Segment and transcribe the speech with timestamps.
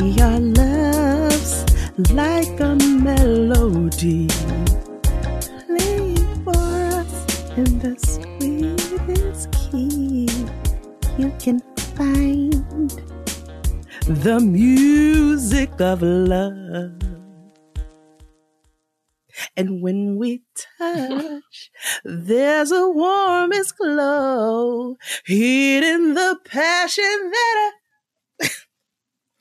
[0.00, 1.66] See our loves
[2.10, 4.28] like a melody
[5.66, 7.12] playing for us
[7.58, 10.26] in the sweetest key
[11.18, 12.88] you can find.
[14.06, 17.02] The music of love.
[19.54, 20.44] And when we
[20.78, 21.70] touch,
[22.04, 27.79] there's a warmest glow, heating the passion that I.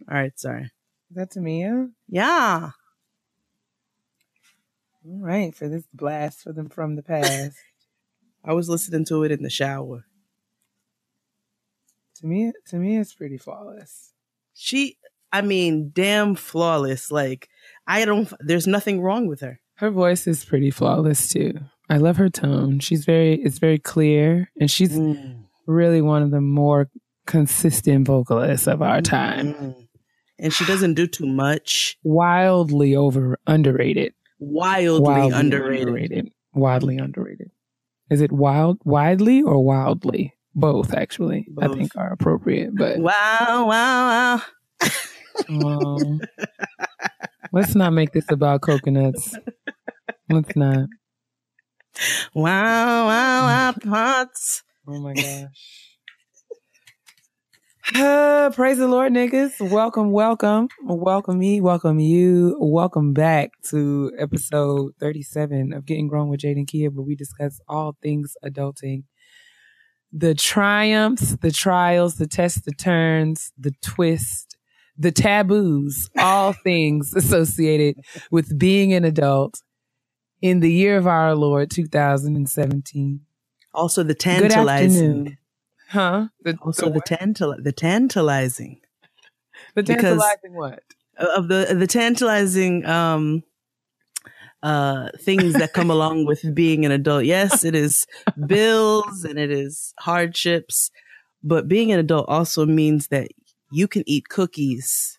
[0.10, 0.64] All right, sorry.
[1.10, 1.90] Is that Tamia?
[2.08, 2.72] Yeah.
[5.06, 7.58] All right, for this blast for them from the past.
[8.44, 10.06] I was listening to it in the shower.
[12.18, 14.14] to me, to me, it's pretty flawless.
[14.54, 14.98] She,
[15.32, 17.12] I mean, damn flawless.
[17.12, 17.50] Like,
[17.88, 19.60] I don't, there's nothing wrong with her.
[19.76, 21.54] Her voice is pretty flawless too.
[21.90, 22.80] I love her tone.
[22.80, 25.44] She's very, it's very clear, and she's Mm.
[25.66, 26.90] really one of the more
[27.26, 29.54] consistent vocalists of our time.
[29.54, 29.88] Mm.
[30.40, 31.98] And she doesn't do too much.
[32.04, 34.14] Wildly over underrated.
[34.40, 36.32] Wildly, Wildly underrated.
[36.54, 37.52] Wildly underrated.
[38.10, 40.34] Is it wild, widely or wildly?
[40.56, 42.76] Both, actually, I think are appropriate.
[42.76, 44.42] But Wow, wow, wow.
[45.50, 46.22] um,
[47.54, 49.38] let's not make this about coconuts.
[50.30, 50.88] Let's not.
[52.34, 54.64] Wow, wow, wow, pots.
[54.88, 55.89] Oh my gosh.
[57.96, 59.60] Uh, praise the Lord, niggas.
[59.70, 66.42] Welcome, welcome, welcome me, welcome you, welcome back to episode 37 of Getting Grown with
[66.42, 69.04] Jaden Kia, where we discuss all things adulting.
[70.12, 74.58] The triumphs, the trials, the tests, the turns, the twist,
[74.98, 79.62] the taboos, all things associated with being an adult
[80.42, 83.22] in the year of our Lord 2017.
[83.74, 85.38] Also the tantalizing.
[85.90, 86.28] Huh?
[86.44, 88.80] The, Also the, the tantal the tantalizing
[89.76, 90.84] the tantalizing what?
[91.18, 93.44] of the the tantalizing um
[94.62, 97.26] uh things that come along with being an adult.
[97.26, 98.06] Yes, it is
[98.46, 100.92] bills and it is hardships,
[101.44, 103.32] but being an adult also means that
[103.72, 105.18] you can eat cookies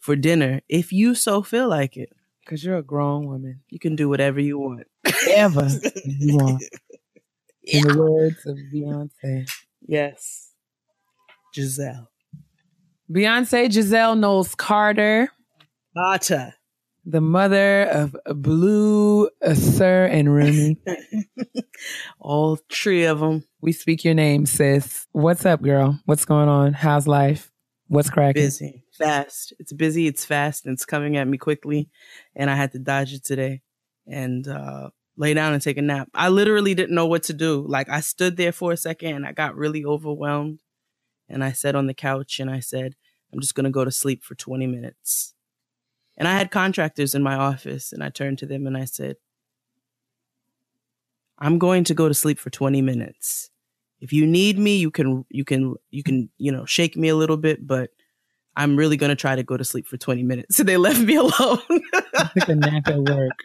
[0.00, 2.10] for dinner if you so feel like it.
[2.40, 3.60] Because you're a grown woman.
[3.68, 4.86] You can do whatever you want.
[5.28, 5.68] Ever
[6.04, 6.64] you want.
[7.62, 9.46] In the words of Beyonce.
[9.86, 10.52] Yes.
[11.54, 12.08] Giselle.
[13.10, 15.30] Beyonce Giselle Knowles Carter,
[15.94, 16.54] Bata.
[17.06, 20.76] the mother of Blue, uh, Sir, and Rumi.
[22.20, 25.06] All three of them we speak your name, sis.
[25.12, 25.98] What's up, girl?
[26.04, 26.74] What's going on?
[26.74, 27.50] How's life?
[27.88, 28.42] What's cracking?
[28.42, 28.84] busy.
[28.92, 29.52] Fast.
[29.58, 31.88] It's busy, it's fast, and it's coming at me quickly.
[32.36, 33.62] And I had to dodge it today
[34.06, 36.08] and uh lay down and take a nap.
[36.14, 37.66] I literally didn't know what to do.
[37.68, 40.60] Like I stood there for a second and I got really overwhelmed.
[41.28, 42.94] And I sat on the couch and I said,
[43.32, 45.34] I'm just gonna go to sleep for 20 minutes.
[46.16, 49.16] And I had contractors in my office and I turned to them and I said,
[51.38, 53.50] I'm going to go to sleep for 20 minutes.
[54.00, 57.16] If you need me, you can you can you can, you know, shake me a
[57.16, 57.90] little bit, but
[58.56, 60.48] I'm really going to try to go to sleep for 20 minutes.
[60.56, 61.32] So they left me alone.
[62.38, 63.38] Took a nap at work.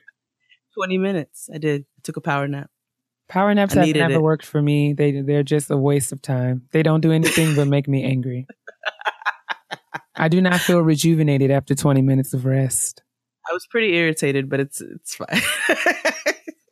[0.75, 1.49] 20 minutes.
[1.53, 1.81] I did.
[1.81, 2.69] I took a power nap.
[3.29, 4.21] Power naps have never it.
[4.21, 4.93] worked for me.
[4.93, 6.67] They they're just a waste of time.
[6.71, 8.47] They don't do anything but make me angry.
[10.15, 13.01] I do not feel rejuvenated after 20 minutes of rest.
[13.49, 15.41] I was pretty irritated, but it's it's fine.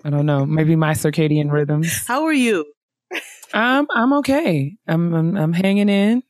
[0.04, 0.46] I don't know.
[0.46, 2.06] Maybe my circadian rhythms.
[2.08, 2.66] How are you?
[3.54, 4.78] Um, I'm okay.
[4.88, 6.24] I'm, I'm I'm hanging in.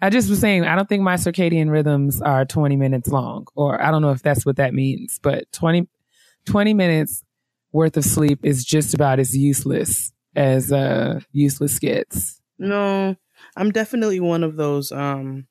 [0.00, 3.80] I just was saying I don't think my circadian rhythms are 20 minutes long, or
[3.80, 5.88] I don't know if that's what that means, but 20,
[6.46, 7.22] 20 minutes
[7.72, 12.40] worth of sleep is just about as useless as uh useless gets.
[12.58, 13.16] No,
[13.56, 15.46] I'm definitely one of those um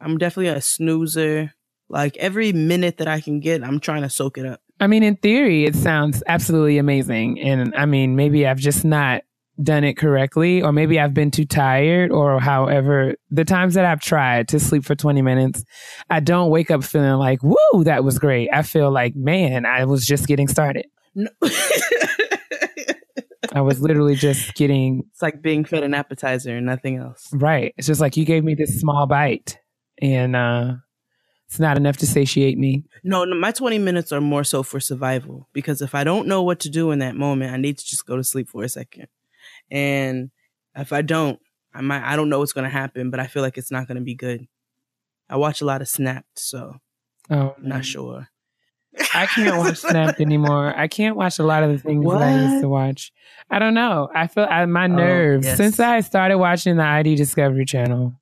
[0.00, 1.52] I'm definitely a snoozer.
[1.88, 4.60] Like every minute that I can get, I'm trying to soak it up.
[4.78, 7.40] I mean, in theory, it sounds absolutely amazing.
[7.40, 9.22] And I mean, maybe I've just not
[9.62, 14.00] done it correctly, or maybe I've been too tired, or however, the times that I've
[14.00, 15.64] tried to sleep for 20 minutes,
[16.08, 18.48] I don't wake up feeling like, woo, that was great.
[18.52, 20.86] I feel like, man, I was just getting started.
[21.14, 21.28] No.
[23.52, 27.28] I was literally just getting it's like being fed an appetizer and nothing else.
[27.32, 27.74] right.
[27.76, 29.58] It's just like you gave me this small bite,
[30.00, 30.74] and uh,
[31.48, 32.84] it's not enough to satiate me.
[33.02, 36.44] No, no, my 20 minutes are more so for survival because if I don't know
[36.44, 38.68] what to do in that moment, I need to just go to sleep for a
[38.68, 39.08] second.
[39.70, 40.30] And
[40.74, 41.38] if I don't,
[41.74, 43.86] I might I don't know what's going to happen, but I feel like it's not
[43.86, 44.46] going to be good.
[45.28, 46.76] I watch a lot of Snapped, so
[47.30, 48.26] Oh, I'm not sure.
[49.14, 50.74] I can't watch Snapped anymore.
[50.76, 53.12] I can't watch a lot of the things that I used to watch.
[53.48, 54.08] I don't know.
[54.12, 55.56] I feel I, my Oh, nerves yes.
[55.56, 58.14] since I started watching the ID Discovery Channel.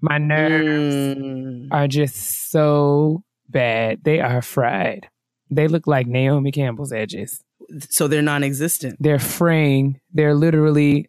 [0.00, 1.68] My nerves Mm.
[1.70, 4.04] are just so bad.
[4.04, 5.08] They are fried.
[5.50, 7.42] They look like Naomi Campbell's edges.
[7.90, 8.96] So they're non-existent.
[9.00, 10.00] They're fraying.
[10.12, 11.08] They're literally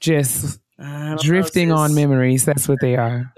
[0.00, 2.44] just don't know, drifting on memories.
[2.44, 3.32] That's what they are.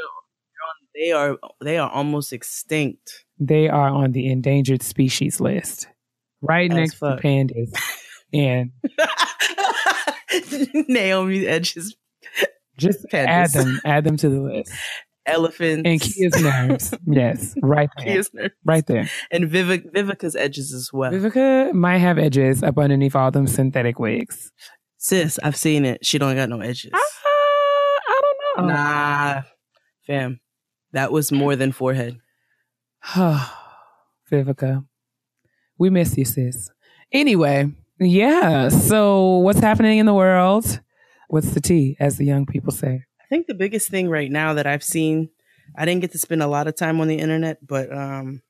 [0.94, 3.24] They are they are almost extinct.
[3.38, 5.88] They are on the endangered species list,
[6.40, 7.20] right As next fuck.
[7.20, 7.72] to pandas.
[8.32, 8.70] and
[10.88, 11.96] Naomi's edges,
[12.78, 13.26] just Pandas.
[13.26, 14.72] add them, add them to the list.
[15.26, 16.94] elephants, And Kia's nerves.
[17.06, 18.06] Yes, right there.
[18.16, 19.08] Kia's nerve, Right there.
[19.30, 21.12] and Vivic, Vivica's edges as well.
[21.12, 24.50] Vivica might have edges up underneath all them synthetic wigs.
[24.98, 26.04] Sis, I've seen it.
[26.06, 26.90] She don't got no edges.
[26.94, 28.20] Uh, I
[28.56, 28.72] don't know.
[28.74, 29.42] Nah,
[30.06, 30.40] fam,
[30.92, 32.18] that was more than forehead.
[34.30, 34.84] Vivica,
[35.78, 36.70] we miss you, sis.
[37.12, 37.70] Anyway,
[38.00, 38.68] yeah.
[38.68, 40.80] So, what's happening in the world?
[41.28, 43.02] What's the tea, as the young people say?
[43.34, 45.28] I think the biggest thing right now that I've seen,
[45.76, 48.42] I didn't get to spend a lot of time on the internet, but um,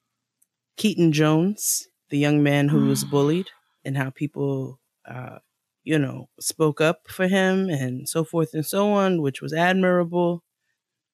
[0.76, 3.48] Keaton Jones, the young man who was bullied,
[3.82, 4.78] and how people,
[5.08, 5.38] uh,
[5.84, 10.44] you know, spoke up for him and so forth and so on, which was admirable.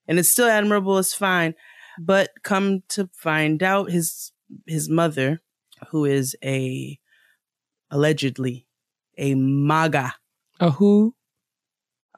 [0.09, 1.55] And it's still admirable, it's fine.
[1.97, 4.33] But come to find out, his
[4.67, 5.43] his mother,
[5.91, 6.99] who is a
[7.89, 8.67] allegedly
[9.17, 10.15] a MAGA,
[10.59, 11.15] A who?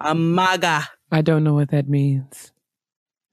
[0.01, 2.53] a MAGA, I don't know what that means.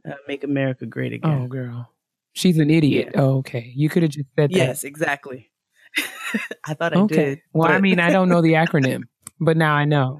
[0.08, 1.44] uh, make America great again.
[1.44, 1.90] Oh, girl.
[2.34, 3.12] She's an idiot.
[3.16, 3.72] Oh, okay.
[3.76, 4.56] You could have just said that.
[4.56, 5.50] Yes, exactly.
[6.68, 6.94] I thought.
[6.96, 7.16] I Okay.
[7.16, 7.42] did.
[7.54, 9.04] Well, I mean, I don't know the acronym,
[9.40, 10.20] but now I know.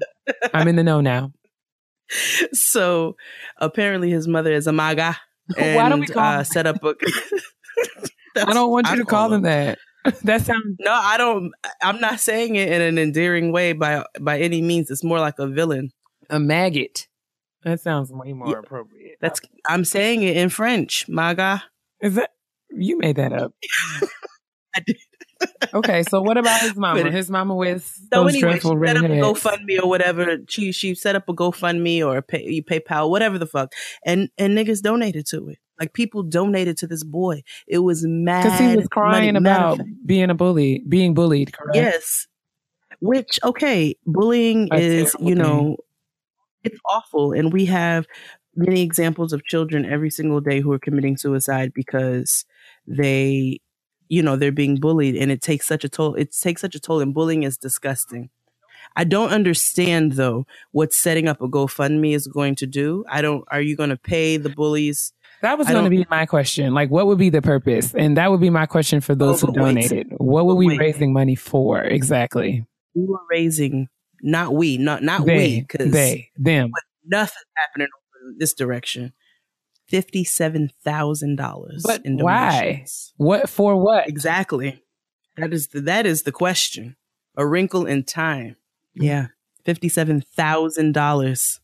[0.52, 1.32] I'm in the know now.
[2.52, 3.16] so
[3.58, 5.16] apparently his mother is a MAGA.
[5.58, 6.94] And, Why don't we call uh, set up a?
[8.36, 9.76] I don't want you I to call them them.
[10.04, 10.18] that.
[10.22, 11.52] that sounds No, I don't.
[11.82, 14.92] I'm not saying it in an endearing way by by any means.
[14.92, 15.90] It's more like a villain.
[16.30, 17.08] a maggot.
[17.64, 18.58] That sounds way more Yeah.
[18.58, 19.18] appropriate.
[19.20, 21.06] That's I'm saying it in French.
[21.08, 21.62] MAGA.
[22.00, 22.30] Is that
[22.70, 23.52] you made that up?
[24.74, 24.96] I did.
[25.72, 27.02] Okay, so what about his mama?
[27.02, 29.08] But- his mama with So those anyway, she dreadful set up a.
[29.08, 30.36] GoFundMe or whatever.
[30.48, 33.72] She she set up a GoFundMe or a pay, PayPal, whatever the fuck,
[34.04, 35.58] and and niggas donated to it.
[35.78, 37.42] Like people donated to this boy.
[37.66, 39.38] It was mad Because he was crying money.
[39.38, 41.52] About being a bully, being bullied.
[41.54, 41.74] Correct?
[41.74, 42.26] Yes.
[43.00, 45.78] Which okay, bullying is you know
[46.64, 48.06] it's awful, and we have
[48.56, 52.44] many examples of children every single day who are committing suicide because
[52.86, 53.60] they
[54.08, 56.80] you know they're being bullied and it takes such a toll it takes such a
[56.80, 58.28] toll and bullying is disgusting
[58.96, 63.44] i don't understand though what setting up a gofundme is going to do i don't
[63.52, 65.12] are you going to pay the bullies
[65.42, 66.74] That was going to be my question.
[66.74, 67.94] Like, what would be the purpose?
[67.94, 69.74] And that would be my question for those Oh, who but wait.
[69.88, 70.12] donated.
[70.18, 70.78] What were we wait.
[70.80, 72.66] raising money for exactly?
[72.94, 73.88] we were raising
[74.22, 76.70] not we not not we because they, them.
[77.04, 77.88] nothing's happening
[78.26, 79.12] in this direction
[79.90, 82.84] $57000 But in why?
[83.16, 83.76] What for?
[83.76, 84.08] What?
[84.08, 84.82] Exactly.
[85.36, 86.96] That is the that is the question.
[87.36, 88.56] A wrinkle in time.
[88.94, 89.28] Yeah.
[89.64, 91.60] Fifty-seven thousand dollars.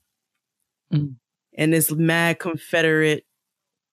[0.93, 1.17] Mm.
[1.55, 3.25] And this mad Confederate,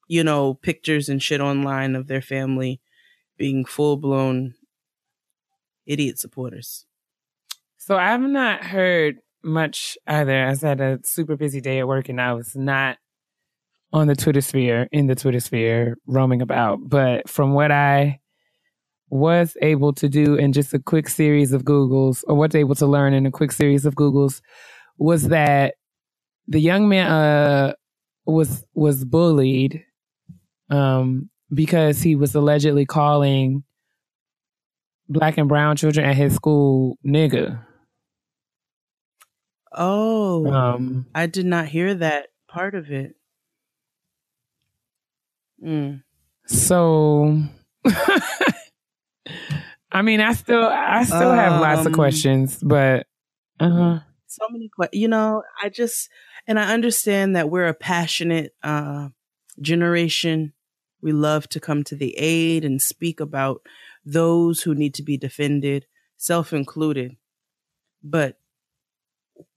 [0.08, 2.82] you know, pictures and shit online of their family
[3.38, 4.56] being full blown
[5.86, 6.86] idiot supporters.
[7.86, 10.46] So I've not heard much either.
[10.46, 12.98] I had a super busy day at work and I was not
[13.92, 16.80] on the Twitter sphere, in the Twitter sphere, roaming about.
[16.82, 18.22] But from what I
[19.10, 22.88] was able to do in just a quick series of Googles, or was able to
[22.88, 24.40] learn in a quick series of Googles,
[24.98, 25.76] was that
[26.48, 27.74] the young man uh,
[28.26, 29.84] was was bullied
[30.70, 33.66] um, because he was allegedly calling
[35.10, 37.62] black and brown children at his school nigga.
[39.74, 40.52] Oh.
[40.52, 43.16] Um, I did not hear that part of it.
[45.64, 46.04] Mm.
[46.46, 47.42] so,
[49.92, 53.08] I mean, I still, I still have lots of Um, questions, but
[53.62, 55.02] uh, so many questions.
[55.02, 56.10] You know, I just
[56.48, 59.10] and I understand that we're a passionate uh,
[59.62, 60.54] generation.
[61.02, 63.62] We love to come to the aid and speak about
[64.06, 65.86] those who need to be defended,
[66.18, 67.16] self included.
[68.04, 68.38] But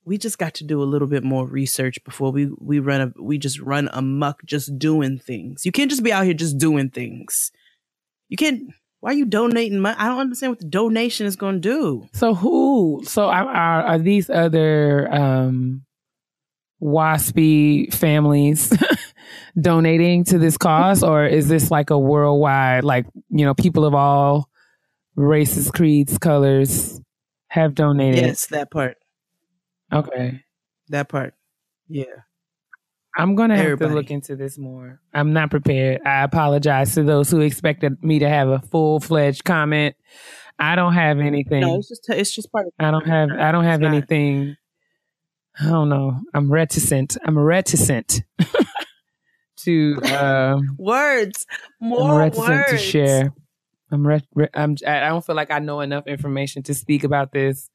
[0.07, 3.23] we just got to do a little bit more research before we we run a
[3.23, 5.67] we just run amok just doing things.
[5.67, 7.51] You can't just be out here just doing things.
[8.29, 8.71] You can't.
[9.01, 9.97] Why are you donating money?
[9.99, 12.09] I don't understand what the donation is going to do.
[12.13, 13.03] so who?
[13.05, 15.85] So are, are, are these other um,
[16.83, 18.73] waspy families
[19.61, 23.95] donating to this cause, or is this like a worldwide, like you know, people of
[23.95, 24.49] all
[25.15, 27.01] races, creeds, colors
[27.49, 28.25] have donated?
[28.25, 28.97] Yes, that part.
[29.93, 30.43] Okay.
[30.88, 31.35] That part.
[31.88, 32.05] Yeah.
[33.19, 33.90] I'm gonna have Everybody.
[33.90, 35.00] to look into this more.
[35.14, 36.02] I'm not prepared.
[36.05, 39.97] I apologize to those who expected me to have a full fledged comment.
[40.59, 41.62] I don't have anything.
[41.62, 42.73] No, it's just it's just part of.
[42.78, 43.31] I don't have.
[43.31, 43.95] I don't have It's not.
[43.95, 44.57] anything.
[45.59, 46.21] I don't know.
[46.35, 47.16] I'm reticent.
[47.25, 48.23] I'm reticent
[49.59, 49.99] to.
[50.05, 51.47] Uh, Words,
[51.81, 52.71] I'm more reticent words.
[52.73, 53.33] to share.
[53.90, 54.07] I'm.
[54.07, 54.76] Re- re- I'm.
[54.87, 57.71] I don't feel like I know enough information to speak about this.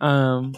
[0.00, 0.54] Um,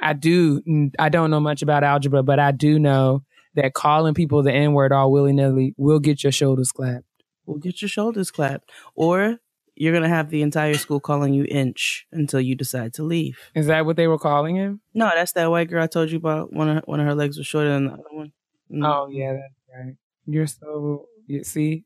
[0.00, 0.90] I do.
[0.98, 3.22] I don't know much about algebra, but I do know
[3.54, 7.04] that calling people the N word all willy nilly will get your shoulders clapped.
[7.46, 9.38] Will get your shoulders clapped, or
[9.74, 13.38] you're gonna have the entire school calling you inch until you decide to leave.
[13.54, 14.80] Is that what they were calling him?
[14.94, 16.52] No, that's that white girl I told you about.
[16.52, 18.32] One of her, one of her legs was shorter than the other one.
[18.72, 18.86] Mm.
[18.86, 19.94] Oh yeah, that's right.
[20.26, 21.06] You're so.
[21.26, 21.84] You see,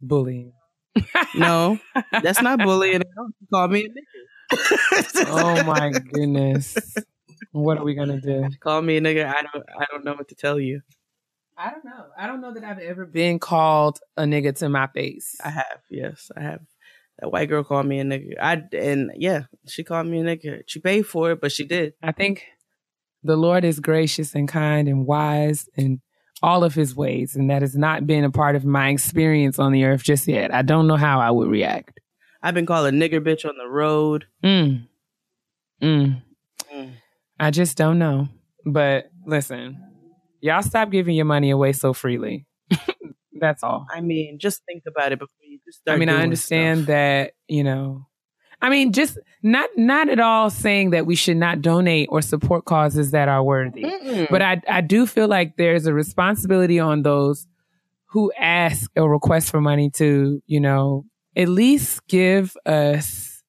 [0.00, 0.52] bullying.
[1.34, 1.78] no,
[2.22, 3.02] that's not bullying.
[3.52, 5.24] Call me a nigga.
[5.28, 6.76] oh my goodness.
[7.52, 8.48] What are we gonna do?
[8.60, 9.26] Call me a nigga.
[9.26, 9.64] I don't.
[9.78, 10.82] I don't know what to tell you.
[11.56, 12.06] I don't know.
[12.18, 15.36] I don't know that I've ever been called a nigga to my face.
[15.44, 15.80] I have.
[15.90, 16.60] Yes, I have.
[17.18, 18.34] That white girl called me a nigga.
[18.40, 20.62] I and yeah, she called me a nigga.
[20.66, 21.92] She paid for it, but she did.
[22.02, 22.46] I think
[23.22, 26.00] the Lord is gracious and kind and wise in
[26.42, 29.72] all of his ways, and that has not been a part of my experience on
[29.72, 30.52] the earth just yet.
[30.52, 32.00] I don't know how I would react.
[32.42, 34.26] I've been called a nigger bitch on the road.
[34.42, 34.88] Mm.
[35.80, 36.22] Mm.
[37.42, 38.28] I just don't know.
[38.64, 39.76] But listen,
[40.40, 42.46] y'all stop giving your money away so freely.
[43.32, 43.84] That's all.
[43.92, 45.96] I mean, just think about it before you just start.
[45.96, 46.86] I mean, I understand stuff.
[46.86, 48.06] that, you know,
[48.60, 52.64] I mean, just not not at all saying that we should not donate or support
[52.64, 53.82] causes that are worthy.
[53.82, 54.30] Mm-mm.
[54.30, 57.48] But I I do feel like there's a responsibility on those
[58.06, 63.42] who ask or request for money to, you know, at least give us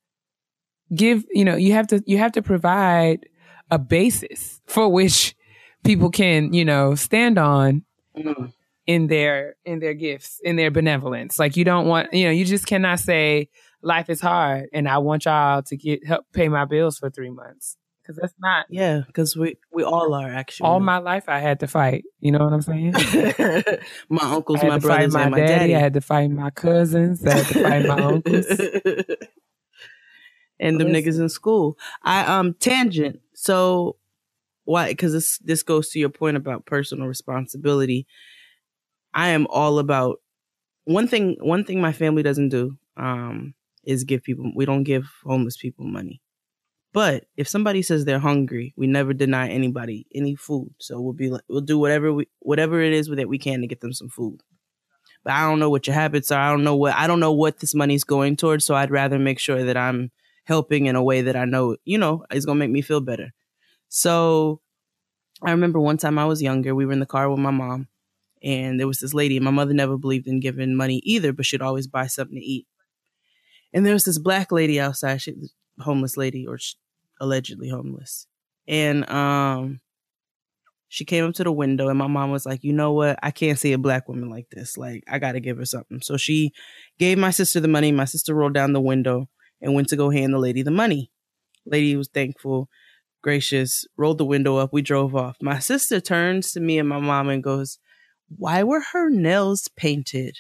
[0.95, 3.27] give, you know, you have to you have to provide
[3.73, 5.35] a basis for which
[5.83, 7.83] people can, you know, stand on
[8.15, 8.53] Mm.
[8.85, 12.45] in their in their gifts in their benevolence like you don't want you know you
[12.45, 13.49] just cannot say
[13.81, 17.31] life is hard and i want y'all to get help pay my bills for three
[17.31, 20.67] months because that's not yeah, because we we all are actually.
[20.69, 22.91] all my life i had to fight you know what i'm saying
[24.09, 25.75] my uncles, my brothers, my my daddy, daddy.
[25.75, 28.45] i had to fight my cousins i had to fight my uncles
[30.59, 31.77] and them niggas in school.
[32.03, 33.21] I um tangent.
[33.43, 33.97] So
[34.63, 34.87] why?
[34.87, 38.07] Because this this goes to your point about personal responsibility.
[39.13, 40.21] I am all about
[40.85, 41.35] one thing.
[41.41, 44.49] One thing my family doesn't do um is give people.
[44.55, 46.21] We don't give homeless people money.
[46.93, 50.73] But if somebody says they're hungry, we never deny anybody any food.
[50.79, 53.67] So we'll be like, we'll do whatever we whatever it is that we can to
[53.67, 54.39] get them some food.
[55.25, 56.39] But I don't know what your habits are.
[56.39, 58.63] I don't know what I don't know what this money's going towards.
[58.63, 60.11] So I'd rather make sure that I'm
[60.45, 63.33] helping in a way that I know, you know, is gonna make me feel better.
[63.89, 64.61] So
[65.43, 67.87] I remember one time I was younger, we were in the car with my mom,
[68.43, 71.45] and there was this lady, and my mother never believed in giving money either, but
[71.45, 72.67] she'd always buy something to eat.
[73.73, 75.35] And there was this black lady outside, she
[75.79, 76.59] homeless lady, or
[77.19, 78.27] allegedly homeless.
[78.67, 79.81] And um
[80.87, 83.17] she came up to the window and my mom was like, "You know what?
[83.23, 84.77] I can't see a black woman like this.
[84.77, 86.51] Like I got to give her something." So she
[86.99, 87.91] gave my sister the money.
[87.91, 89.27] My sister rolled down the window
[89.63, 91.09] and went to go hand the lady the money.
[91.65, 92.69] Lady was thankful,
[93.23, 94.71] gracious, rolled the window up.
[94.73, 95.37] We drove off.
[95.41, 97.79] My sister turns to me and my mom and goes,
[98.37, 100.37] Why were her nails painted?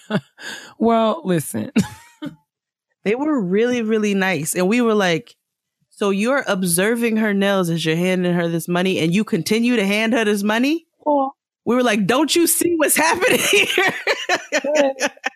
[0.78, 1.70] well listen
[3.06, 4.56] They were really, really nice.
[4.56, 5.36] And we were like,
[5.90, 9.86] So you're observing her nails as you're handing her this money and you continue to
[9.86, 10.86] hand her this money?
[11.66, 13.92] We were like, Don't you see what's happening here?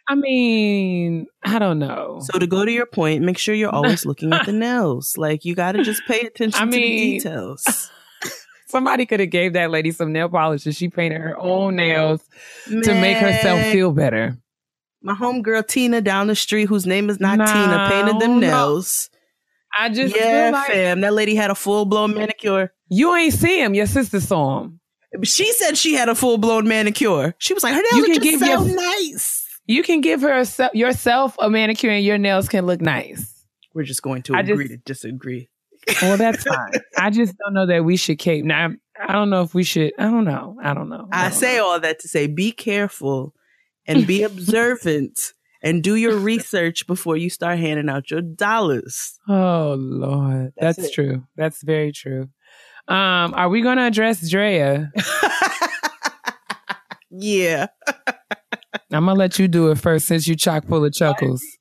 [0.09, 4.05] i mean i don't know So to go to your point, make sure you're always
[4.07, 5.17] looking at the nails.
[5.17, 7.91] Like you got to just pay attention I to the mean- details.
[8.69, 12.23] somebody could have gave that lady some nail polish and she painted her own nails
[12.67, 14.39] to make herself feel better
[15.03, 18.47] My homegirl Tina down the street, whose name is not Nah, Tina, painted them no.
[18.49, 19.11] nails.
[19.79, 21.01] i just Yeah, like fam.
[21.01, 22.73] That lady had a full blown manicure.
[22.89, 24.80] you ain't see him your sister saw him
[25.25, 27.35] She said she had a full blown manicure.
[27.39, 29.47] She was like, her nails You are just so your- nice.
[29.67, 33.45] You can give her se- yourself a manicure and your nails can look nice.
[33.75, 35.49] We're just going to I agree just- to disagree.
[36.03, 36.73] Well, that's fine.
[36.99, 38.45] I just don't know that we should cape.
[38.45, 39.93] Now, I don't know if we should.
[39.99, 40.57] I don't know.
[40.63, 41.09] I don't know.
[41.11, 41.67] I don't say know.
[41.67, 43.35] all that to say be careful
[43.87, 44.23] and be
[44.61, 49.19] observant and do your research before you start handing out your dollars.
[49.29, 51.25] Oh Lord, That's that's, true.
[51.37, 52.29] That's very true.
[52.91, 54.91] Um, are we going to address Drea?
[57.11, 57.67] yeah.
[58.93, 61.43] I'm gonna let you do it first since you chock full of chuckles.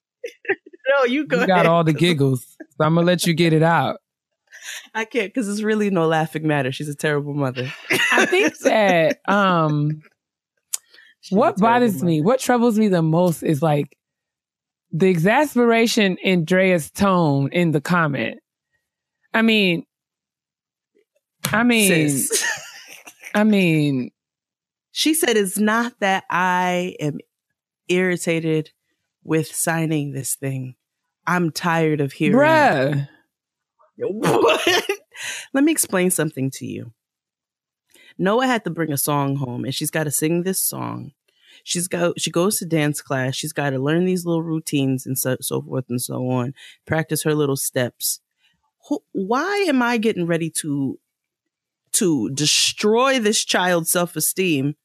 [0.98, 1.66] No, you go You got ahead.
[1.68, 3.98] all the giggles, so I'm gonna let you get it out.
[4.96, 6.72] I can't because it's really no laughing matter.
[6.72, 7.72] She's a terrible mother.
[8.12, 10.02] I think that um
[11.22, 12.06] She's what bothers mother.
[12.08, 13.96] me, what troubles me the most is like
[14.92, 18.40] the exasperation in Drea's tone in the comment.
[19.32, 19.84] I mean,
[21.52, 22.46] I mean, Sis.
[23.34, 24.12] I mean,
[24.92, 27.20] she said it's not that I am
[27.88, 28.72] irritated
[29.24, 30.76] with signing this thing.
[31.28, 32.38] I'm tired of hearing.
[32.38, 33.08] bruh.
[33.98, 34.86] What?
[35.54, 36.94] Let me explain something to you.
[38.18, 41.12] Noah had to bring a song home and she's got to sing this song.
[41.64, 43.36] She's got she goes to dance class.
[43.36, 46.54] She's got to learn these little routines and so, so forth and so on.
[46.86, 48.22] Practice her little steps.
[48.88, 51.00] Who, why am I getting ready to
[51.94, 54.76] to destroy this child's self-esteem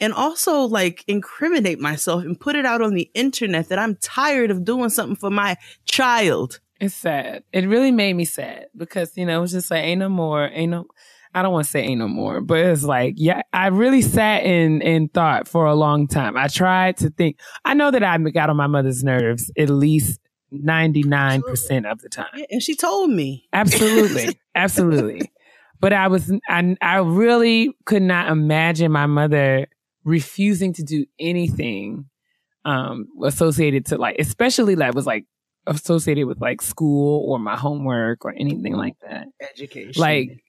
[0.00, 4.50] and also like incriminate myself and put it out on the internet that I'm tired
[4.50, 6.60] of doing something for my child?
[6.80, 7.44] It's sad.
[7.52, 10.48] It really made me sad because, you know, it was just like, ain't no more,
[10.52, 10.86] ain't no,
[11.34, 14.44] I don't want to say ain't no more, but it's like, yeah, I really sat
[14.44, 16.36] in and thought for a long time.
[16.36, 20.18] I tried to think, I know that I got on my mother's nerves at least
[20.52, 22.26] 99% of the time.
[22.34, 23.46] Yeah, and she told me.
[23.52, 24.40] Absolutely.
[24.54, 25.30] Absolutely.
[25.80, 29.66] But I was, I, I really could not imagine my mother
[30.04, 32.06] refusing to do anything,
[32.64, 35.24] um, associated to like, especially that was like
[35.66, 39.28] associated with like school or my homework or anything like that.
[39.40, 40.00] Education.
[40.00, 40.44] Like,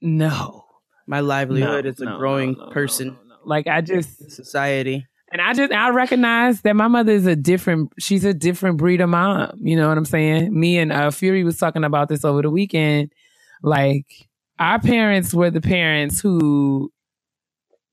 [0.00, 0.64] no.
[1.06, 3.16] my livelihood no, as a no, growing no, person.
[3.44, 5.06] Like I just, society.
[5.32, 9.00] and I just I recognize that my mother is a different she's a different breed
[9.00, 9.58] of mom.
[9.60, 10.58] You know what I'm saying?
[10.58, 13.12] Me and uh, Fury was talking about this over the weekend.
[13.62, 14.06] Like
[14.58, 16.92] our parents were the parents who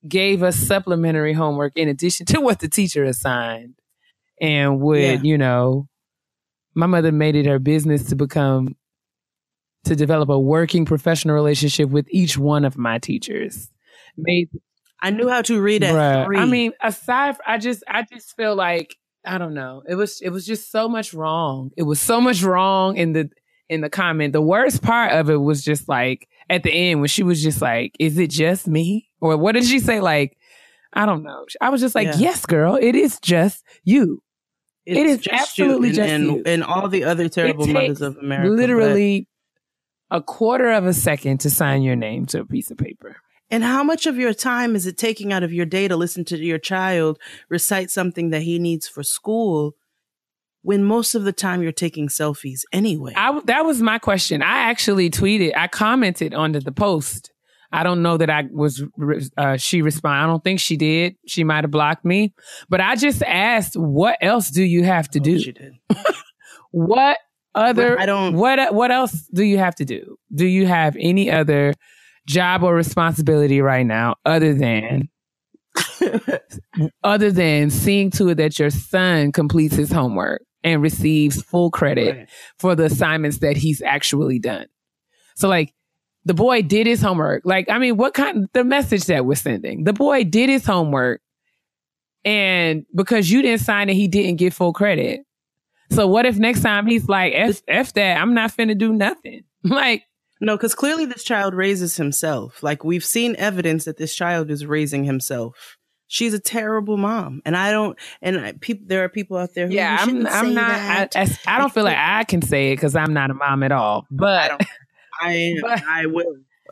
[0.08, 3.76] gave us supplementary homework in addition to what the teacher assigned.
[4.42, 5.20] And would, Yeah.
[5.22, 5.88] you know,
[6.74, 8.76] my mother made it her business to become
[9.86, 13.70] to develop a working professional relationship with each one of my teachers.
[14.18, 14.50] Made
[15.02, 16.38] I knew how to read at three.
[16.38, 19.82] I mean, aside, I just, I just feel like I don't know.
[19.88, 21.72] It was, it was just so much wrong.
[21.78, 23.30] It was so much wrong in the
[23.70, 24.34] in the comment.
[24.34, 27.62] The worst part of it was just like at the end when she was just
[27.62, 30.00] like, "Is it just me?" Or what did she say?
[30.02, 30.38] Like,
[30.94, 31.46] I don't know.
[31.62, 32.18] I was just like, Yeah.
[32.18, 34.22] "Yes, girl, it is just you."
[34.86, 36.36] it's it is just absolutely you just and, you.
[36.38, 38.50] and, and all the other terrible mothers of America.
[38.50, 39.28] but- Literally
[40.10, 43.18] a quarter of a second to sign your name to a piece of paper.
[43.52, 46.24] and how much of your time is it taking out of your day to listen
[46.26, 49.76] to your child recite something that he needs for school
[50.62, 53.14] when most of the time you're taking selfies anyway?
[53.16, 54.42] I that was my question.
[54.42, 55.56] I actually tweeted.
[55.56, 57.32] I commented under the post.
[57.72, 58.84] I don't know that I was.
[59.38, 60.24] Uh, she responded.
[60.24, 61.16] I don't think she did.
[61.28, 62.34] She might have blocked me.
[62.68, 65.40] But I just asked, what else do you have to Oh, do?
[65.40, 65.74] she did.
[66.72, 67.18] What
[67.56, 67.96] other?
[67.96, 70.18] But I don't- What What else do you have to do?
[70.34, 71.74] Do you have any other
[72.28, 75.10] job or responsibility right now other than
[77.04, 82.16] other than seeing to it that your son completes his homework and receives full credit
[82.18, 82.30] Right.
[82.58, 84.68] for the assignments that he's actually done.
[85.36, 85.74] So like
[86.26, 87.44] the boy did his homework.
[87.46, 89.86] Like, I mean, what kind of the message that we're sending?
[89.86, 91.22] The boy did his homework
[92.26, 95.22] and because you didn't sign it, he didn't get full credit.
[95.92, 99.44] So what if next time he's like, F, F that, I'm not finna do nothing.
[99.64, 100.04] Like,
[100.40, 102.62] No, because clearly this child raises himself.
[102.64, 105.78] Like we've seen evidence that this child is raising himself.
[106.12, 107.98] She's a terrible mom, and I don't.
[108.22, 109.68] And I, people, there are people out there.
[109.68, 112.72] Who, yeah, I'm, I'm not, that." I, I, I don't feel like I can say
[112.72, 114.60] it because I'm not a mom at all, but
[115.22, 116.36] I, But- I will.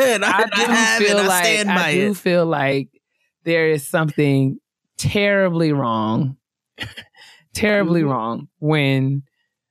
[0.00, 2.16] and I, do have, feel like stand by I do it.
[2.16, 2.88] feel like
[3.44, 4.58] there is something
[4.98, 6.36] terribly wrong,
[7.54, 8.08] terribly Mhm.
[8.10, 9.22] wrong when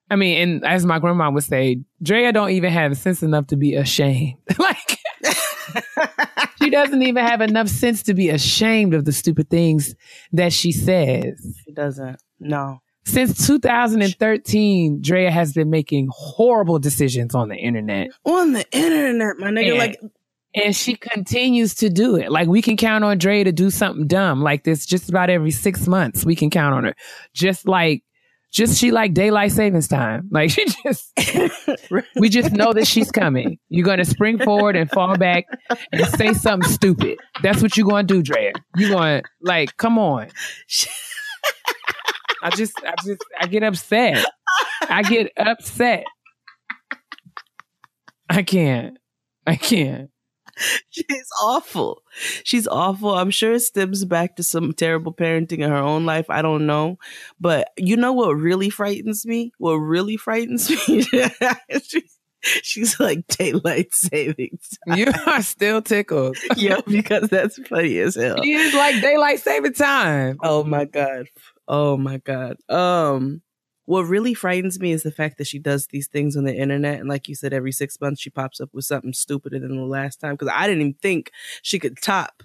[0.09, 3.55] I mean, and as my grandma would say, Drea don't even have sense enough to
[3.57, 4.37] be ashamed.
[4.57, 4.97] like
[6.61, 9.95] she doesn't even have enough sense to be ashamed of the stupid things
[10.33, 11.33] that she says.
[11.65, 12.17] she doesn't.
[12.39, 12.79] No.
[13.03, 18.09] Since 2013, Drea has been making horrible decisions on the internet.
[18.25, 19.67] On the internet, my nigga.
[19.69, 19.73] Yeah.
[19.73, 19.99] Like
[20.53, 22.31] And she continues to do it.
[22.31, 25.51] Like we can count on Dre to do something dumb like this just about every
[25.51, 26.25] six months.
[26.25, 26.95] We can count on her.
[27.33, 28.03] Just like,
[28.51, 30.27] just she like daylight savings time.
[30.31, 31.11] Like she just,
[32.15, 33.57] we just know that she's coming.
[33.69, 35.45] You're going to spring forward and fall back
[35.91, 37.17] and say something stupid.
[37.41, 38.53] That's what you're going to do, Drea.
[38.75, 40.27] You're going to like, come on.
[42.43, 44.25] I just, I just, I get upset.
[44.89, 46.05] I get upset.
[48.29, 48.97] I can't.
[49.45, 50.09] I can't.
[50.89, 52.01] She's awful.
[52.43, 53.13] She's awful.
[53.15, 56.25] I'm sure it stems back to some terrible parenting in her own life.
[56.29, 56.97] I don't know.
[57.39, 59.51] But you know what really frightens me?
[59.57, 61.03] What really frightens me?
[61.83, 62.03] She-
[62.63, 64.75] She's like daylight savings.
[64.87, 66.37] You are still tickled.
[66.57, 68.41] yeah, because that's funny as hell.
[68.41, 70.37] She is like daylight saving time.
[70.41, 71.27] Oh my god.
[71.67, 72.57] Oh my god.
[72.67, 73.43] Um
[73.85, 76.99] what really frightens me is the fact that she does these things on the internet
[76.99, 79.83] and like you said every 6 months she pops up with something stupider than the
[79.83, 82.43] last time cuz I didn't even think she could top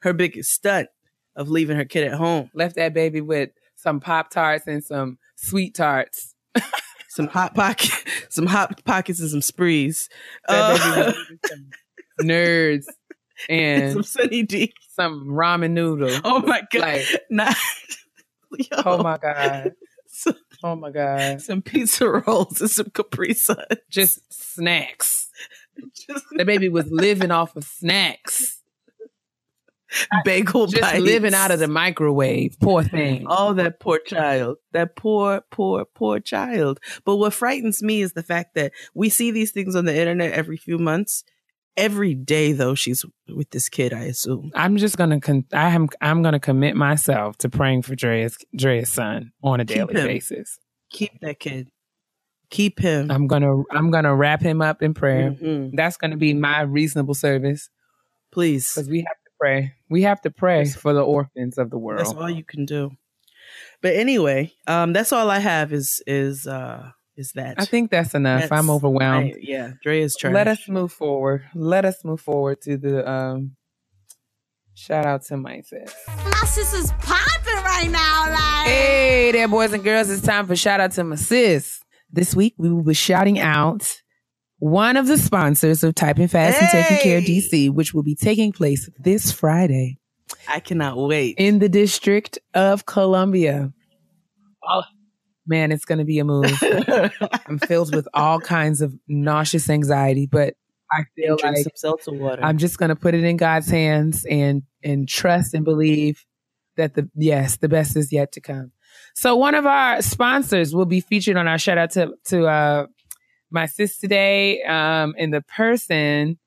[0.00, 0.88] her biggest stunt
[1.36, 2.50] of leaving her kid at home.
[2.54, 6.34] Left that baby with some Pop Tarts and some sweet tarts.
[7.08, 7.90] some hot pocket,
[8.28, 10.08] some hot pockets and some sprees.
[10.48, 11.70] That Uh, baby with some
[12.26, 12.84] nerds
[13.48, 14.72] and some Sunny D.
[14.90, 16.20] some ramen noodle.
[16.24, 16.80] Oh my god!
[16.80, 17.56] Like, Not,
[18.84, 19.72] oh my god.
[20.66, 21.42] Oh my god.
[21.42, 23.66] some pizza rolls and some Capri Sun.
[23.90, 25.28] Just snacks.
[26.08, 28.60] Just The baby was living off of snacks.
[30.24, 31.00] bagel Just bites.
[31.00, 32.56] living out of the microwave.
[32.60, 33.26] Poor thing.
[33.28, 34.56] Oh, that poor child.
[34.72, 36.80] That poor, poor, poor child.
[37.04, 40.32] But what frightens me is the fact that we see these things on the internet
[40.32, 41.24] every few months.
[41.76, 44.52] Every day, though, she's with this kid, I assume.
[44.54, 48.88] I'm just gonna con- I am I'm gonna commit myself to praying for Dre's Dre's
[48.92, 50.06] son on a Keep daily him.
[50.06, 50.58] basis.
[50.90, 51.68] Keep that kid.
[52.50, 53.10] Keep him.
[53.10, 55.32] I'm gonna I'm gonna wrap him up in prayer.
[55.32, 55.70] Mhm.
[55.74, 57.68] That's gonna be my reasonable service
[58.30, 58.72] Please.
[58.72, 59.72] because we have to pray.
[59.90, 60.76] We have to pray Yes.
[60.76, 62.00] for the orphans of the world.
[62.00, 62.92] That's all you can do.
[63.82, 67.54] But anyway, um, that's all I have is is uh is that.
[67.58, 68.42] I think that's enough.
[68.42, 69.32] That's- I'm overwhelmed.
[69.34, 70.32] I- yeah, Dre is trash.
[70.34, 71.44] Let us move forward.
[71.54, 73.56] Let us move forward to the um
[74.74, 75.94] shout out to my sis.
[76.08, 78.66] My sister's popping right now, like.
[78.68, 80.10] Hey there, boys and girls.
[80.10, 81.80] It's time for shout out to my sis.
[82.10, 84.00] This week we will be shouting out
[84.58, 88.52] one of the sponsors of Typing Fast and Taking Care DC, which will be taking
[88.52, 89.98] place this Friday
[90.48, 91.36] I cannot wait.
[91.38, 93.72] in the District of Columbia.
[94.66, 94.82] Oh,
[95.46, 96.52] man, it's going to be a move.
[97.46, 100.54] I'm filled with all kinds of nauseous anxiety, but
[100.92, 102.42] I feel like some seltzer water.
[102.44, 106.24] I'm just going to put it in God's hands and and trust and believe
[106.76, 108.72] that the yes, the best is yet to come.
[109.14, 112.86] So one of our sponsors will be featured on our shout out to to uh
[113.50, 116.38] my sis today um in the person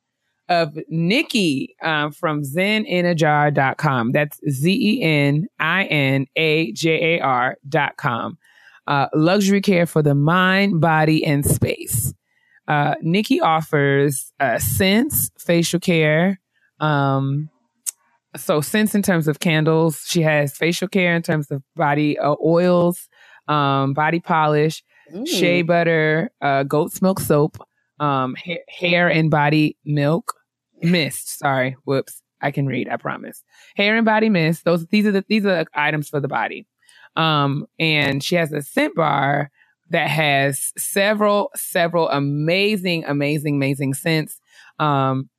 [0.49, 4.11] of Nikki um, from zeninAjar.com.
[4.11, 8.37] That's Z E N I N A J A R dot com.
[8.87, 12.13] Uh, luxury care for the mind, body, and space.
[12.67, 16.39] Uh, Nikki offers uh, scents, facial care.
[16.79, 17.49] Um,
[18.35, 20.03] so scents in terms of candles.
[20.07, 23.07] She has facial care in terms of body uh, oils,
[23.47, 25.25] um, body polish, Mm.
[25.25, 27.57] shea butter, uh, goat's milk soap,
[27.97, 30.33] um, ha- hair and body milk
[30.81, 31.39] mist.
[31.39, 32.21] Sorry, whoops.
[32.41, 32.89] I can read.
[32.89, 33.41] I promise.
[33.77, 34.65] Hair and body mist.
[34.65, 36.67] Those these are the these are the items for the body.
[37.17, 39.51] Um, and she has a scent bar
[39.89, 44.39] that has several several amazing, amazing, amazing scents.
[44.79, 45.29] Um,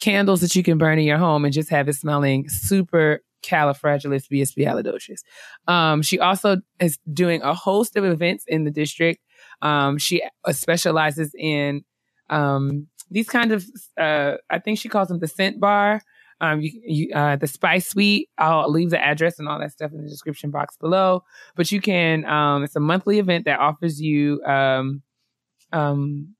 [0.00, 5.20] candles that you can burn in your home and just have it smelling super califragilisticexpialidocious.
[5.66, 9.20] Um, she also is doing a host of events in the district.
[9.62, 11.84] Um, she specializes in
[12.30, 13.64] um, these kind of,
[13.98, 16.02] uh, I think she calls them the scent bar.
[16.40, 18.28] Um, you, you, uh, the spice suite.
[18.38, 21.24] I'll leave the address and all that stuff in the description box below.
[21.56, 25.02] But you can, um, it's a monthly event that offers you, um,
[25.72, 26.34] um,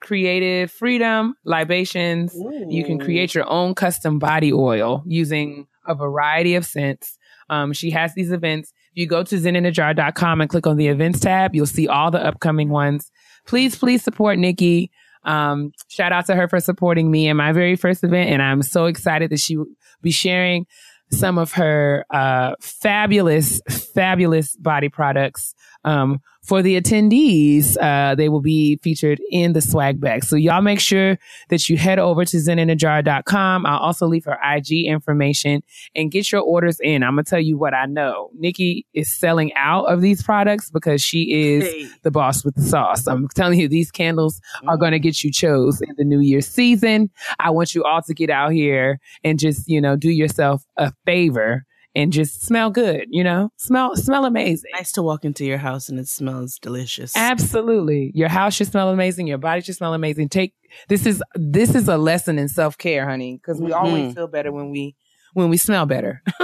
[0.00, 2.34] creative freedom, libations.
[2.68, 7.18] You can create your own custom body oil using a variety of scents.
[7.48, 8.72] Um, she has these events.
[8.92, 12.24] If you go to zeninthejar.com and click on the events tab, you'll see all the
[12.24, 13.10] upcoming ones.
[13.46, 14.90] Please, please support Nikki.
[15.24, 18.30] Um, shout out to her for supporting me in my very first event.
[18.30, 19.66] And I'm so excited that she will
[20.00, 20.66] be sharing
[21.10, 23.60] some of her, uh, fabulous,
[23.94, 25.54] fabulous body products,
[25.84, 27.76] um, for the attendees.
[27.80, 30.24] Uh, they will be featured in the swag bag.
[30.24, 31.18] So y'all make sure
[31.50, 33.66] that you head over to zeninthejar.com.
[33.66, 35.62] I'll also leave her IG information
[35.94, 37.02] and get your orders in.
[37.02, 38.30] I'm going to tell you what I know.
[38.34, 41.86] Nikki is selling out of these products because she is Hey.
[42.02, 43.06] the boss with the sauce.
[43.06, 46.40] I'm telling you, these candles are going to get you chose in the new year
[46.40, 47.10] season.
[47.38, 50.92] I want you all to get out here and just, you know, do yourself a
[51.06, 54.70] favor and just smell good, you know, smell, smell amazing.
[54.74, 57.14] Nice to walk into your house and it smells delicious.
[57.16, 58.10] Absolutely.
[58.14, 59.26] Your house should smell amazing.
[59.26, 60.28] Your body should smell amazing.
[60.30, 60.54] Take
[60.88, 64.14] this is this is a lesson in self care, honey, because we always Mhm.
[64.14, 64.96] feel better when we
[65.34, 66.22] when we smell better.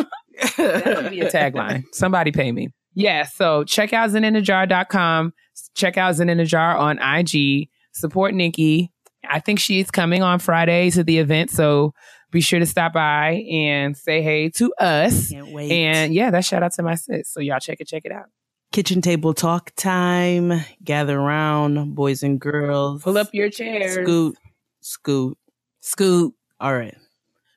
[0.57, 1.85] that should be a tagline.
[1.93, 2.69] Somebody pay me.
[2.95, 3.25] Yeah.
[3.25, 5.33] So check out zeninthejar.com.
[5.75, 7.69] Check out Zen in the Jar on IG.
[7.93, 8.93] Support Nikki.
[9.29, 11.51] I think she's coming on Friday to the event.
[11.51, 11.93] So
[12.31, 15.31] be sure to stop by and say hey to us.
[15.31, 15.71] Can't wait.
[15.71, 17.29] And yeah, that's shout out to my sis.
[17.29, 18.27] So y'all check it, check it out.
[18.71, 20.65] Kitchen table talk time.
[20.85, 23.03] Gather around, boys and girls.
[23.03, 23.95] Pull up your chairs.
[23.95, 24.37] Scoot,
[24.81, 25.39] scoot.
[25.81, 26.35] Scoot.
[26.61, 26.97] All right.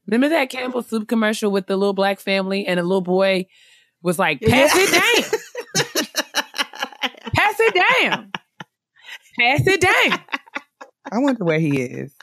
[0.08, 3.46] Remember that Campbell soup commercial with the little black family and the little boy
[4.02, 6.04] was like, pass it down.
[7.36, 8.32] pass it down.
[9.40, 10.20] Pass it down.
[11.12, 12.14] I wonder where he is.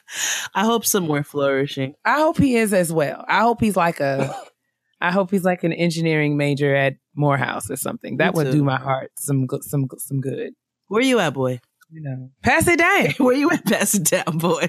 [0.54, 1.94] I hope somewhere flourishing.
[2.04, 3.24] I hope he is as well.
[3.28, 4.34] I hope he's like a
[5.00, 8.16] I hope he's like an engineering major at Morehouse or something.
[8.16, 10.54] That would do my heart some good some some good.
[10.88, 11.60] Where you at, boy?
[11.90, 12.30] You know.
[12.42, 13.10] Pass it down.
[13.18, 13.64] Where you at?
[13.64, 14.68] Pass it down, boy.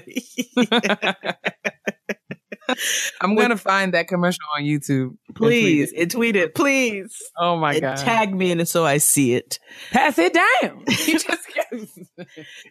[3.20, 5.16] I'm gonna find that commercial on YouTube.
[5.26, 6.02] and tweet please, it.
[6.02, 7.16] and tweet it, please.
[7.36, 7.96] Oh my and god.
[7.96, 9.58] tag me in it so I see it.
[9.90, 10.84] Pass it down.
[10.86, 11.26] Just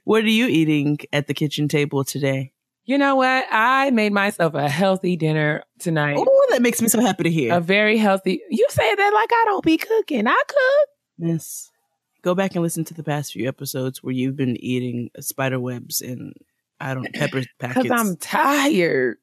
[0.06, 2.54] What are you eating at the kitchen table today?
[2.90, 3.46] You know what?
[3.52, 6.16] I made myself a healthy dinner tonight.
[6.18, 7.54] Oh, that makes me so happy to hear.
[7.54, 8.42] A very healthy.
[8.50, 10.26] You say that like I don't be cooking.
[10.26, 10.90] I cook.
[11.20, 11.70] Yes.
[12.24, 16.02] Go back and listen to the past few episodes where you've been eating spider webs
[16.02, 16.34] and
[16.80, 17.84] I don't pepper packets.
[17.84, 19.18] Because I'm tired.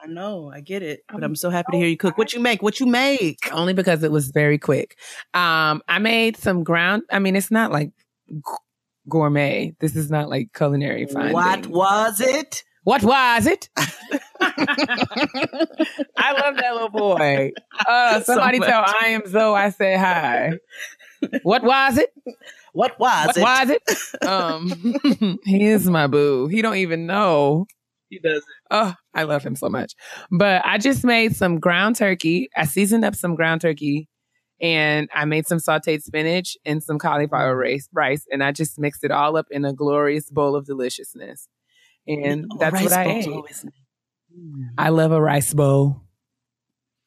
[0.00, 2.16] I know, I get it, but I'm so happy to hear you cook.
[2.16, 2.62] What you make?
[2.62, 3.50] What you make?
[3.50, 4.96] Only because it was very quick.
[5.34, 7.02] Um, I made some ground.
[7.10, 7.90] I mean, it's not like
[9.08, 9.74] gourmet.
[9.80, 11.32] This is not like culinary fine.
[11.32, 12.62] What was it?
[12.84, 13.68] What was it?
[13.76, 13.86] I
[16.32, 17.52] love that little boy.
[17.86, 18.68] Uh, somebody much.
[18.68, 20.52] tell I am Zoe I said hi.
[21.44, 22.10] What was it?
[22.72, 23.42] What was What it?
[23.42, 23.82] was it?
[24.28, 26.48] Um, he is my boo.
[26.48, 27.66] He don't even know.
[28.08, 29.92] He does Oh, I love him so much.
[30.30, 32.48] But I just made some ground turkey.
[32.56, 34.08] I seasoned up some ground turkey
[34.60, 39.04] and I made some sauteed spinach and some cauliflower rice, rice and I just mixed
[39.04, 41.48] it all up in a glorious bowl of deliciousness.
[42.06, 43.26] And Oh, that's what I ate.
[43.28, 43.72] always nice.
[44.78, 46.02] I love a rice bowl.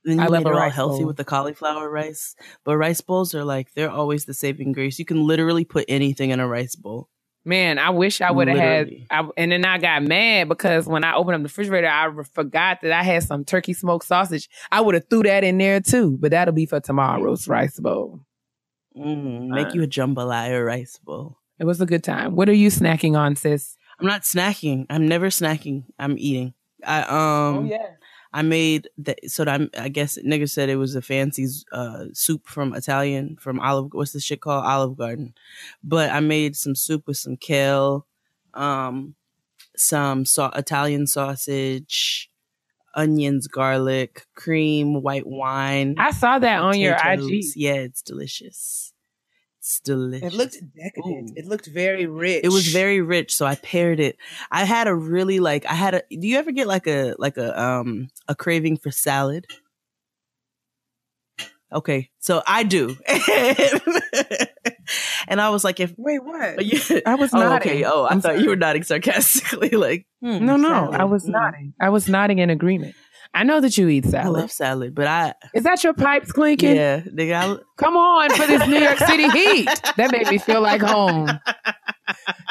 [0.03, 1.07] Then I love a it all rice healthy bowl.
[1.07, 2.35] with the cauliflower rice.
[2.63, 4.99] But rice bowls are like they're always the saving grace.
[4.99, 7.09] You can literally put anything in a rice bowl.
[7.47, 8.89] Man, I wish I would have had.
[9.11, 12.79] I, and then I got mad because when I opened up the refrigerator, I forgot
[12.81, 14.49] that I had some turkey smoked sausage.
[14.71, 18.21] I would have threw that in there too, but that'll be for tomorrow's rice bowl.
[18.97, 19.71] Mm, make Uh.
[19.73, 21.37] you a jambalaya rice bowl.
[21.59, 22.35] It was a good time.
[22.35, 23.77] What are you snacking on, sis?
[23.99, 24.85] I'm not snacking.
[24.89, 25.83] I'm never snacking.
[25.97, 26.53] I'm eating.
[26.85, 27.91] I um yeah.
[28.33, 32.47] I made the so I'm, I guess nigga said it was a fancy uh soup
[32.47, 35.33] from Italian from Olive what's this shit called Olive Garden,
[35.83, 38.05] but I made some soup with some kale,
[38.53, 39.15] um,
[39.77, 42.29] some sa- Italian sausage,
[42.93, 45.95] onions, garlic, cream, white wine.
[45.97, 47.45] I saw that on your IG.
[47.55, 48.84] Yeah, it's delicious.
[49.65, 50.57] It's delicious.
[50.75, 51.31] decadent.
[51.31, 51.33] Ooh.
[51.35, 52.41] It looked very rich.
[52.43, 54.15] It was very rich, so I paired it.
[54.51, 57.37] I had a really like I had a do you ever get like a like
[57.37, 59.47] a um a craving for salad?
[61.73, 62.95] Okay, so I do.
[65.27, 66.63] and I was like if Wait, what?
[66.63, 67.71] you, I was oh, nodding.
[67.71, 67.83] okay.
[67.85, 68.43] Oh, I I'm thought sorry.
[68.43, 70.95] you were nodding sarcastically like hmm, No, no, salad.
[71.01, 71.29] I was Mm.
[71.31, 71.73] nodding.
[71.81, 72.95] I was nodding in agreement.
[73.35, 74.15] I know that you eat salad.
[74.15, 74.39] I salad.
[74.41, 76.75] love salad, but I Is that your pipes clinking?
[76.75, 79.69] yeah, nigga, Come on for this New York City heat.
[79.97, 81.27] That made me feel like home.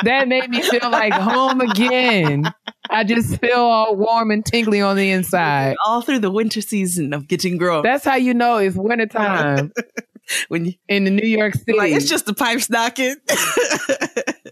[0.03, 2.53] That made me feel like home again.
[2.91, 5.77] I just feel all warm and tingly on the inside.
[5.87, 7.83] all through the winter season of getting grown.
[7.83, 9.73] That's how you know it's wintertime
[10.49, 11.79] when you in the New York City.
[11.79, 13.17] like it's just the pipes knocking.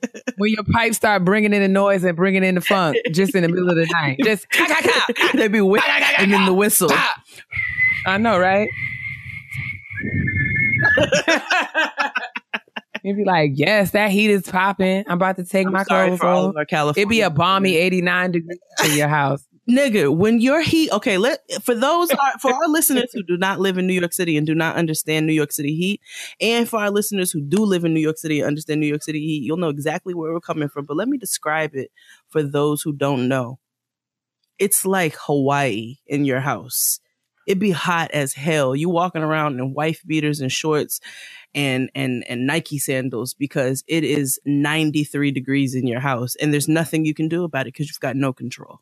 [0.42, 3.42] when your pipes start bringing in the noise and bringing in the funk just in
[3.42, 4.18] the middle of the night.
[4.24, 4.46] Just
[5.35, 5.81] they be whi-
[6.18, 6.90] and then the whistle.
[8.07, 8.68] I know, right?
[13.05, 15.05] You'd be like, yes, that heat is popping.
[15.07, 16.55] I'm about to take I'm my clothes off.
[16.68, 17.00] California.
[17.00, 19.44] It'd be a balmy 89 degrees in your house.
[19.68, 20.14] Nigga.
[20.14, 23.79] When your heat, okay, let for those uh, for our listeners who do not live
[23.79, 26.01] in New York City and do not understand New York City heat,
[26.40, 29.03] and for our listeners who do live in New York City and understand New York
[29.03, 30.85] City heat, you'll know exactly where we're coming from.
[30.85, 31.90] But let me describe it
[32.29, 33.59] for those who don't know.
[34.59, 37.01] It's like Hawaii in your house.
[37.46, 38.77] It'd be hot as hell.
[38.77, 41.01] You walking around in wife beaters and shorts
[41.55, 46.68] and and and Nike sandals because it is 93 degrees in your house and there's
[46.68, 48.81] nothing you can do about it because you've got no control.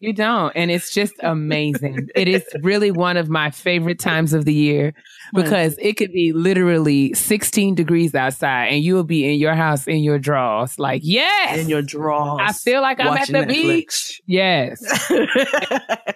[0.00, 0.50] You don't.
[0.56, 2.08] And it's just amazing.
[2.16, 4.92] it is really one of my favorite times of the year
[5.32, 9.86] because it could be literally 16 degrees outside and you will be in your house
[9.86, 10.76] in your drawers.
[10.78, 11.56] Like, yes.
[11.56, 12.40] in your drawers.
[12.42, 13.46] I feel like I'm at the Netflix.
[13.48, 14.22] beach.
[14.26, 14.82] Yes.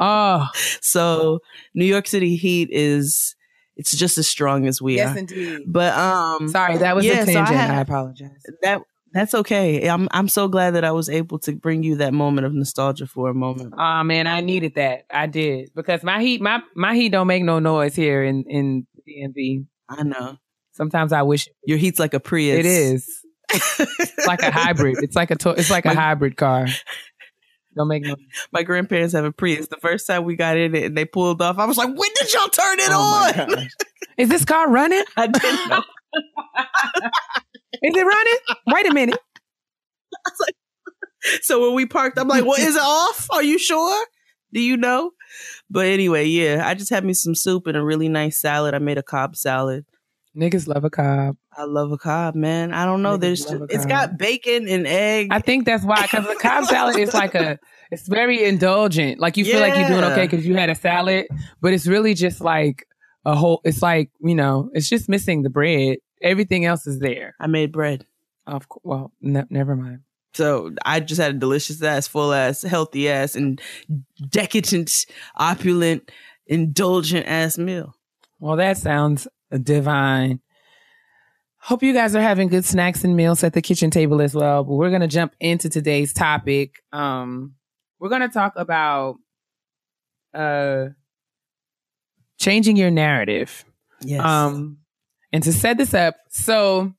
[0.00, 0.48] Oh,
[0.80, 1.38] so
[1.72, 3.36] New York City heat is
[3.76, 5.06] it's just as strong as we are.
[5.06, 5.60] Yes, indeed.
[5.68, 7.56] But um Sorry, that was Yeah, a so I tangent.
[7.56, 8.30] had- I apologize.
[8.62, 8.82] that
[9.14, 9.86] that's okay.
[9.88, 13.06] I'm I'm so glad that I was able to bring you that moment of nostalgia
[13.06, 13.72] for a moment.
[13.78, 15.06] Oh man, I needed that.
[15.10, 18.86] I did because my heat, my my heat don't make no noise here in in
[19.08, 19.64] DMV.
[19.88, 20.36] I know.
[20.72, 22.58] Sometimes I wish Your heat's like a Prius.
[22.58, 23.08] it is.
[23.52, 24.96] It's like a hybrid.
[25.02, 26.66] It's like a to- it's like a hybrid car.
[27.76, 28.16] Don't make no.
[28.52, 29.68] My grandparents have a Prius.
[29.68, 32.08] The first time we got in it and they pulled off, I was like, when
[32.18, 33.68] did y'all turn it Oh on?
[34.16, 35.02] Is this car running?
[35.16, 35.82] I didn't know.
[37.82, 38.38] Is it running?
[38.68, 39.18] Wait a minute.
[41.42, 43.28] So when we parked, I'm like, well, is it off?
[43.30, 44.06] Are you sure?
[44.52, 45.12] Do you know?
[45.70, 48.74] But anyway, yeah, I just had me some soup and a really nice salad.
[48.74, 49.86] I made a cob salad.
[50.36, 51.36] Niggas love a cob.
[51.56, 52.74] I love a cob, man.
[52.74, 53.16] I don't know.
[53.16, 53.88] Niggas There's love a it's cob.
[53.88, 55.28] got bacon and egg.
[55.30, 57.58] I think that's why, because the cob salad is like a,
[57.90, 59.18] it's very indulgent.
[59.18, 61.26] Like you feel like you're doing okay because you had a salad,
[61.60, 62.84] but it's really just like
[63.24, 63.60] a whole.
[63.64, 65.98] It's like you know, it's just missing the bread.
[66.24, 67.36] Everything else is there.
[67.38, 68.04] I made bread.
[68.46, 68.82] Of course.
[68.82, 70.00] Well, ne- never mind.
[70.32, 73.60] So I just had a delicious ass, full ass, healthy ass, and
[74.30, 75.06] decadent,
[75.36, 76.10] opulent,
[76.46, 77.94] indulgent ass meal.
[78.40, 79.28] Well, that sounds
[79.62, 80.40] divine.
[81.58, 84.64] Hope you guys are having good snacks and meals at the kitchen table as well.
[84.64, 86.82] But we're gonna jump into today's topic.
[86.92, 87.54] Um,
[88.00, 89.16] we're gonna talk about
[90.34, 90.88] uh
[92.38, 93.64] changing your narrative.
[94.02, 94.24] Yes.
[94.24, 94.78] Um,
[95.34, 96.94] and to set this up, so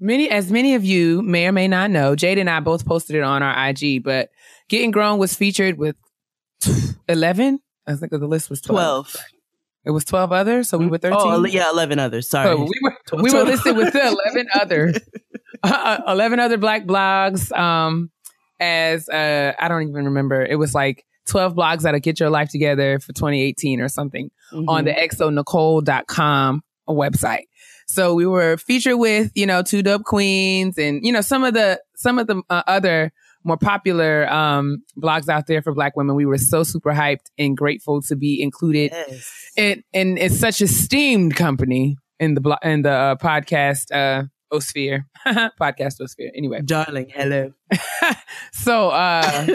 [0.00, 3.16] many, as many of you may or may not know, Jade and I both posted
[3.16, 4.30] it on our IG, but
[4.68, 5.94] Getting Grown was featured with
[7.08, 7.60] 11.
[7.86, 9.12] I think the list was 12.
[9.12, 9.24] 12.
[9.86, 11.18] It was 12 others, so we were 13.
[11.20, 12.26] Oh, yeah, 11 others.
[12.30, 12.46] Sorry.
[12.48, 14.94] So we were, 12, we were listed with the 11 other,
[15.62, 18.10] uh, 11 other black blogs, um,
[18.58, 20.42] as, uh, I don't even remember.
[20.42, 24.64] It was like 12 blogs that'll get your life together for 2018 or something Mhm.
[24.68, 27.44] on the xonecole.com website.
[27.86, 31.54] So we were featured with, you know, two dub queens and, you know, some of
[31.54, 33.12] the, some of the uh, other
[33.44, 36.16] more popular, um, blogs out there for black women.
[36.16, 39.30] We were so super hyped and grateful to be included Yes.
[39.56, 45.04] in, in, it's such esteemed company in the, blo- in the uh, podcast, uh, Osphere,
[45.26, 46.30] podcast Osphere.
[46.34, 47.52] Anyway, Darling, hello.
[48.52, 49.46] so, uh,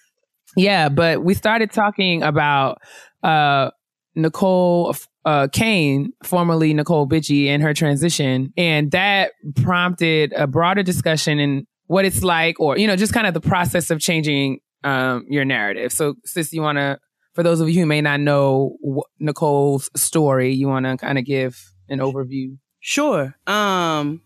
[0.56, 2.78] yeah, but we started talking about
[3.22, 3.70] uh
[4.16, 8.52] Necole uh Kane, formerly Necole Bitchie, and her transition.
[8.56, 13.26] And that prompted a broader discussion in what it's like, or, you know, just kind
[13.26, 15.92] of the process of changing um your narrative.
[15.92, 16.98] So sis, you wanna
[17.34, 21.24] for those of you who may not know wh- Necole's story, you wanna kind of
[21.24, 22.56] give an overview.
[22.80, 23.34] Sure.
[23.46, 24.22] Um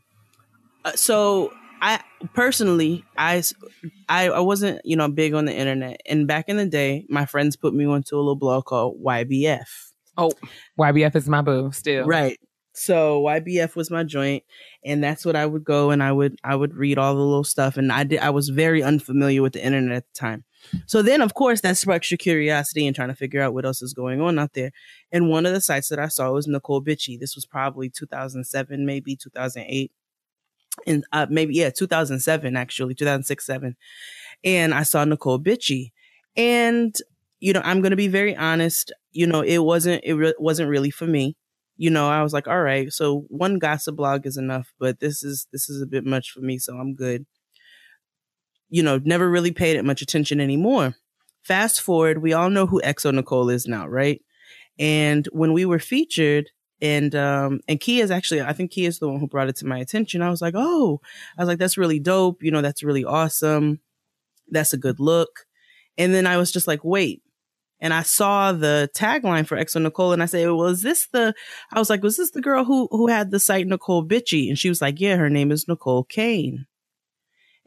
[0.85, 1.53] uh, so
[1.83, 2.01] I
[2.35, 3.43] personally I,
[4.09, 6.01] I, I wasn't, you know, big on the internet.
[6.07, 9.67] And back in the day, my friends put me onto a little blog called YBF.
[10.17, 10.33] Oh,
[10.79, 12.07] YBF is my boo still.
[12.07, 12.39] Right.
[12.77, 14.43] So YBF was my joint
[14.85, 17.45] and that's what I would go and I would I would read all the little
[17.45, 20.45] stuff and I did I was very unfamiliar with the internet at the time.
[20.87, 23.81] So then of course that sparks your curiosity and trying to figure out what else
[23.81, 24.73] is going on out there.
[25.13, 27.19] And one of the sites that I saw was Necole Bitchie.
[27.19, 29.93] This was probably 2007, maybe 2008.
[30.89, 33.77] And uh, maybe yeah, 2007 actually, 2006 7.
[34.43, 35.93] And I saw Necole Bitchie.
[36.37, 36.97] And
[37.41, 40.71] you know, I'm going to be very honest, you know, it wasn't it re- wasn't
[40.71, 41.37] really for me
[41.77, 45.23] you know, I was like, all right, so one gossip blog is enough, but this
[45.25, 47.27] is this is a bit much for me, so I'm good.
[48.69, 50.95] You know, never really paid it much attention anymore.
[51.43, 54.23] Fast forward, we all know who xoNecole is now, right?
[54.79, 59.21] And when we were featured, and um and Kia's actually, I think Kia's the one
[59.21, 60.23] who brought it to my attention.
[60.23, 61.01] I was like, oh,
[61.39, 62.43] I was like, that's really dope.
[62.43, 63.81] You know, that's really awesome.
[64.51, 65.47] That's a good look.
[65.99, 67.23] And then I was just like, wait.
[67.81, 71.35] And I saw the tagline for xoNecole, and I said, "Well, is this the?"
[71.73, 74.59] I was like, "Was this the girl who who had the site Necole Bitchie?" And
[74.59, 76.67] she was like, "Yeah, her name is Necole Kane."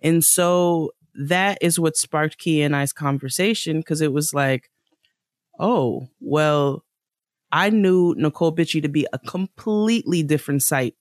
[0.01, 4.71] And so that is what sparked Kia and I's conversation because it was like,
[5.59, 6.83] "Oh, well,
[7.51, 10.95] I knew Necole Bitchie to be a completely different site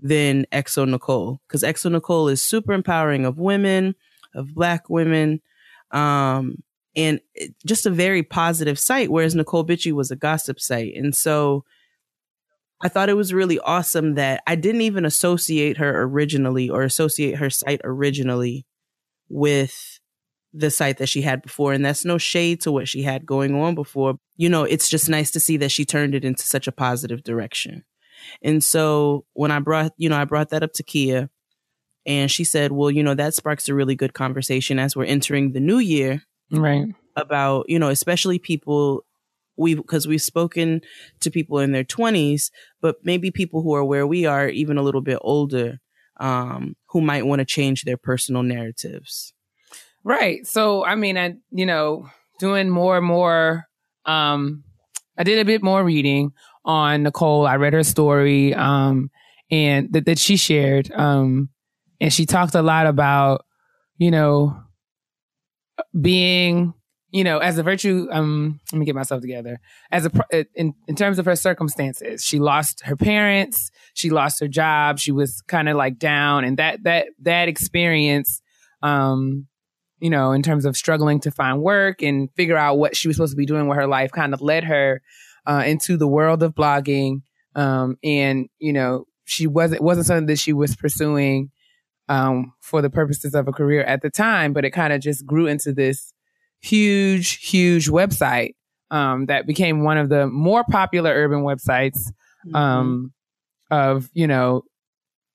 [0.00, 3.94] than xoNecole because xoNecole is super empowering of women,
[4.34, 5.42] of Black women."
[5.90, 6.62] Um,
[6.94, 7.20] and
[7.64, 10.94] just a very positive site, whereas Necole Bitchie was a gossip site.
[10.94, 11.64] And so
[12.82, 17.36] I thought it was really awesome that I didn't even associate her originally or associate
[17.36, 18.66] her site originally
[19.28, 20.00] with
[20.52, 21.72] the site that she had before.
[21.72, 24.16] And that's no shade to what she had going on before.
[24.36, 27.22] You know, it's just nice to see that she turned it into such a positive
[27.22, 27.84] direction.
[28.42, 31.30] And so when I brought, you know, I brought that up to Kia
[32.04, 35.52] and she said, well, you know, that sparks a really good conversation as we're entering
[35.52, 36.22] the new year
[36.52, 36.86] Right.
[37.16, 39.04] about you know especially people
[39.56, 40.80] we because we've spoken
[41.20, 42.50] to people in their 20s
[42.80, 45.80] but maybe people who are where we are even a little bit older
[46.20, 49.32] um who might want to change their personal narratives
[50.04, 50.46] Right.
[50.46, 53.68] So, I mean, I, you know, doing more and more,
[54.04, 54.64] um,
[55.16, 56.32] I did a bit more reading
[56.64, 57.48] on Necole.
[57.48, 59.10] I read her story, um,
[59.50, 60.90] and that, that she shared.
[60.92, 61.50] Um,
[62.00, 63.44] and she talked a lot about,
[63.98, 64.60] you know,
[66.00, 66.74] being,
[67.10, 69.60] you know, as a virtue, um, let me get myself together.
[69.90, 74.40] As a, uh, in, in terms of her circumstances, she lost her parents, she lost
[74.40, 78.40] her job, she was kind of like down and that, that, that experience,
[78.82, 79.46] um,
[80.00, 83.16] you know, in terms of struggling to find work and figure out what she was
[83.16, 85.02] supposed to be doing with her life kind of led her,
[85.46, 87.22] uh, into the world of blogging.
[87.54, 91.50] Um, and, you know, she wasn't, wasn't something that she was pursuing,
[92.08, 95.24] um, for the purposes of a career at the time, but it kind of just
[95.26, 96.12] grew into this
[96.60, 98.54] huge, huge website,
[98.90, 101.98] um, that became one of the more popular urban websites,
[102.54, 103.12] um,
[103.70, 103.74] mm-hmm.
[103.74, 104.62] of, you know,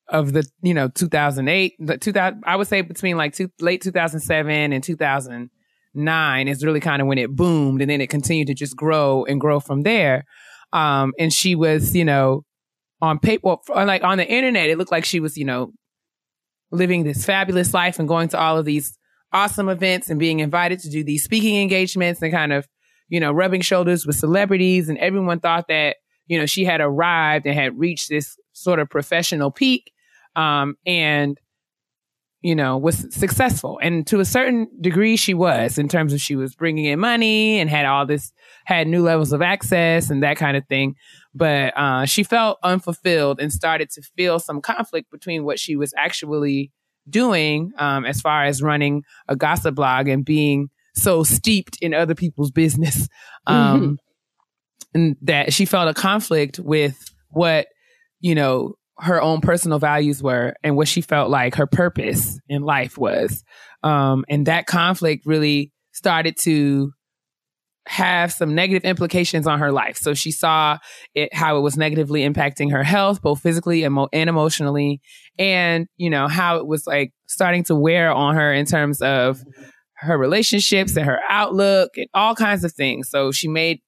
[0.08, 4.72] of the you know 2008 the 2000 i would say between like two, late 2007
[4.72, 8.76] and 2009 is really kind of when it boomed and then it continued to just
[8.76, 10.24] grow and grow from there
[10.72, 12.42] um and she was you know
[13.02, 15.72] on paper like on the internet it looked like she was you know
[16.70, 18.98] living this fabulous life and going to all of these
[19.32, 22.66] awesome events and being invited to do these speaking engagements and kind of
[23.08, 24.88] you know rubbing shoulders with celebrities.
[24.88, 25.96] And everyone thought that
[26.26, 29.92] you know she had arrived and had reached this sort of professional peak
[30.36, 31.38] um, and
[32.40, 33.78] you know was successful.
[33.82, 37.58] And to a certain degree she was in terms of she was bringing in money
[37.58, 38.32] and had all this
[38.64, 40.94] had new levels of access and that kind of thing
[41.38, 45.94] but uh, she felt unfulfilled and started to feel some conflict between what she was
[45.96, 46.72] actually
[47.08, 52.14] doing um, as far as running a gossip blog and being so steeped in other
[52.14, 53.08] people's business
[53.46, 53.94] um, mm-hmm.
[54.94, 57.68] and that she felt a conflict with what
[58.20, 62.62] you know her own personal values were and what she felt like her purpose in
[62.62, 63.44] life was.
[63.82, 66.92] Um, and that conflict really started to
[67.88, 69.96] have some negative implications on her life.
[69.96, 70.78] So she saw
[71.14, 75.00] it, how it was negatively impacting her health, both physically and, mo- and emotionally.
[75.38, 79.40] And, you know, how it was like starting to wear on her in terms of
[79.94, 83.08] her relationships and her outlook and all kinds of things.
[83.08, 83.80] So she made,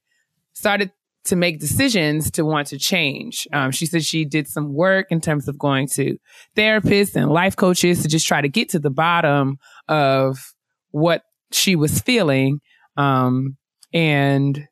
[0.55, 0.91] started
[1.25, 3.47] to make decisions to want to change.
[3.53, 6.17] Um, she said she did some work in terms of going to
[6.57, 10.39] therapists and life coaches to just try to get to the bottom of
[10.91, 11.23] what
[11.53, 12.61] she was feeling.
[12.97, 13.59] Um,
[13.93, 14.67] and,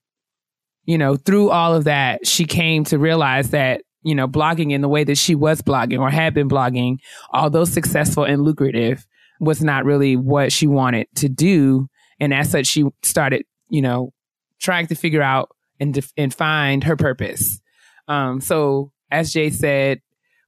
[0.85, 4.81] you know, through all of that, she came to realize that, you know, blogging in
[4.81, 6.97] the way that she was blogging or had been blogging,
[7.33, 9.07] although successful and lucrative,
[9.41, 11.89] was not really what she wanted to do.
[12.21, 14.13] And as such, she started, you know,
[14.61, 17.61] trying to figure out and def- and find her purpose.
[18.09, 20.01] Um, so as Jay said,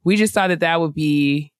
[0.05, 1.53] we just thought that that would be,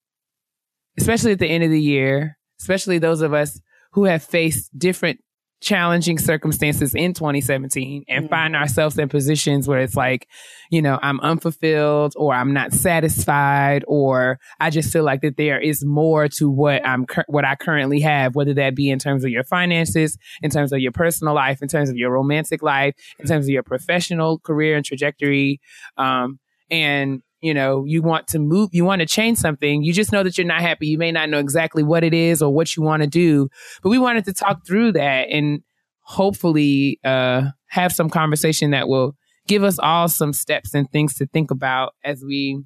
[0.97, 3.59] especially at the end of the year, especially those of us
[3.93, 5.19] who have faced different
[5.61, 8.29] challenging circumstances in 2017 and mm-hmm.
[8.29, 10.27] find ourselves in positions where it's like,
[10.71, 15.59] you know, I'm unfulfilled or I'm not satisfied or I just feel like that there
[15.59, 19.29] is more to what I'm, what I currently have, whether that be in terms of
[19.29, 23.27] your finances, in terms of your personal life, in terms of your romantic life, in
[23.27, 25.61] terms of your professional career and trajectory.
[25.95, 26.39] Um,
[26.71, 29.83] and you know, you want to move, you want to change something.
[29.83, 30.87] You just know that you're not happy.
[30.87, 33.49] You may not know exactly what it is or what you want to do,
[33.81, 35.61] but we wanted to talk through that and
[36.01, 39.15] hopefully, uh, have some conversation that will
[39.47, 42.61] give us all some steps and things to think about as we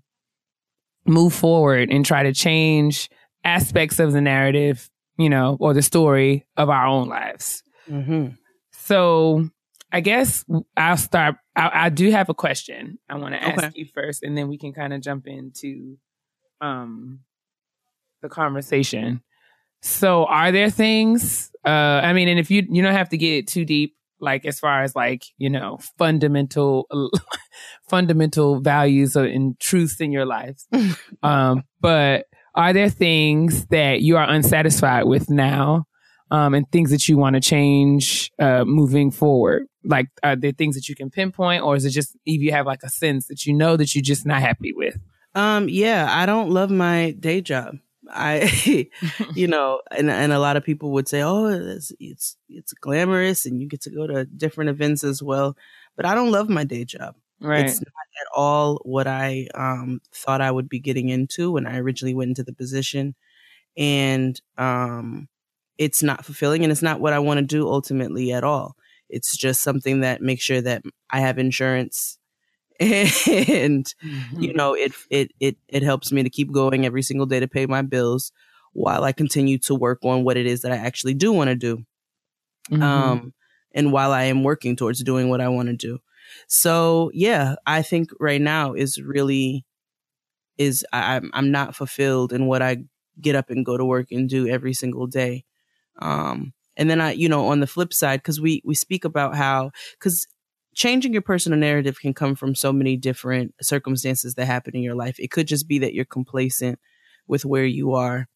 [1.06, 3.10] move forward and try to change
[3.44, 7.64] aspects of the narrative, you know, or the story of our own lives.
[7.90, 8.30] Mm-hmm.
[8.72, 9.50] So
[9.92, 10.44] I guess
[10.76, 11.36] I'll start.
[11.56, 13.72] I, I do have a question I want to ask okay.
[13.76, 15.98] you first, and then we can kind of jump into
[16.62, 17.20] um,
[18.22, 19.22] the conversation.
[19.82, 21.52] So, are there things?
[21.66, 24.60] Uh, I mean, and if you you don't have to get too deep, like as
[24.60, 26.88] far as like you know fundamental
[27.90, 30.68] fundamental values and truths in your lives.
[31.24, 32.26] um, but
[32.56, 35.86] are there things that you are unsatisfied with now
[36.32, 39.68] um, and things that you want to change uh, moving forward?
[39.86, 42.66] Like, are there things that you can pinpoint, or is it just if you have
[42.66, 44.98] like a sense that you know that you're just not happy with?
[45.36, 47.78] Um, yeah, I don't love my day job.
[48.10, 48.90] I,
[49.36, 53.46] you know, and and a lot of people would say, "Oh, it's it's it's glamorous,
[53.46, 55.56] and you get to go to different events as well."
[55.96, 57.16] But I don't love my day job.
[57.42, 57.66] Right.
[57.66, 61.78] It's not at all what I um, thought I would be getting into when I
[61.78, 63.16] originally went into the position,
[63.78, 65.28] and um,
[65.78, 68.76] it's not fulfilling and it's not what I want to do ultimately at all.
[69.10, 72.18] It's just something that makes sure that I have insurance
[72.80, 74.42] and mm-hmm.
[74.42, 77.48] you know it it it it helps me to keep going every single day to
[77.48, 78.34] pay my bills
[78.74, 81.56] while I continue to work on what it is that I actually do want to
[81.56, 81.86] do.
[82.70, 82.84] Mm-hmm.
[82.84, 83.34] Um
[83.74, 86.00] and while I am working towards doing what I want to do.
[86.48, 89.66] So yeah, I think right now is really
[90.58, 92.84] is I, I'm I'm not fulfilled in what I
[93.22, 95.46] get up and go to work and do every single day.
[96.02, 99.36] Um, and then I, you know, on the flip side, because we we speak about
[99.36, 100.28] how because
[100.76, 104.96] changing your personal narrative can come from so many different circumstances that happen in your
[104.96, 105.20] life.
[105.20, 106.80] It could just be that you're complacent
[107.28, 108.28] with where you are.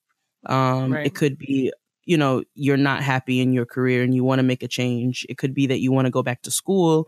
[0.45, 1.07] Um, Right.
[1.07, 1.71] It could be,
[2.05, 5.25] you know, you're not happy in your career and you want to make a change.
[5.29, 7.07] It could be that you want to go back to school.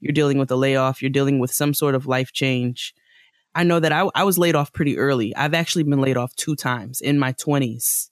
[0.00, 1.02] You're dealing with a layoff.
[1.02, 2.94] You're dealing with some sort of life change.
[3.54, 5.34] I know that I, I was laid off pretty early.
[5.36, 8.09] I've actually been laid off two times in my 20s.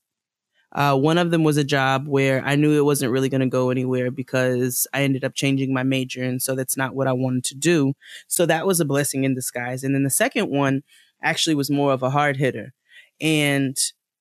[0.78, 3.48] Uh, one of them was a job where I knew it wasn't really going to
[3.48, 6.22] go anywhere because I ended up changing my major.
[6.22, 7.94] And so that's not what I wanted to do.
[8.28, 9.82] So that was a blessing in disguise.
[9.82, 10.84] And then the second one
[11.20, 12.74] actually was more of a hard hitter.
[13.20, 13.76] And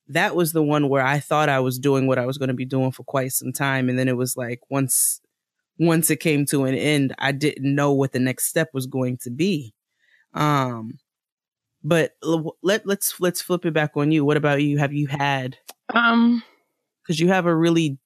[0.07, 2.55] that was the one where I thought I was doing what I was going to
[2.55, 3.87] be doing for quite some time.
[3.87, 5.21] And then it was like once,
[5.77, 9.17] once it came to an end, I didn't know what the next step was going
[9.17, 9.75] to be.
[10.33, 10.97] Um,
[11.83, 12.13] but
[12.63, 14.25] let let's let's flip it back on you.
[14.25, 14.79] What about you?
[14.79, 15.57] Have you had
[15.93, 16.43] Um,
[17.01, 17.97] because you have a really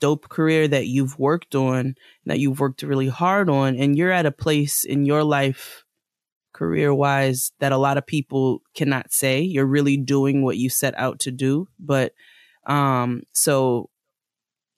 [0.00, 1.94] dope career that you've worked on,
[2.26, 5.84] that you've worked really hard on, and you're at a place in your life,
[6.52, 9.40] career wise, that a lot of people cannot say.
[9.40, 11.68] You're really doing what you set out to do.
[11.78, 12.12] But,
[12.66, 13.90] um, so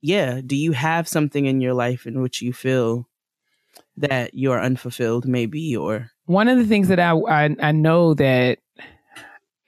[0.03, 3.07] yeah, do you have something in your life in which you feel
[3.97, 8.59] that you're unfulfilled, maybe, or one of the things that I, I I know that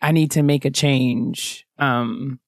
[0.01, 1.67] I need to make a change.
[1.79, 2.41] Um,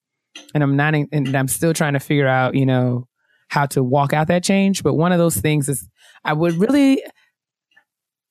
[0.54, 3.06] and I'm not, in, and I'm still trying to figure out, you know,
[3.48, 4.82] how to walk out that change.
[4.82, 5.88] But one of those things is
[6.24, 7.02] I would really,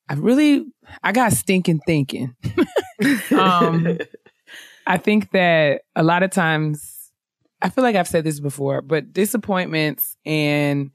[0.08, 0.66] I really,
[1.02, 2.34] I got stinking thinking.
[3.32, 3.98] Um,
[4.86, 7.10] I think that a lot of times,
[7.60, 10.92] I feel like I've said this before, but disappointments and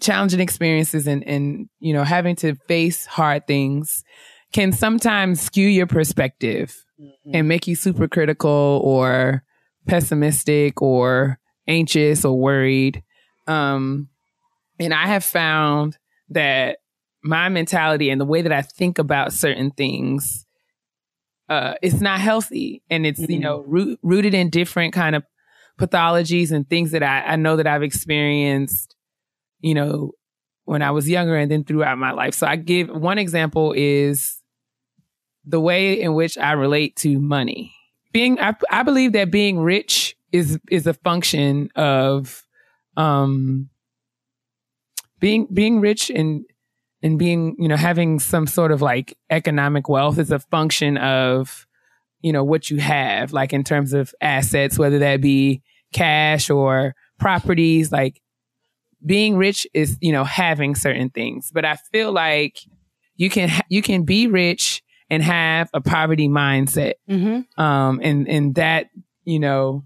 [0.00, 4.04] challenging experiences and, and, you know, having to face hard things
[4.52, 6.84] can sometimes skew your perspective
[7.32, 9.42] and make you super critical or
[9.86, 13.02] pessimistic or anxious or worried.
[13.46, 14.08] Um,
[14.78, 15.98] and I have found
[16.30, 16.78] that
[17.22, 20.46] my mentality and the way that I think about certain things,
[21.48, 23.42] uh, it's not healthy and it's, you Mhm.
[23.42, 25.24] know, root, rooted in different kind of
[25.78, 28.94] pathologies and things that I, I know that I've experienced,
[29.60, 30.12] you know,
[30.64, 32.34] when I was younger and then throughout my life.
[32.34, 34.40] So I give one example is
[35.44, 37.73] the way in which I relate to money.
[38.14, 42.46] Being, I, I believe that being rich is, is a function of,
[42.96, 43.70] um,
[45.18, 46.44] being, being rich and,
[47.02, 51.66] and being, you know, having some sort of like economic wealth is a function of,
[52.22, 55.60] you know, what you have, like in terms of assets, whether that be
[55.92, 58.22] cash or properties, like
[59.04, 61.50] being rich is, you know, having certain things.
[61.52, 62.60] But I feel like
[63.16, 64.83] you can, you can be rich
[65.14, 66.94] and have a poverty mindset.
[67.08, 67.60] Mm-hmm.
[67.62, 68.86] Um, and, and that,
[69.24, 69.84] you know,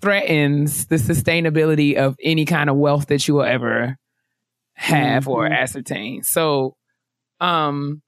[0.00, 3.96] threatens the sustainability of any kind of wealth that you will ever
[4.74, 5.56] have or Mhm.
[5.58, 6.22] ascertain.
[6.24, 6.76] So,
[7.40, 8.02] um,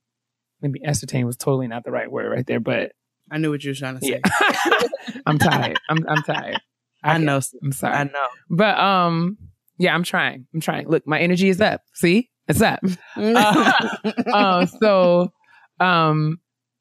[0.61, 2.93] maybe ascertain was totally not the right word right there, but
[3.31, 4.21] I knew what you were trying to say.
[4.25, 4.81] yeah.
[5.27, 5.79] I'm tired.
[5.89, 6.61] I'm, I'm tired.
[7.03, 7.41] I know.
[7.63, 7.95] I'm sorry.
[7.95, 8.27] I know.
[8.51, 9.39] But, um,
[9.79, 10.47] yeah, I'm trying.
[10.55, 10.89] I'm trying.
[10.89, 11.83] Look, my energy is up.
[11.95, 12.31] See?
[12.49, 12.81] It's up.
[13.17, 15.33] uh, so
[15.81, 16.39] um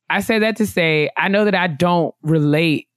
[0.09, 2.87] I say that to say I know that I don't relate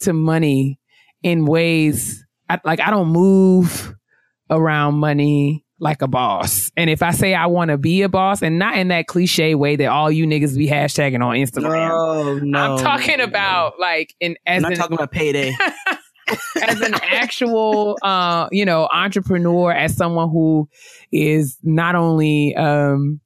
[0.00, 0.78] to money
[1.22, 3.94] in ways I, like I don't move
[4.50, 6.72] around money like a boss.
[6.76, 9.54] And if I say I want to be a boss and not in that cliche
[9.54, 11.88] way that all you niggas be hashtagging on Instagram.
[11.88, 12.58] no, no.
[12.58, 13.24] I'm talking no.
[13.24, 15.54] about like in as I'm not talking about payday.
[16.62, 20.68] as an actual uh you know entrepreneur as someone who
[21.10, 23.18] is not only um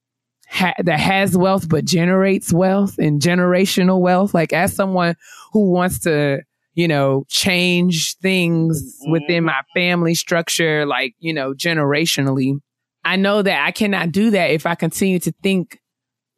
[0.53, 5.16] ha- that has wealth but generates wealth and generational wealth like as someone
[5.53, 6.40] who wants to
[6.74, 9.80] you know change things within my mm-hmm.
[9.80, 12.59] family structure like you know generationally
[13.05, 15.78] i know that i cannot do that if i continue to think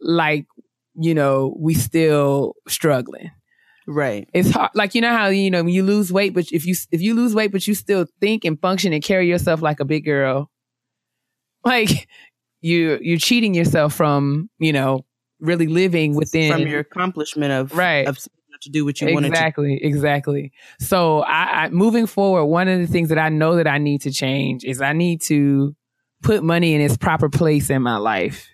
[0.01, 0.47] like
[0.95, 3.31] you know we still struggling
[3.87, 4.29] right.
[4.33, 4.71] it's hard.
[4.75, 7.15] Like you know how you know when you lose weight, but if you if you
[7.15, 10.51] lose weight, but you still think and function and carry yourself like a big girl,
[11.65, 12.09] like
[12.65, 15.05] you you're cheating yourself from you know
[15.41, 18.07] really living within From your accomplishment of Right.
[18.09, 18.19] of
[18.63, 19.35] to do what you wanted to.
[19.35, 20.53] exactly exactly.
[20.81, 24.01] So I, I moving forward, one of the things that I know that I need
[24.03, 25.77] to change is I need to
[26.23, 28.49] put money in its proper place in my life,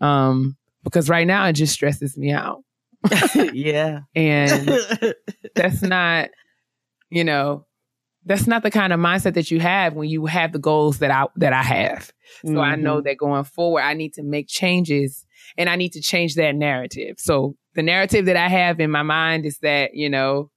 [0.00, 2.64] um, because right now it just stresses me out,
[3.52, 4.00] yeah.
[4.16, 4.68] and
[5.54, 6.30] that's not,
[7.10, 7.66] you know,
[8.26, 11.10] that's not the kind of mindset that you have when you have the goals that
[11.10, 12.12] I that I have.
[12.44, 12.60] So mm-hmm.
[12.60, 15.24] I know that going forward I need to make changes
[15.56, 17.16] and I need to change that narrative.
[17.18, 20.50] So the narrative that I have in my mind is that, you know,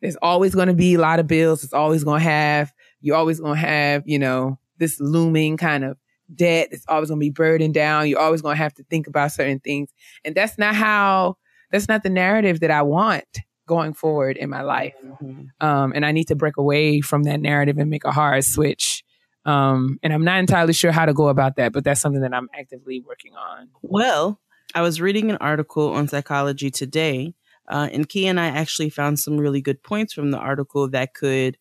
[0.00, 1.64] there's always going to be a lot of bills.
[1.64, 5.84] It's always going to have, you're always going to have, you know, this looming kind
[5.84, 5.98] of
[6.32, 6.68] debt.
[6.70, 8.08] It's always going to be burdened down.
[8.08, 9.90] You're always going to have to think about certain things.
[10.24, 11.36] And that's not how,
[11.72, 14.94] that's not the narrative that I want going forward in my life.
[15.04, 15.64] Mm-hmm.
[15.64, 19.04] Um, and I need to break away from that narrative and make a hard switch.
[19.44, 22.34] Um, and I'm not entirely sure how to go about that, but that's something that
[22.34, 23.68] I'm actively working on.
[23.82, 24.40] Well,
[24.74, 27.34] I was reading an article on psychology today,
[27.68, 31.14] uh, and Key and I actually found some really good points from the article that
[31.14, 31.56] could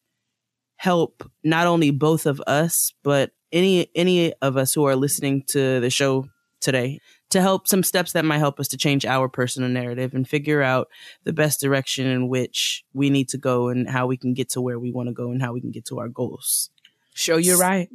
[0.78, 5.80] help not only both of us, but any any of us who are listening to
[5.80, 6.28] the show
[6.60, 7.00] today
[7.30, 10.62] to help some steps that might help us to change our personal narrative and figure
[10.62, 10.88] out
[11.24, 14.62] the best direction in which we need to go and how we can get to
[14.62, 16.70] where we want to go and how we can get to our goals.
[17.14, 17.90] Show you're right.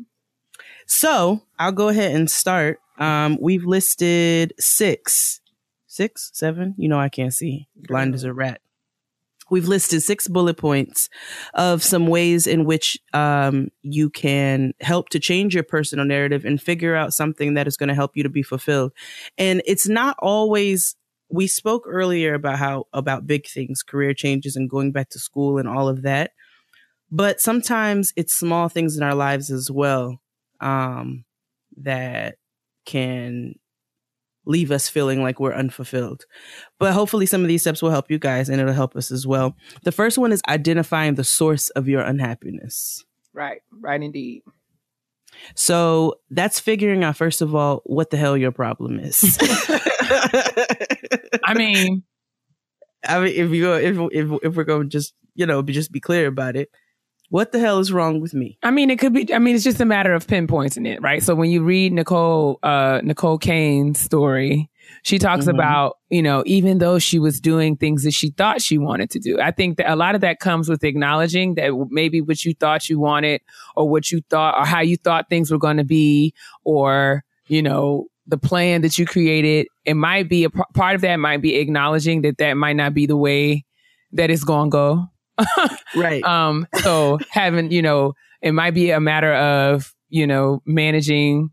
[0.87, 2.81] So I'll go ahead and start.
[2.99, 5.41] Um, we've listed six,
[5.87, 6.75] six, seven.
[6.77, 7.69] You know, I can't see.
[7.77, 8.61] Blind as a rat
[9.53, 11.11] we've listed six bullet points
[11.53, 16.61] of some ways in which um, you can help to change your personal narrative and
[16.61, 18.93] figure out something that is going to help you to be fulfilled.
[19.37, 20.97] And it's not always
[21.31, 25.59] we spoke earlier about how about big things, career changes and going back to school
[25.59, 26.33] and all of that.
[27.11, 30.19] But sometimes it's small things in our lives as well
[30.61, 31.27] um,
[31.77, 32.37] that
[32.87, 33.57] can
[34.45, 36.25] leave us feeling like we're unfulfilled.
[36.79, 39.27] But hopefully, some of these steps will help you guys and it'll help us as
[39.27, 39.57] well.
[39.85, 43.05] The first one is identifying the source of your unhappiness.
[43.33, 44.43] Right, right, indeed.
[45.55, 49.39] So that's figuring out, first of all, what the hell your problem is.
[51.45, 52.03] I mean,
[53.09, 55.93] I mean, if you if if if we're going to just you know be just
[55.93, 56.71] be clear about it,
[57.33, 58.59] what the hell is wrong with me?
[58.63, 59.33] I mean, it could be.
[59.33, 61.23] I mean, it's just a matter of pinpointing it, right?
[61.23, 64.71] So when you read Necole, uh, Necole Kane's story,
[65.03, 65.55] she talks mm-hmm.
[65.55, 69.19] about, you know, even though she was doing things that she thought she wanted to
[69.19, 69.41] do.
[69.41, 72.91] I think that a lot of that comes with acknowledging that maybe what you thought
[72.91, 73.41] you wanted
[73.77, 77.63] or what you thought or how you thought things were going to be or, you
[77.63, 79.69] know, the plan that you created.
[79.87, 83.07] It might be a part of that might be acknowledging that that might not be
[83.07, 83.65] the way
[84.13, 85.09] that it's going to go
[85.97, 86.23] right.
[86.25, 91.51] Um, so having, you know, it might be a matter of, you know, managing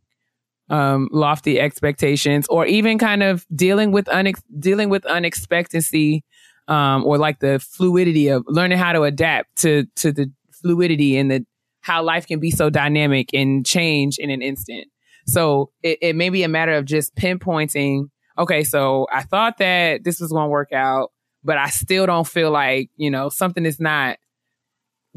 [0.70, 6.24] um, lofty expectations or even kind of dealing with unex- dealing with unexpectancy
[6.68, 11.32] um, or like the fluidity of learning how to adapt to to the fluidity and
[11.32, 11.46] the
[11.82, 14.88] how life can be so dynamic and change in an instant.
[15.26, 20.04] So it, it may be a matter of just pinpointing, okay, so I thought that
[20.04, 21.12] this was going to work out
[21.44, 24.18] but I still don't feel like, you know, something is not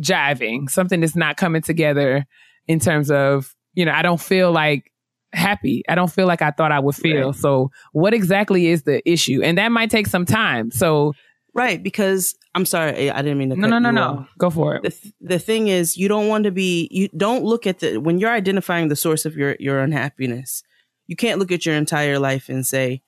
[0.01, 2.27] jiving, something is not coming together
[2.67, 4.93] in terms of, you know, I don't feel like
[5.33, 5.83] happy.
[5.89, 7.27] I don't feel like I thought I would feel.
[7.29, 7.35] Right.
[7.35, 9.43] So what exactly is the issue?
[9.43, 10.71] And that might take some time.
[10.71, 11.15] So
[11.55, 13.57] Right, because I'm sorry, I didn't mean to.
[13.57, 14.27] No, no, no, no.
[14.39, 14.83] Go for it.
[14.85, 16.89] The, th- the thing is, you don't want to be.
[16.91, 20.63] You don't look at the when you're identifying the source of your your unhappiness.
[21.07, 23.03] You can't look at your entire life and say,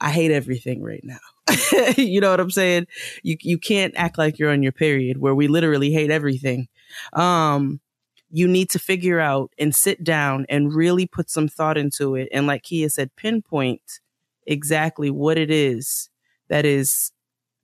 [0.00, 1.18] "I hate everything right now."
[1.96, 2.86] you know what I'm saying?
[3.22, 6.68] You you can't act like you're on your period where we literally hate everything.
[7.12, 7.80] Um
[8.28, 12.28] you need to figure out and sit down and really put some thought into it
[12.32, 14.00] and like Kia said pinpoint
[14.46, 16.10] exactly what it is
[16.48, 17.12] that is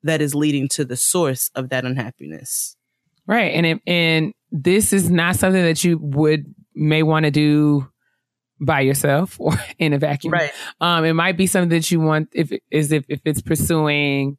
[0.03, 2.76] that is leading to the source of that unhappiness.
[3.26, 3.55] Right.
[3.55, 7.89] And it, and this is not something that you would may want to do
[8.65, 10.33] by yourself or in a vacuum.
[10.33, 10.53] Right.
[10.81, 14.39] Um, it might be something that you want if is if, if it's pursuing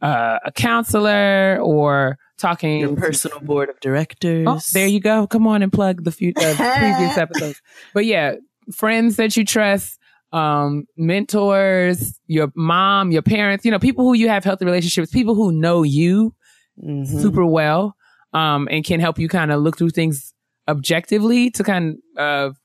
[0.00, 4.46] uh, a counselor or talking your personal to, board of directors.
[4.48, 5.26] Oh, there you go.
[5.26, 7.62] Come on and plug the few uh, previous episodes.
[7.94, 8.34] But yeah,
[8.74, 9.98] friends that you trust,
[10.32, 15.34] um, mentors, your mom, your parents, you know, people who you have healthy relationships, people
[15.34, 16.34] who know you
[16.82, 17.20] mm-hmm.
[17.20, 17.94] super well,
[18.32, 20.34] um, and can help you kind of look through things
[20.68, 22.56] objectively to kind of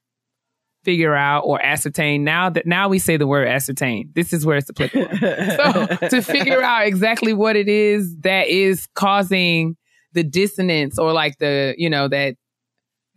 [0.88, 4.55] figure out or ascertain now that now we say the word ascertain this is where
[4.55, 9.75] it's applicable so to figure out exactly what it is that is causing
[10.13, 12.35] the dissonance or like the you know that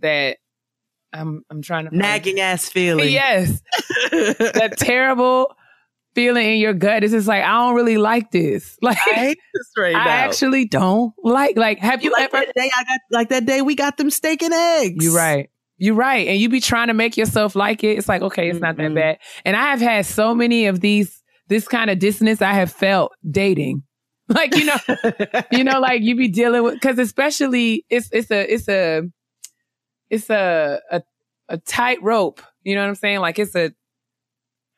[0.00, 0.38] that
[1.12, 3.62] i'm i'm trying to nagging ass feeling yes
[4.10, 5.54] that terrible
[6.16, 8.76] feeling in your gut is just like I don't really like this.
[8.82, 10.10] Like I hate this right I now.
[10.10, 11.56] actually don't like.
[11.56, 12.44] Like have you, you like ever?
[12.46, 15.04] That day I got like that day we got them steak and eggs.
[15.04, 15.49] You're right.
[15.80, 16.28] You're right.
[16.28, 17.96] And you be trying to make yourself like it.
[17.98, 18.66] It's like, okay, it's mm-hmm.
[18.66, 19.18] not that bad.
[19.46, 23.12] And I have had so many of these, this kind of dissonance I have felt
[23.28, 23.82] dating.
[24.28, 24.76] like you know,
[25.50, 29.02] you know, like you be dealing with because especially it's it's a it's a
[30.08, 31.02] it's a a,
[31.48, 32.40] a tight rope.
[32.62, 33.18] You know what I'm saying?
[33.20, 33.72] Like it's a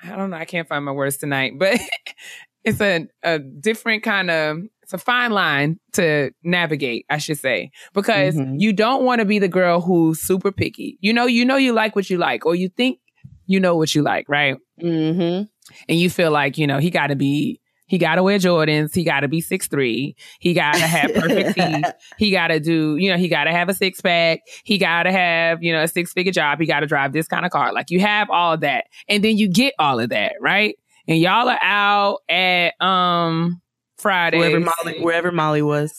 [0.02, 0.38] I don't know.
[0.38, 1.78] I can't find my words tonight, but
[2.64, 4.58] it's a a different kind of
[4.92, 8.56] it's a fine line to navigate, I should say, because Mhm.
[8.58, 10.98] you don't want to be the girl who's super picky.
[11.00, 12.98] You know, you know you like what you like, or you think
[13.46, 14.56] you know what you like, right?
[14.82, 15.44] Mm-hmm.
[15.88, 18.94] and you feel like you know he got to be he got to wear Jordans,
[18.94, 22.58] he got to be six three, he got to have perfect teeth, he got to
[22.60, 25.72] do you know he got to have a six pack, he got to have you
[25.72, 27.72] know a six figure job, he got to drive this kind of car.
[27.72, 30.76] Like you have all of that, and then you get all of that right,
[31.08, 33.61] and y'all are out at um
[34.02, 35.98] Friday Wherever Molly, wherever Molly was,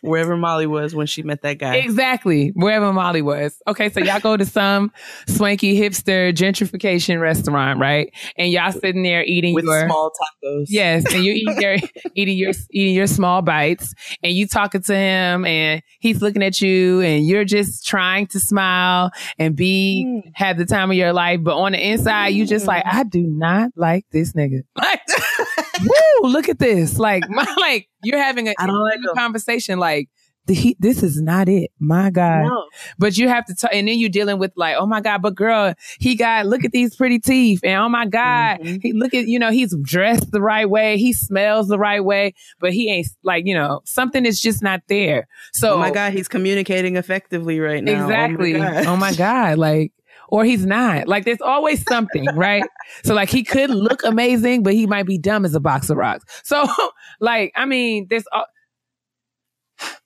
[0.00, 1.76] wherever Molly was when she met that guy.
[1.76, 3.56] Exactly, wherever Molly was.
[3.68, 4.92] Okay, so y'all go to some
[5.26, 8.12] swanky hipster gentrification restaurant, right?
[8.36, 10.66] And y'all sitting there eating with your small tacos.
[10.68, 11.76] Yes, and you eat your
[12.14, 16.60] eating your eating your small bites, and you talking to him, and he's looking at
[16.60, 20.30] you, and you're just trying to smile and be Mm.
[20.34, 23.22] have the time of your life, but on the inside, you just like, I do
[23.22, 24.60] not like this nigga.
[24.76, 25.00] Like,
[25.82, 26.98] woo, look at this.
[26.98, 29.75] Like, my, like you're having a I don't like him.
[29.76, 29.78] Conversation.
[29.78, 30.08] Like,
[30.46, 31.72] the, he, this is not it.
[31.80, 32.44] My God.
[32.44, 32.66] No.
[32.98, 35.34] But you have to, t- and then you're dealing with like, oh my God, but
[35.34, 37.58] girl, he got, look at these pretty teeth.
[37.64, 38.80] And oh my God, Mhm.
[38.80, 40.98] he look at, you know, he's dressed the right way.
[40.98, 44.82] He smells the right way, but he ain't like, you know, something is just not
[44.88, 45.26] there.
[45.52, 48.04] So, Oh my God, he's communicating effectively right now.
[48.04, 48.54] exactly.
[48.54, 48.86] Oh my God.
[48.86, 49.58] Oh my God.
[49.58, 49.92] Like,
[50.28, 51.08] or he's not.
[51.08, 52.62] Like, there's always something, right?
[53.02, 55.96] So, like, he could look amazing, but he might be dumb as a box of
[55.96, 56.24] rocks.
[56.44, 56.68] So,
[57.20, 58.44] like, I mean, there's all,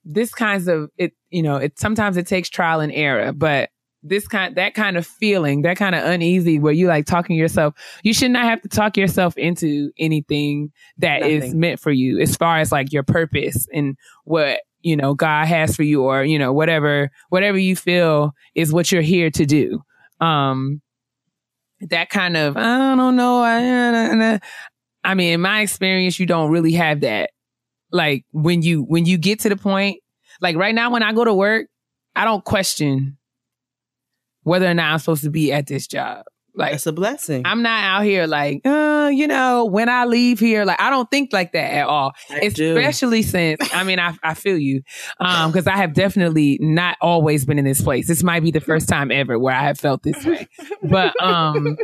[0.05, 1.13] this kinds of it.
[1.31, 3.71] You know, it sometimes it takes trial and error, but
[4.03, 7.75] this kind, that kind of feeling, that kind of uneasy, where you like talking yourself.
[8.03, 11.61] You should not have to talk yourself into anything that is Nothing.
[11.61, 15.77] meant for you, as far as like your purpose and what you know God has
[15.77, 19.83] for you, or you know whatever whatever you feel is what you're here to do.
[20.21, 20.81] Um,
[21.89, 23.43] that kind of I don't know.
[23.43, 24.41] I,
[25.05, 27.31] I mean, in my experience, you don't really have that.
[27.93, 30.01] Like when you when you get to the point,
[30.41, 31.67] like right now, when I go to work,
[32.15, 33.19] I don't question
[34.43, 36.25] whether or not I'm supposed to be at this job.
[36.55, 37.43] Like it's a blessing.
[37.45, 41.09] I'm not out here like, uh, you know, when I leave here, like I don't
[41.11, 42.13] think like that at all.
[42.29, 42.77] I do.
[42.77, 44.83] Especially since I mean I I feel you.
[45.21, 48.09] Um, because I have definitely not always been in this place.
[48.09, 50.49] This might be the first time ever where I have felt this way.
[50.83, 51.77] But um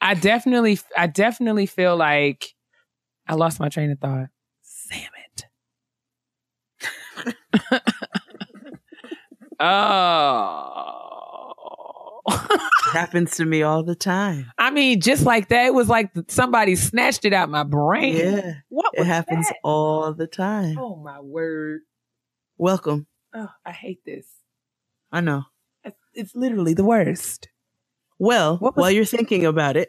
[0.00, 2.54] I definitely I definitely feel like
[3.28, 4.28] I lost my train of thought.
[4.90, 5.10] Damn
[7.26, 7.36] it.
[9.60, 11.02] Oh.
[12.92, 14.52] happens to me all the time.
[14.58, 18.16] I mean, just like that, it was like somebody snatched it out my brain.
[18.16, 19.56] Yeah, What it happens that?
[19.64, 20.78] all the time.
[20.78, 21.80] Oh my word.
[22.58, 23.06] Welcome.
[23.34, 24.26] Oh, I hate this.
[25.10, 25.44] I know.
[26.14, 27.48] It's, literally the worst.
[28.18, 29.88] Well, while you're thinking about it.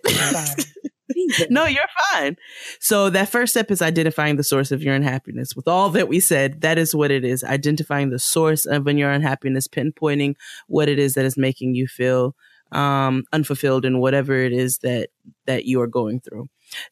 [1.49, 2.37] No, you're fine.
[2.79, 5.55] So that first step is identifying the source of your unhappiness.
[5.55, 7.43] With all that we said, that is what it is.
[7.43, 10.35] Identifying the source of your unhappiness, pinpointing
[10.67, 12.35] what it is that is making you feel
[12.71, 15.09] um, unfulfilled in whatever it is that
[15.45, 16.47] that you are going through.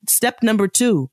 [0.07, 1.09] Step number two,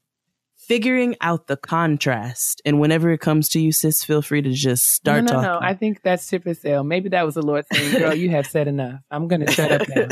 [0.68, 2.60] figuring out the contrast.
[2.64, 5.60] And whenever it comes to you, sis, feel free to just start no, no, talking.
[5.60, 5.66] no.
[5.66, 6.84] I think that's tip and sale.
[6.84, 9.00] Maybe that was the Lord saying, girl, you have said enough.
[9.10, 10.08] I'm going to shut up now.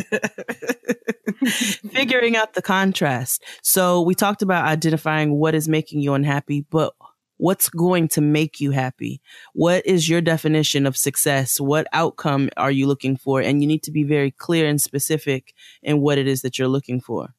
[1.92, 3.44] Figuring out the contrast.
[3.62, 6.94] So we talked about identifying what is making you unhappy, but
[7.36, 9.20] what's going to make you happy?
[9.52, 11.60] What is your definition of success?
[11.60, 13.42] What outcome are you looking for?
[13.42, 15.52] And you need to be very clear and specific
[15.82, 17.34] in what it is that you're looking for.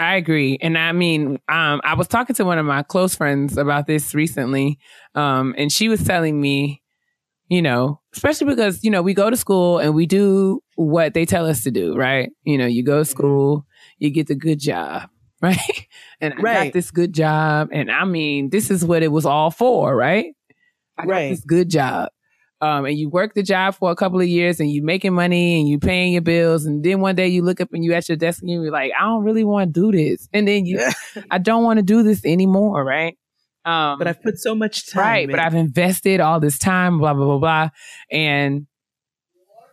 [0.00, 0.58] I agree.
[0.62, 4.14] And I mean, um, I was talking to one of my close friends about this
[4.14, 4.78] recently.
[5.14, 6.82] Um, and she was telling me,
[7.48, 11.26] you know, especially because, you know, we go to school and we do what they
[11.26, 12.30] tell us to do, right?
[12.44, 13.66] You know, you go to school,
[13.98, 15.10] you get the good job,
[15.42, 15.86] right?
[16.20, 16.64] And I Right.
[16.66, 17.68] got this good job.
[17.72, 20.34] And I mean, this is what it was all for, right?
[20.98, 21.28] I got Right.
[21.28, 22.10] this good job.
[22.62, 25.58] Um, and you work the job for a couple of years and you're making money
[25.58, 26.66] and you're paying your bills.
[26.66, 28.92] And then one day you look up and you at your desk and you're like,
[28.98, 30.28] I don't really want to do this.
[30.32, 30.86] And then you,
[31.30, 32.84] I don't want to do this anymore.
[32.84, 33.16] Right.
[33.64, 35.02] Um, but I've put so much time.
[35.02, 35.30] right.
[35.30, 35.38] But.
[35.38, 37.68] I've invested all this time, blah, blah, blah, blah.
[38.10, 38.66] And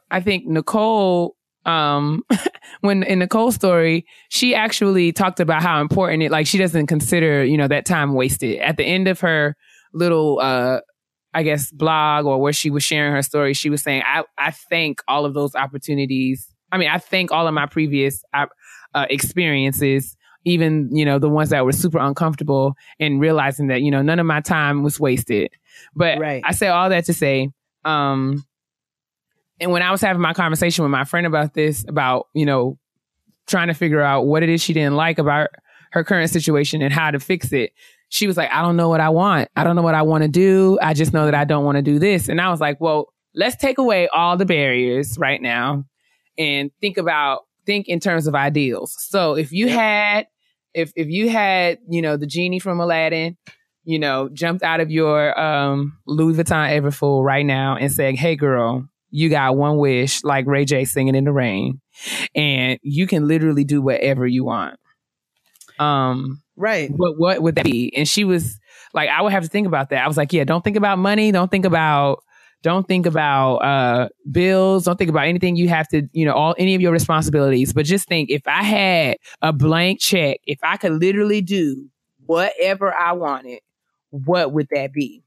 [0.09, 1.31] I think Necole,
[1.65, 2.23] um,
[2.81, 7.43] when in Necole's story, she actually talked about how important it, like she doesn't consider,
[7.43, 8.59] you know, that time wasted.
[8.59, 9.55] At the end of her
[9.93, 10.79] little, uh,
[11.33, 14.51] I guess blog or where she was sharing her story, she was saying, I, I
[14.51, 16.53] thank all of those opportunities.
[16.71, 18.47] I mean, I thank all of my previous uh,
[19.09, 20.15] experiences,
[20.45, 24.19] even, you know, the ones that were super uncomfortable and realizing that, you know, none
[24.19, 25.51] of my time was wasted.
[25.95, 26.41] But Right.
[26.45, 27.49] I say all that to say,
[27.85, 28.43] um,
[29.59, 32.77] and when I was having my conversation with my friend about this, about, you know,
[33.47, 35.49] trying to figure out what it is she didn't like about
[35.91, 37.71] her current situation and how to fix it,
[38.09, 39.49] she was like, I don't know what I want.
[39.55, 40.77] I don't know what I want to do.
[40.81, 42.29] I just know that I don't want to do this.
[42.29, 45.85] And I was like, well, let's take away all the barriers right now
[46.37, 48.95] and think about, think in terms of ideals.
[48.99, 50.27] So if you had,
[50.73, 53.37] if, if you had, you know, the genie from Aladdin,
[53.83, 58.35] you know, jumped out of your, um, Louis Vuitton Neverfull right now and said, Hey
[58.35, 61.81] girl, you got one wish, like Ray J singing in the rain,
[62.35, 64.77] and you can literally do whatever you want.
[65.79, 66.89] Um, Right.
[66.89, 67.93] what what would that be?
[67.95, 68.59] And she was
[68.93, 70.03] like, I would have to think about that.
[70.03, 71.31] I was like, yeah, don't think about money.
[71.31, 72.23] Don't think about
[72.63, 74.85] don't think about uh bills.
[74.85, 77.73] Don't think about anything you have to, you know, all any of your responsibilities.
[77.73, 81.87] But just think if I had a blank check, if I could literally do
[82.25, 83.59] whatever I wanted,
[84.09, 85.23] what would that be?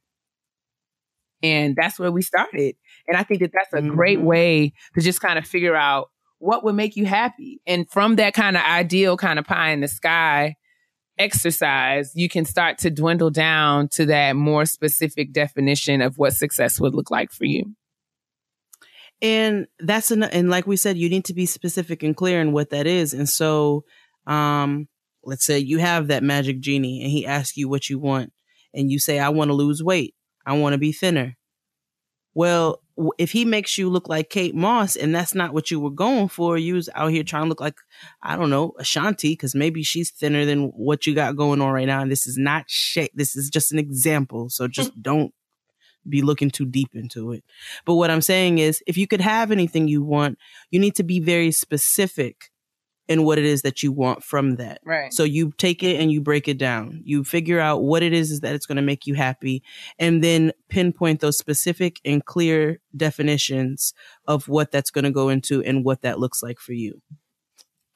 [1.42, 2.76] And that's where we started.
[3.08, 4.24] And I think that that's a great Mhm.
[4.24, 6.10] way to just kind of figure out
[6.40, 7.62] what would make you happy.
[7.66, 10.56] And from that kind of ideal kind of pie in the sky
[11.18, 16.80] exercise, you can start to dwindle down to that more specific definition of what success
[16.80, 17.76] would look like for you.
[19.22, 22.52] and that's an and like we said you need to be specific and clear in
[22.52, 23.84] what that is and so
[24.26, 24.88] um
[25.24, 28.32] let's say you have that magic genie and he asks you what you want
[28.72, 30.14] and you say i want to lose weight
[30.46, 31.36] i want to be thinner
[32.34, 32.80] well
[33.18, 36.28] if he makes you look like kate moss and that's not what you were going
[36.28, 37.76] for you was out here trying to look like
[38.22, 41.86] i don't know ashanti because maybe she's thinner than what you got going on right
[41.86, 42.00] now.
[42.00, 44.48] And this is not shit this is just an example.
[44.50, 44.72] So hmm.
[44.72, 45.32] just don't
[46.08, 47.44] be looking too deep into it.
[47.84, 50.38] But what I'm saying is, if you could have anything you want,
[50.70, 52.49] you need to be very specific
[53.10, 54.80] in what it is that you want from that.
[54.86, 55.12] Right.
[55.12, 57.02] So you take it and you break it down.
[57.04, 59.62] You figure out what it is, that it's going to make you happy
[59.98, 63.92] and then pinpoint those specific and clear definitions
[64.26, 67.02] of what that's going to go into and what that looks like for you.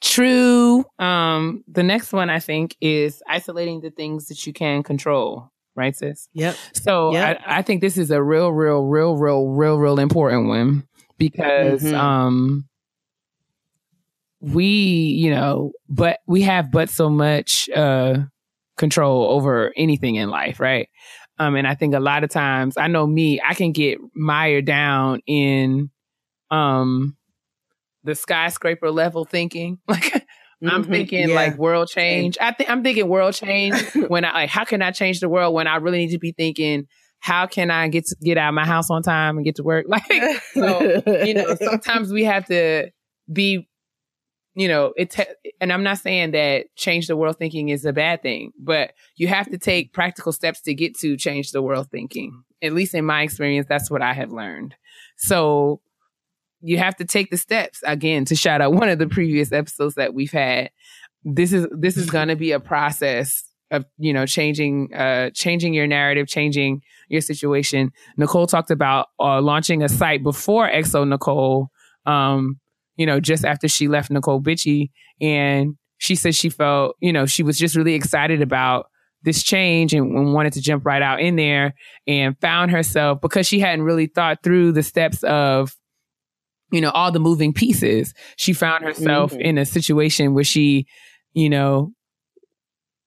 [0.01, 0.85] True.
[0.99, 5.51] Um, the next one I think is isolating the things that you can control.
[5.77, 6.29] Right, sis?
[6.35, 6.57] Yep.
[6.75, 7.41] So Yep.
[7.47, 10.87] I, I think this is a real, real, real, real, real, real important one
[11.19, 11.95] because Mhm.
[11.95, 12.69] um
[14.53, 18.19] we, you know, but we have but so much uh
[18.77, 20.89] control over anything in life, right?
[21.39, 24.67] Um and I think a lot of times I know me, I can get mired
[24.67, 25.91] down in
[26.51, 27.17] um
[28.03, 29.79] the skyscraper level thinking.
[29.89, 30.27] Like
[30.67, 30.89] I'm Mhm.
[30.91, 31.35] thinking Yeah.
[31.35, 32.39] like world change.
[32.41, 35.55] I think I'm thinking world change when I like how can I change the world
[35.55, 36.87] when I really need to be thinking
[37.21, 39.63] how can I get to get out of my house on time and get to
[39.63, 39.87] work?
[39.89, 42.91] Like so, you know, sometimes we have to
[43.33, 43.67] be
[44.55, 45.25] you know, it ta-
[45.61, 49.27] and I'm not saying that change the world thinking is a bad thing, but you
[49.29, 52.45] have to take practical steps to get to change the world thinking.
[52.63, 54.75] At least in my experience, that's what I have learned.
[55.17, 55.81] So
[56.61, 59.97] you have to take the steps again to shout out one of the previous episodes
[59.97, 60.71] that we've had.
[61.25, 65.75] This is this is going to be a process of you know changing uh changing
[65.75, 67.93] your narrative, changing your situation.
[68.19, 71.69] Necole talked about uh, launching a site before xoNecole,
[72.07, 72.61] um,
[72.97, 74.91] you know, just after she left Necole Bitchie,
[75.21, 78.87] and she said she felt you know she was just really excited about
[79.23, 81.75] this change and, and wanted to jump right out in there
[82.07, 85.75] and found herself because she hadn't really thought through the steps of
[86.73, 88.13] you know, all the moving pieces.
[88.37, 89.41] She found herself Mhm.
[89.41, 90.87] in a situation where she,
[91.33, 91.93] you know,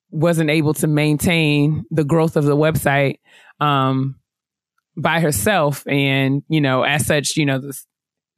[0.09, 3.17] wasn't able to maintain the growth of the website
[3.59, 4.15] um
[4.95, 7.85] by herself and you know as such you know this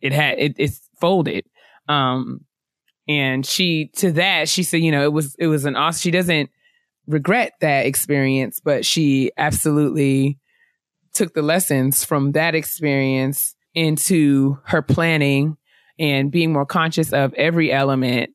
[0.02, 1.46] it had it, it's folded
[1.88, 2.42] um
[3.08, 6.12] and she to that she said you know it was it was an awesome she
[6.12, 6.50] doesn't
[7.08, 10.38] regret that experience but she absolutely
[11.14, 15.58] took the lessons from that experience into her planning
[15.98, 18.30] and being more conscious of every element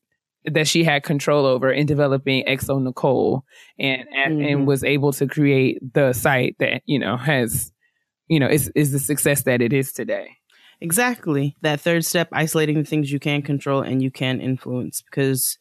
[0.44, 3.42] that she had control over in developing xoNecole
[3.78, 4.52] and and, Mhm.
[4.52, 7.72] and was able to create the site that you know has
[8.28, 10.28] you know is is the success that it is today.
[10.84, 11.56] Exactly.
[11.62, 15.56] That third step, isolating the things you can control and you can influence because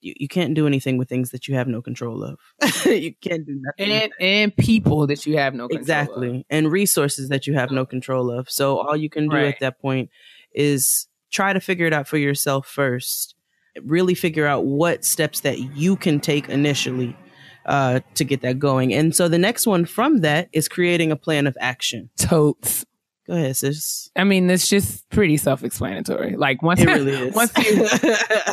[0.00, 2.38] you, you can't do anything with things that you have no control of.
[2.86, 3.92] you can't do nothing.
[3.92, 6.46] And and people that you have no control exactly.
[6.50, 8.50] And resources that you have no control of.
[8.50, 9.54] So all you can do Right.
[9.54, 10.10] at that point
[10.52, 13.36] is try to figure it out for yourself first.
[13.84, 17.16] Really figure out what steps that you can take initially
[17.64, 18.92] uh, to get that going.
[18.92, 22.10] And so the next one from that is creating a plan of action.
[22.16, 22.84] Totes.
[23.28, 24.10] Go ahead, sis.
[24.16, 26.36] I mean, it's just pretty self-explanatory.
[26.36, 27.86] Like once, really once you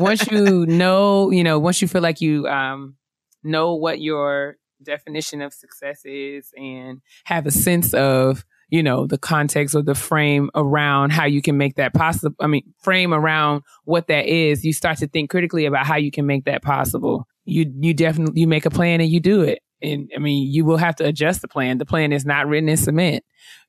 [0.01, 2.95] once you know, you know, once you feel like you um
[3.41, 9.17] know what your definition of success is and have a sense of, you know, the
[9.17, 12.35] context or the frame around how you can make that possible.
[12.41, 16.11] I mean, frame around what that is, you start to think critically about how you
[16.11, 17.29] can make that possible.
[17.45, 19.59] You you definitely you make a plan and you do it.
[19.81, 21.77] And I mean, you will have to adjust the plan.
[21.77, 23.23] The plan is not written in cement.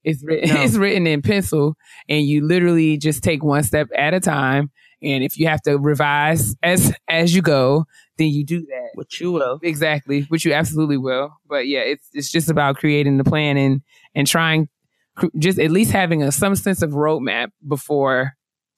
[0.04, 0.60] It's written No.
[0.62, 1.76] it's written in pencil
[2.08, 4.70] and you literally just take one step at a time.
[5.02, 7.84] And if you have to revise as as you go,
[8.16, 8.90] then you do that.
[8.94, 9.58] Which you will.
[9.62, 11.34] Exactly, which you absolutely will.
[11.46, 13.82] But yeah, it's it's just about creating the plan and
[14.14, 14.68] and trying
[15.38, 18.32] just at least having a some sense of roadmap before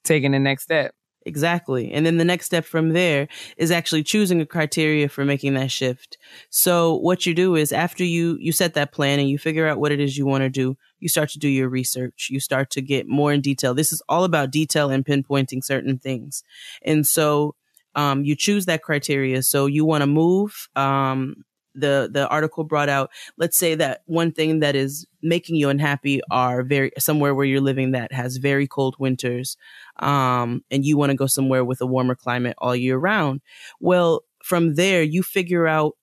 [0.04, 0.92] taking the next step.
[1.26, 1.90] Exactly.
[1.92, 5.70] And then the next step from there is actually choosing a criteria for making that
[5.70, 6.16] shift.
[6.48, 9.78] So what you do is after you, you set that plan and you figure out
[9.78, 12.28] what it is you want to do, you start to do your research.
[12.30, 13.74] You start to get more in detail.
[13.74, 16.42] This is all about detail and pinpointing certain things.
[16.82, 17.54] And so,
[17.94, 19.42] um, you choose that criteria.
[19.42, 21.44] So you want to move, um,
[21.78, 26.20] the, the article brought out, let's say that one thing that is making you unhappy
[26.30, 29.56] are very, somewhere where you're living that has very cold winters
[29.98, 33.40] um, and you want to go somewhere with a warmer climate all year round.
[33.80, 35.94] Well, from there, you figure out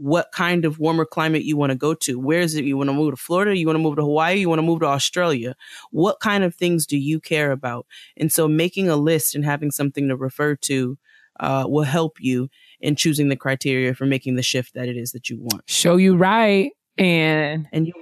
[0.00, 2.18] what kind of warmer climate you want to go to.
[2.18, 2.64] Where is it?
[2.64, 3.56] You want to move to Florida?
[3.56, 4.38] You want to move to Hawaii?
[4.40, 5.54] You want to move to Australia?
[5.90, 7.86] What kind of things do you care about?
[8.16, 10.96] And so making a list and having something to refer to
[11.38, 12.48] uh, will help you
[12.80, 15.62] in choosing the criteria for making the shift that it is that you want.
[15.66, 16.72] Show you right.
[16.98, 17.92] And And you,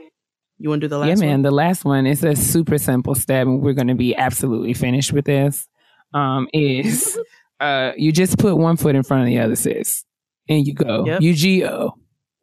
[0.58, 1.18] you want to do the last one?
[1.18, 1.42] yeah, man, one?
[1.42, 5.12] the last one is a super simple step, and we're going to be absolutely finished
[5.12, 5.68] with this.
[6.14, 7.18] Um, is
[7.60, 10.04] uh, you just put one foot in front of the other, sis,
[10.48, 11.04] and you go.
[11.06, 11.20] Yep.
[11.22, 11.94] You go.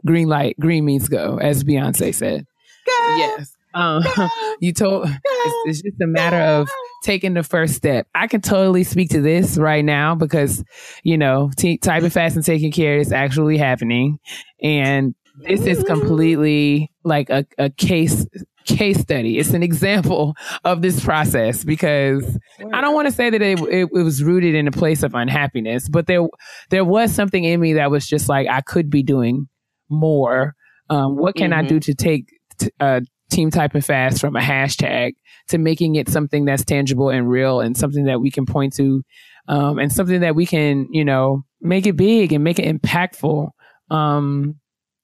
[0.05, 2.45] Green light, green means go, as Beyonce said.
[2.87, 3.55] Yes.
[3.73, 4.03] Um,
[4.59, 6.69] you told it's, it's just a matter of
[7.05, 8.07] taking the first step.
[8.15, 10.63] I can totally speak to this right now because,
[11.03, 14.19] you know, t- typing fast and taking care is actually happening.
[14.61, 18.25] And this is completely like a, a case
[18.65, 19.37] case study.
[19.37, 20.33] It's an example
[20.63, 22.25] of this process because
[22.73, 25.13] I don't want to say that it, it, it was rooted in a place of
[25.13, 26.25] unhappiness, but there
[26.71, 29.47] there was something in me that was just like I could be doing
[29.89, 30.55] more.
[30.89, 31.67] Um, what can I Mhm.
[31.67, 32.25] do to take
[32.57, 35.13] t- uh, team type typing fast from a hashtag
[35.49, 39.03] to making it something that's tangible and real and something that we can point to
[39.47, 43.49] um, and something that we can you know make it big and make it impactful
[43.89, 44.55] um,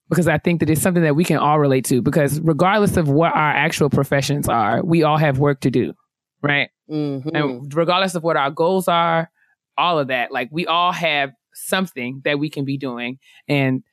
[0.09, 3.07] because I think that it's something that we can all relate to because regardless of
[3.07, 5.93] what our actual professions are, we all have work to do,
[6.41, 6.69] right?
[6.89, 7.31] Mhm.
[7.33, 9.31] And regardless of what our goals are,
[9.77, 13.19] all of that, like we all have something that we can be doing.
[13.47, 13.83] And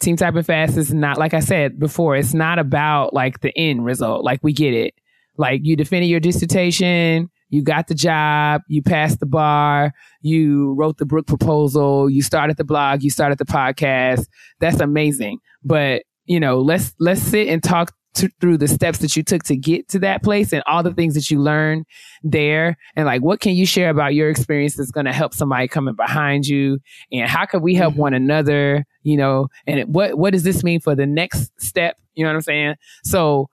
[0.00, 3.84] Team Typing Fast is not, like I said before, it's not about like the end
[3.84, 4.24] result.
[4.24, 4.94] Like we get it.
[5.36, 10.98] Like you defended your dissertation, you got the job, you passed the bar, you wrote
[10.98, 14.26] the book proposal, you started the blog, you started the podcast.
[14.60, 15.38] That's amazing.
[15.64, 19.42] But, you know, let's, let's sit and talk to, through the steps that you took
[19.44, 21.84] to get to that place and all the things that you learned
[22.22, 22.76] there.
[22.94, 25.94] And like, what can you share about your experience that's going to help somebody coming
[25.94, 26.78] behind you?
[27.10, 28.02] And how can we help mm-hmm.
[28.02, 28.84] one another?
[29.04, 31.96] You know, and it- what, what does this mean for the next step?
[32.14, 32.74] You know what I'm saying?
[33.04, 33.48] So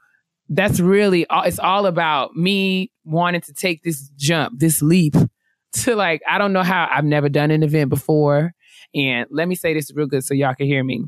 [0.50, 5.16] that's really, all it's all about me wanting to take this jump, this leap
[5.74, 8.54] to like, I don't know how I've never done an event before.
[8.94, 11.06] And let me say this real good so y'all can hear me.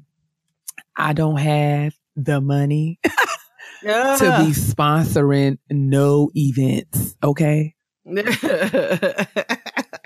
[0.95, 2.99] I don't have the money
[4.19, 7.15] to be sponsoring no events.
[7.23, 7.75] Okay.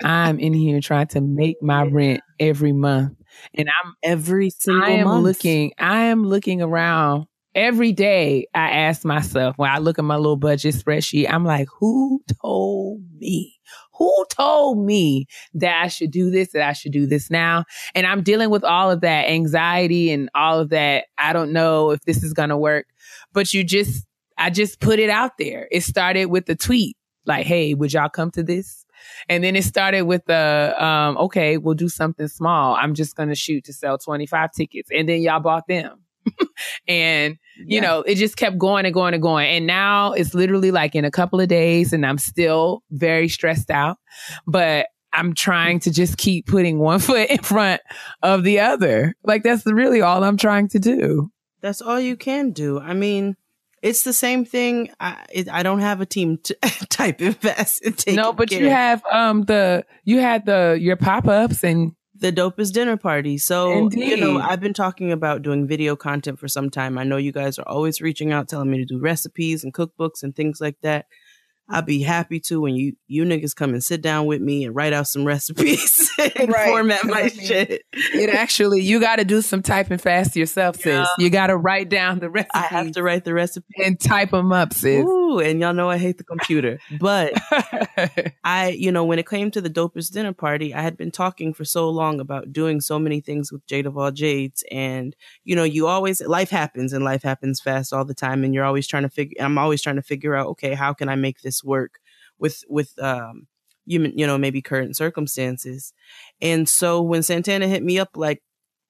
[0.02, 3.16] I'm in here trying to make my rent every month.
[3.54, 5.24] And I'm every single I am month.
[5.24, 8.46] looking I am looking around every day.
[8.54, 13.02] I ask myself when I look at my little budget spreadsheet, I'm like, who told
[13.18, 13.54] me?
[13.94, 17.64] Who told me that I should do this, that I should do this now?
[17.94, 21.06] And I'm dealing with all of that anxiety and all of that.
[21.18, 22.86] I don't know if this is going to work,
[23.32, 24.06] but you just,
[24.38, 25.66] I just put it out there.
[25.72, 28.84] It started with the tweet like, Hey, would y'all come to this?
[29.28, 32.74] And then it started with the, um, okay, we'll do something small.
[32.74, 34.90] I'm just going to shoot to sell 25 tickets.
[34.94, 36.00] And then y'all bought them.
[36.88, 37.80] and you Yeah.
[37.80, 39.48] know, it just kept going and going and going.
[39.48, 43.70] And now it's literally like in a couple of days and I'm still very stressed
[43.70, 43.98] out,
[44.46, 47.80] but I'm trying to just keep putting one foot in front
[48.22, 49.14] of the other.
[49.24, 51.30] Like that's really all I'm trying to do.
[51.60, 52.78] That's all you can do.
[52.78, 53.36] I mean,
[53.82, 54.90] it's the same thing.
[55.00, 56.54] I it, I don't have a team to
[56.88, 62.32] type invest no, but you have, um, the, you had the, your pop-ups and the
[62.32, 63.38] dopest dinner party.
[63.38, 64.08] So, Indeed.
[64.08, 66.98] you know, I've been talking about doing video content for some time.
[66.98, 70.22] I know you guys are always reaching out, telling me to do recipes and cookbooks
[70.22, 71.06] and things like that.
[71.70, 74.74] I'd be happy to when you you niggas come and sit down with me and
[74.74, 76.68] write out some recipes and Right.
[76.68, 77.82] format my I mean, shit.
[77.92, 80.86] It actually, you got to do some typing fast yourself, sis.
[80.86, 81.06] Yeah.
[81.18, 83.66] You got to write down the recipes I have to write the recipe.
[83.84, 85.04] and type them up, sis.
[85.04, 86.78] Ooh, and y'all know I hate the computer.
[86.98, 87.34] But
[88.44, 91.52] I, you know, when it came to the dopest dinner party, I had been talking
[91.52, 94.64] for so long about doing so many things with Jade of all Jades.
[94.70, 95.14] And,
[95.44, 98.44] you know, you always, life happens and life happens fast all the time.
[98.44, 101.08] And you're always trying to figure, I'm always trying to figure out, okay, how can
[101.08, 101.92] I make this work
[102.38, 103.46] with, with, um,
[103.86, 105.92] you, you know, maybe current circumstances.
[106.40, 108.42] And so when Santana hit me up, like,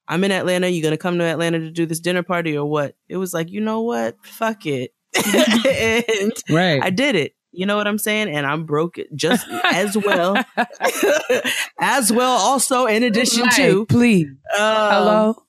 [0.08, 2.94] I'm in Atlanta, you to come to Atlanta to do this dinner party or what?
[3.08, 4.16] It was like, you know what?
[4.24, 4.92] Fuck it.
[5.16, 6.82] and right.
[6.82, 7.32] I did it.
[7.52, 8.28] You know what I'm saying?
[8.28, 10.36] And I'm broke just as well.
[11.80, 14.26] as well, also in addition Right, to please.
[14.58, 15.42] um, Hello.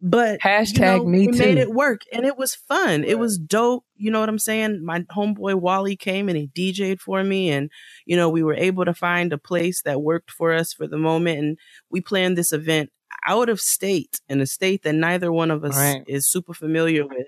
[0.00, 1.38] But Hashtag you know, me we too.
[1.38, 3.02] made it work and it was fun.
[3.04, 3.84] It was dope.
[3.96, 4.84] You know what I'm saying?
[4.84, 7.70] My homeboy Wally came and he DJ'd for me and
[8.06, 10.98] you know, we were able to find a place that worked for us for the
[10.98, 11.58] moment and
[11.90, 12.90] we planned this event
[13.26, 16.04] out of state in a state that neither one of us Right.
[16.06, 17.26] is super familiar with.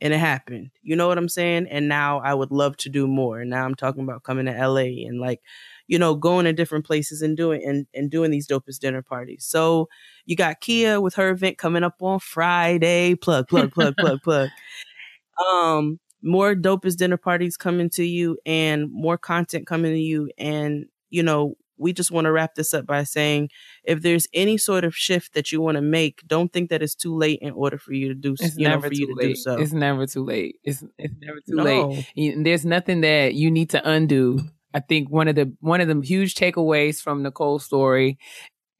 [0.00, 0.70] And it happened.
[0.82, 1.68] You know what I'm saying?
[1.70, 3.40] And now I would love to do more.
[3.40, 5.40] And Now I'm talking about coming to LA and like,
[5.88, 9.44] you know, going to different places and doing and, and doing these dopest dinner parties.
[9.48, 9.88] So
[10.24, 13.14] you got Kia with her event coming up on Friday.
[13.14, 14.48] Plug, plug, plug, plug, plug.
[15.52, 20.30] Um, more dopest dinner parties coming to you and more content coming to you.
[20.38, 23.50] And, you know, we just want to wrap this up by saying
[23.84, 26.94] if there's any sort of shift that you want to make, don't think that it's
[26.94, 29.14] too late in order for you to do It's you know, never for you too
[29.14, 29.36] to do late.
[29.36, 29.60] so.
[29.60, 30.56] It's never too late.
[30.64, 31.64] It's it's never too No.
[31.64, 32.06] late.
[32.14, 34.40] You- There's nothing that you need to undo.
[34.76, 38.18] I think one of the one of the huge takeaways from Necole's story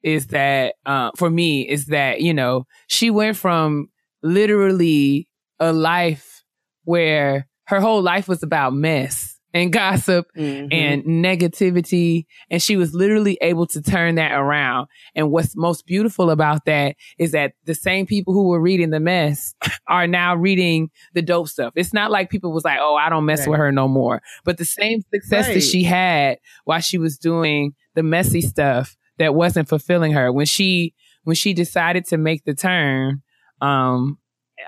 [0.03, 3.89] is that uh, for me is that you know she went from
[4.23, 5.27] literally
[5.59, 6.45] a life
[6.85, 10.69] where her whole life was about mess and gossip Mhm.
[10.73, 12.27] and negativity.
[12.51, 14.89] And she was literally able to turn that around.
[15.15, 19.01] And what's most beautiful about that is that the same people who were reading the
[19.01, 19.55] mess
[19.89, 21.73] are now reading the dope stuff.
[21.77, 23.49] It's not like people was like, oh, I don't mess Right.
[23.51, 24.21] with her no more.
[24.45, 29.35] But the same success that she had while she was doing the messy stuff that
[29.35, 30.95] wasn't fulfilling her when she
[31.25, 33.23] when she decided to make the turn
[33.63, 34.19] um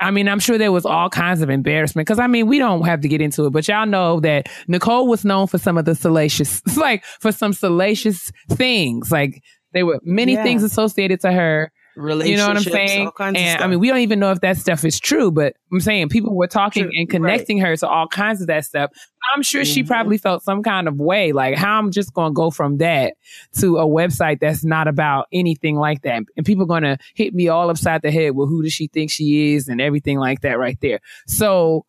[0.01, 2.82] I mean, I'm sure there was all kinds of embarrassment because I mean, we don't
[2.84, 5.84] have to get into it, but y'all know that Necole was known for some of
[5.86, 9.11] the salacious, like for some salacious things.
[9.11, 10.43] Like there were many Yeah.
[10.43, 11.72] things associated to her.
[11.99, 13.07] You know what I'm saying?
[13.07, 15.30] all kinds of And I mean, we don't even know if that stuff is true,
[15.30, 18.64] but I'm saying people were talking True, and connecting her to all kinds of that
[18.64, 18.90] stuff.
[19.34, 19.88] I'm sure she Mhm.
[19.88, 23.14] probably felt some kind of way, like how I'm just going to go from that
[23.59, 26.22] to a website that's not about anything like that.
[26.36, 29.11] And people going to hit me all upside the head with who does she think
[29.11, 31.01] she is and everything like that right there.
[31.26, 31.84] So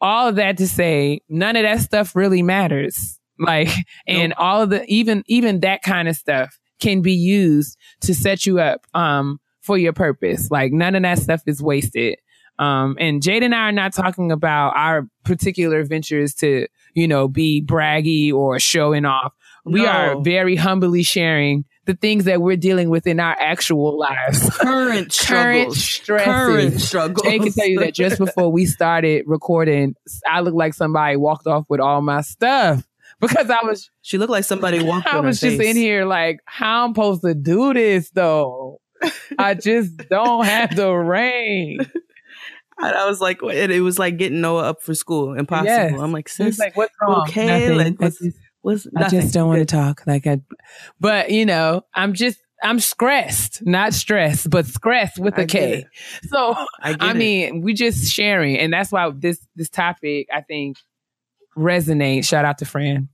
[0.00, 3.18] all of that to say, none of that stuff really matters.
[3.38, 3.68] Like,
[4.06, 8.46] and all of the, even, even that kind of stuff can be used to set
[8.46, 10.50] you up, um, for your purpose.
[10.50, 12.18] Like none of that stuff is wasted.
[12.58, 17.28] Um, and Jade and I are not talking about our particular ventures to, you know,
[17.28, 19.34] be braggy or showing off.
[19.64, 19.88] We No.
[19.88, 24.48] are very humbly sharing the things that we're dealing with in our actual lives.
[24.58, 25.84] current Current struggles.
[25.84, 26.24] stresses.
[26.26, 27.22] Current struggles.
[27.26, 29.94] Jay can tell you that just before we started recording,
[30.26, 32.86] I looked like somebody walked off with all my stuff
[33.20, 35.70] because I was she looked like somebody walked I was just face.
[35.70, 38.80] in here like, how I'm supposed to do this though?
[39.38, 41.78] I just don't have the rain.
[42.78, 45.32] And I was like, it, it was like getting Noah up for school.
[45.34, 45.66] Impossible.
[45.70, 45.98] Yes.
[45.98, 47.22] I'm like, sis, like, what's wrong?
[47.28, 47.76] okay, Nothing.
[47.78, 50.02] like, I what's- just, what's I just don't want to talk.
[50.06, 50.40] Like I,
[51.00, 55.70] but you know, I'm just, I'm stressed, not stressed, but stressed with I a get
[55.70, 55.86] it.
[56.28, 57.16] So I, I it.
[57.16, 60.76] mean, we just sharing, and that's why this this topic I think
[61.56, 62.26] resonates.
[62.26, 63.08] Shout out to Fran.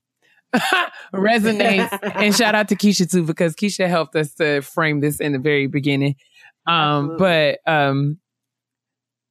[1.15, 5.33] resonates and shout out to Keisha too because Keisha helped us to frame this in
[5.33, 6.17] the very beginning.
[6.67, 8.19] Um, but um,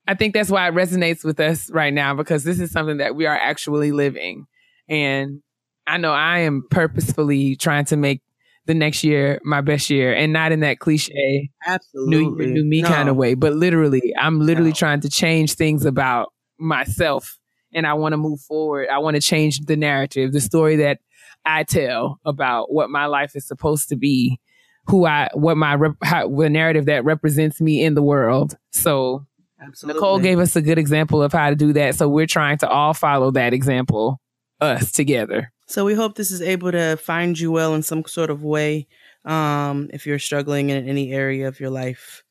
[0.07, 3.15] I think that's why it resonates with us right now because this is something that
[3.15, 4.47] we are actually living,
[4.89, 5.41] and
[5.87, 8.21] I know I am purposefully trying to make
[8.65, 12.63] the next year my best year, and not in that cliche absolutely new year, new
[12.65, 12.89] me No.
[12.89, 13.33] kind of way.
[13.35, 14.75] But literally, I'm literally No.
[14.75, 17.37] trying to change things about myself
[17.73, 18.89] and I want to move forward.
[18.89, 20.99] I want to change the narrative, the story that
[21.45, 24.39] I tell about what my life is supposed to be,
[24.85, 28.57] who I, what my, rep, how, the narrative that represents me in the world.
[28.71, 29.25] So
[29.61, 30.01] Absolutely.
[30.01, 31.95] Necole gave us a good example of how to do that.
[31.95, 34.19] So we're trying to all follow that example,
[34.59, 35.51] us together.
[35.67, 38.87] So we hope this is able to find you well in some sort of way.
[39.23, 42.23] Um, if you're struggling in any area of your life,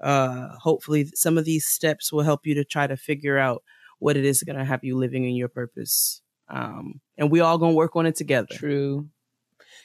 [0.00, 3.62] uh, hopefully some of these steps will help you to try to figure out
[3.98, 6.20] what it is going to have you living in your purpose.
[6.48, 8.46] Um, and we all gonna work on it together.
[8.52, 9.08] True.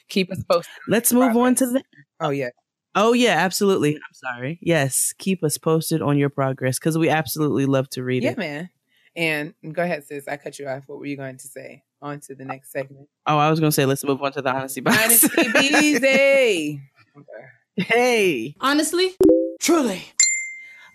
[0.08, 0.72] Keep us posted.
[0.86, 1.82] Let's move on to the.
[2.20, 2.50] Oh yeah.
[2.94, 3.94] Oh yeah, absolutely.
[3.96, 4.58] I'm sorry.
[4.62, 8.38] Yes, keep us posted on your progress because we absolutely love to read Yeah, it.
[8.38, 8.70] Yeah, man.
[9.16, 10.28] And go ahead, sis.
[10.28, 10.84] I cut you off.
[10.86, 11.82] What were you going to say?
[12.00, 13.08] On to the next segment.
[13.26, 15.02] Oh, I was gonna say let's move on to the honesty box.
[15.04, 16.80] Honesty easy.
[17.16, 17.46] Okay.
[17.88, 19.14] hey, Honestly,
[19.60, 20.02] truly,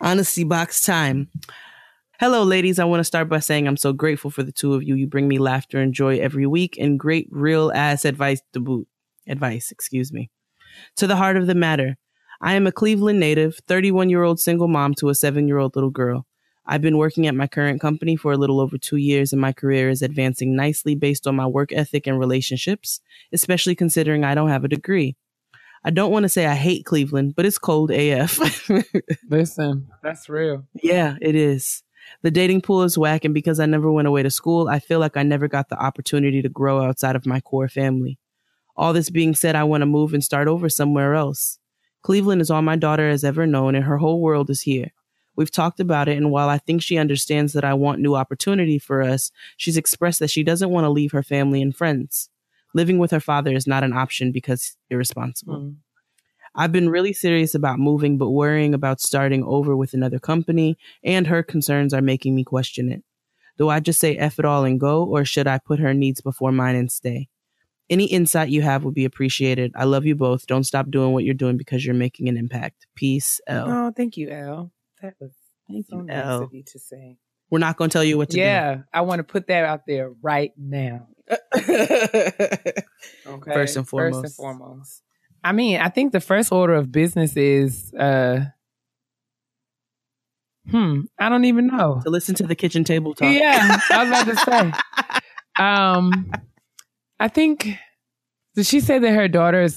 [0.02, 1.30] honesty box time.
[2.19, 2.80] Hello, ladies.
[2.80, 4.95] I want to start by saying I'm so grateful for the two of you.
[4.95, 8.88] You bring me laughter and joy every week, and great real ass advice to boot.
[9.27, 10.31] Advice, excuse me.
[10.95, 11.95] To the heart of the matter,
[12.41, 15.76] I am a Cleveland native, 31 year old single mom to a seven year old
[15.76, 16.26] little girl.
[16.65, 19.53] I've been working at my current company for a little over two years, and my
[19.53, 22.99] career is advancing nicely based on my work ethic and relationships,
[23.31, 25.15] especially considering I don't have a degree.
[25.84, 28.39] I don't want to say I hate Cleveland, but it's cold AF.
[29.30, 30.65] Listen, that's real.
[30.81, 31.84] yeah, it is.
[32.22, 35.00] The dating pool is whack, and because I never went away to school, I feel
[35.00, 38.18] like I never got the opportunity to grow outside of my core family.
[38.76, 41.60] All this being said, I want to move and start over somewhere else.
[42.02, 44.92] Cleveland is all my daughter has ever known, and her whole world is here.
[45.36, 48.80] We've talked about it, and while I think she understands that I want new opportunity
[48.80, 52.30] for us, she's expressed that she doesn't want to leave her family and friends.
[52.74, 55.58] Living with her father is not an option because irresponsible.
[55.58, 55.76] Mm.
[56.58, 61.28] I've been really serious about moving, but worrying about starting over with another company, and
[61.28, 63.04] her concerns are making me question it.
[63.58, 66.20] Do I just say F it all and go, or should I put her needs
[66.22, 67.30] before mine and stay?
[67.90, 69.72] Any insight you have would be appreciated.
[69.76, 70.46] I love you both.
[70.48, 72.86] Don't stop doing what you're doing because you're making an impact.
[72.96, 73.66] Peace, L.
[73.70, 74.72] Oh, thank you, L.
[75.02, 75.32] That was
[75.70, 76.44] Thank so you, nice L.
[76.44, 77.18] of you to say.
[77.50, 78.42] We're not going to tell you what to do.
[78.42, 81.08] Yeah, I want to put that out there right now.
[83.28, 83.54] Okay.
[83.54, 84.24] First and foremost.
[84.24, 84.60] First foremost.
[84.60, 85.02] and foremost.
[85.43, 88.45] I mean, I think the first order of business is uh
[90.69, 92.01] hmm, I don't even know.
[92.03, 93.34] to listen to the kitchen table talk.
[93.34, 94.72] Yeah, I was about to say.
[95.59, 96.31] Um
[97.19, 97.68] I think
[98.55, 99.68] did she say that her daughter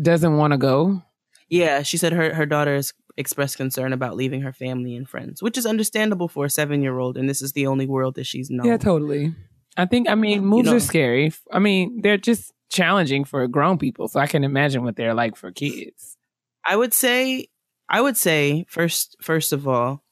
[0.00, 1.02] doesn't want to go?
[1.48, 5.42] Yeah, she said her, her daughter has expressed concern about leaving her family and friends,
[5.42, 8.24] which is understandable for a seven year old, and this is the only world that
[8.24, 8.66] she's known.
[8.66, 9.34] Yeah, totally.
[9.76, 10.76] I think I mean moves know.
[10.76, 11.32] are scary.
[11.52, 15.36] I mean, they're just challenging for grown people, so I can imagine what they're like
[15.36, 16.16] for kids.
[16.64, 17.48] I would say
[17.88, 20.02] I would say first first of all,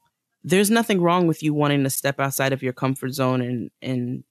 [0.43, 4.24] there's nothing wrong with you wanting to step outside of your comfort zone and and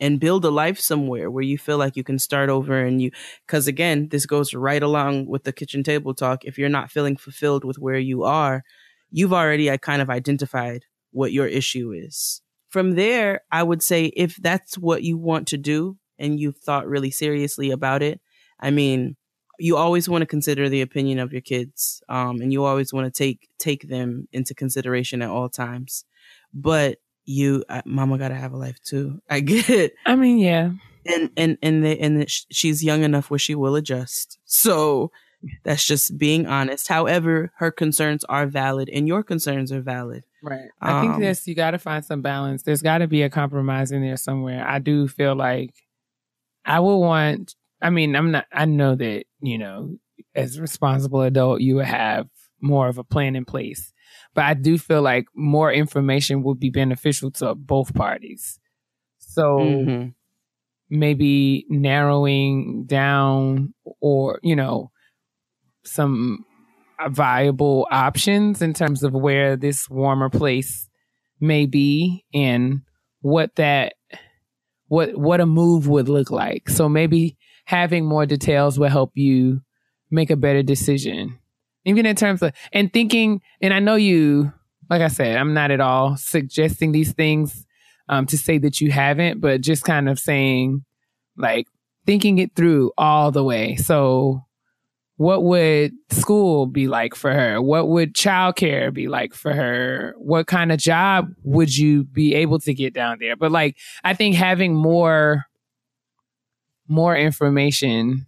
[0.00, 3.10] and build a life somewhere where you feel like you can start over and you
[3.46, 6.44] cuz again, this goes right along with the kitchen table talk.
[6.44, 8.62] If you're not feeling fulfilled with where you are,
[9.10, 12.42] you've already uh, kind of identified what your issue is.
[12.68, 16.88] From there, I would say if that's what you want to do and you've thought
[16.88, 18.20] really seriously about it,
[18.60, 19.16] I mean,
[19.58, 23.12] you always want to consider the opinion of your kids um, and you always want
[23.12, 26.04] to take take them into consideration at all times
[26.54, 30.70] but you uh, mama gotta have a life too i get it I mean, yeah.
[31.06, 35.10] and and and they, and she's young enough where she will adjust so
[35.64, 40.68] that's just being honest however her concerns are valid and your concerns are valid Right.
[40.80, 42.62] I think Um, there's you got to find some balance.
[42.62, 44.64] There's got to be a compromise in there somewhere.
[44.64, 45.74] I do feel like
[46.64, 47.54] I would want.
[47.80, 48.46] I mean, I'm not.
[48.52, 49.96] I know that you know,
[50.34, 52.28] as a responsible adult, you would have
[52.60, 53.92] more of a plan in place.
[54.34, 58.58] But I do feel like more information would be beneficial to both parties.
[59.18, 60.14] So Mhm.
[60.90, 64.90] maybe narrowing down or you know
[65.84, 66.44] some
[67.10, 70.88] viable options in terms of where this warmer place
[71.40, 72.82] may be and
[73.20, 73.94] what that
[74.88, 76.68] what what a move would look like.
[76.68, 79.60] So maybe having more details will help you
[80.10, 81.38] make a better decision.
[81.84, 84.52] Even in terms of and thinking and i know you
[84.90, 87.64] like i said i'm not at all suggesting these things
[88.10, 90.84] um, to say that you haven't but just kind of saying
[91.38, 91.66] like
[92.08, 93.76] thinking it through all the way.
[93.76, 94.42] So
[95.18, 97.60] what would school be like for her?
[97.60, 100.14] What would childcare be like for her?
[100.16, 103.34] What kind of job would you be able to get down there?
[103.34, 105.46] But like, I think having more,
[106.86, 108.26] more information,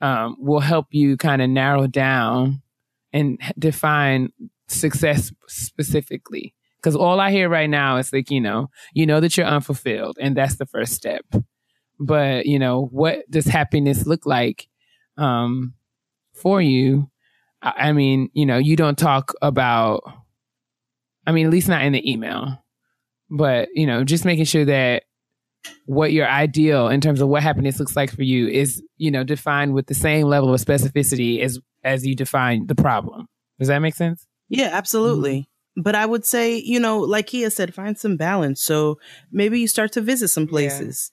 [0.00, 2.60] um, will help you kind of narrow down
[3.12, 4.32] and define
[4.66, 6.54] success specifically.
[6.82, 10.16] Cause all I hear right now is like, you know, you know that you're unfulfilled
[10.20, 11.24] and that's the first step.
[12.00, 14.67] But, you know, what does happiness look like?
[15.18, 15.74] Um,
[16.32, 17.10] for you.
[17.60, 20.02] I I mean, you know, you don't talk about,
[21.26, 22.64] I mean, at least not in the email,
[23.28, 25.02] but, you know, just making sure that
[25.86, 29.24] what your ideal in terms of what happiness looks like for you is, you know,
[29.24, 33.26] defined with the same level of specificity as as you define the problem.
[33.58, 34.26] Does that make sense?
[34.48, 35.40] Yeah, absolutely.
[35.40, 35.82] Mm-hmm.
[35.82, 38.62] But I would say, you know, like Kia said, find some balance.
[38.62, 38.98] So
[39.30, 41.12] maybe you start to visit some places.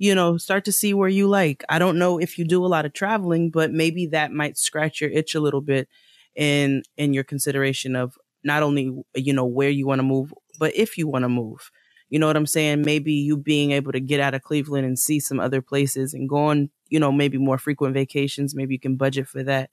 [0.00, 1.62] You know, start to see where you like.
[1.68, 4.98] I don't know if you do a lot of traveling, but maybe that might scratch
[5.02, 5.88] your itch a little bit
[6.34, 10.74] in in your consideration of not only you know where you want to move, but
[10.74, 11.70] if you want to move.
[12.08, 12.80] You know what I'm saying?
[12.82, 16.28] Maybe you being able to get out of Cleveland and see some other places and
[16.28, 18.54] go on, you know, maybe more frequent vacations.
[18.54, 19.70] Maybe you can budget for that.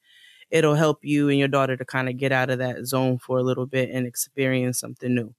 [0.51, 3.37] It'll help you and your daughter to kind of get out of that zone for
[3.37, 5.33] a little bit and experience something new.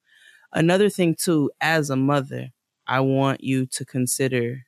[0.53, 2.49] Another thing, too, as a mother,
[2.87, 4.65] I want you to consider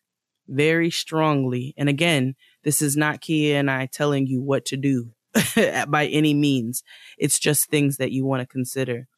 [0.51, 1.74] very strongly.
[1.78, 5.12] And again, this is not Kia and I telling you what to do
[5.89, 6.82] by any means.
[7.18, 9.09] It's just things that you want to consider.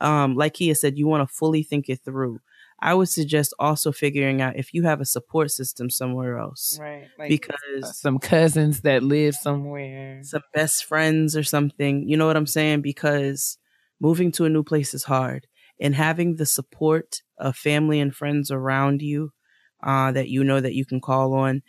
[0.00, 2.40] Um, like Kia said, you want to fully think it through.
[2.78, 6.78] I would suggest also figuring out if you have a support system somewhere else.
[6.80, 7.08] Right.
[7.18, 12.06] Like because some cousins that live somewhere, some best friends or something.
[12.06, 12.82] You know what I'm saying?
[12.82, 13.56] Because
[13.98, 15.46] moving to a new place is hard.
[15.80, 19.32] And having the support of family and friends around you
[19.86, 21.62] uh, that you know that you can call on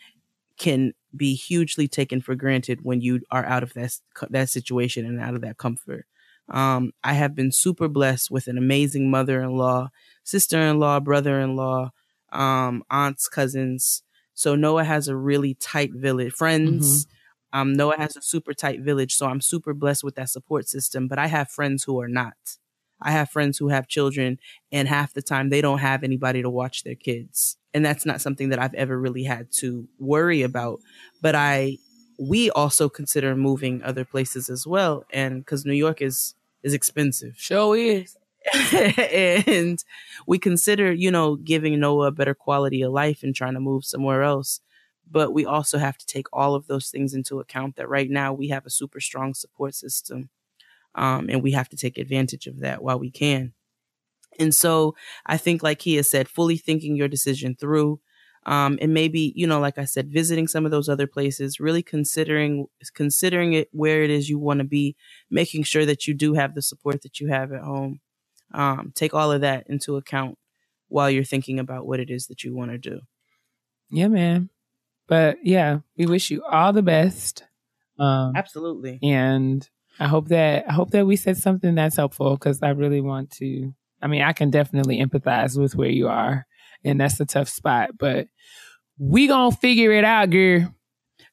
[0.58, 3.94] can be hugely taken for granted when you are out of that
[4.30, 6.06] that situation and out of that comfort.
[6.50, 9.90] Um, I have been super blessed with an amazing mother-in-law
[10.24, 11.92] sister in law, brother in law,
[12.32, 14.04] um, aunts, cousins.
[14.34, 17.06] So Noah has a really tight village, friends.
[17.06, 17.60] Mm-hmm.
[17.60, 19.16] Um, Noah has a super tight village.
[19.16, 21.08] So I'm super blessed with that support system.
[21.08, 22.58] But I have friends who are not.
[23.02, 24.40] I have friends who have children,
[24.72, 27.58] and half the time they don't have anybody to watch their kids.
[27.78, 30.80] And that's not something that I've ever really had to worry about.
[31.22, 31.78] But I,
[32.18, 35.06] we also consider moving other places as well.
[35.12, 36.34] And because New York is,
[36.64, 37.36] is expensive.
[37.38, 38.18] Sure is.
[38.74, 39.84] and
[40.26, 43.86] we consider, you know, giving Noah a better quality of life and trying to move
[43.86, 44.60] somewhere else.
[45.08, 48.34] But we also have to take all of those things into account that right now
[48.34, 50.30] we have a super strong support system.
[50.96, 53.54] Um, and we have to take advantage of that while we can.
[54.40, 54.96] And so
[55.26, 58.00] I think, like he has said, fully thinking your decision through,
[58.46, 61.84] um, and maybe you know, like I said, visiting some of those other places, really
[61.84, 64.96] considering considering it where it is you want to be,
[65.30, 68.00] making sure that you do have the support that you have at home,
[68.54, 70.38] um, take all of that into account
[70.88, 73.02] while you're thinking about what it is that you want to do.
[73.90, 74.50] Yeah, man.
[75.08, 77.44] But yeah, we wish you all the best.
[78.00, 79.00] Um, Absolutely.
[79.02, 79.68] And
[80.00, 83.32] I hope that I hope that we said something that's helpful because I really want
[83.32, 83.74] to.
[84.02, 86.46] I mean, I can definitely empathize with where you are,
[86.84, 87.92] and that's a tough spot.
[87.98, 88.28] But
[88.98, 90.74] we gonna figure it out, girl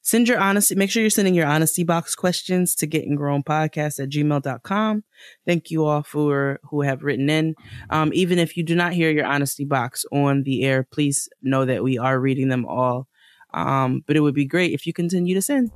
[0.05, 0.75] send your honesty.
[0.75, 5.03] Make sure you're sending your honesty box questions to getting grown podcast at gmail.com.
[5.45, 7.55] Thank you all for who have written in.
[7.89, 11.65] Um, even if you do not hear your honesty box on the air, please know
[11.65, 13.07] that we are reading them all.
[13.53, 15.71] Um, but it would be great if you continue to send.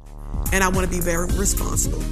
[0.53, 2.03] And I want to be very responsible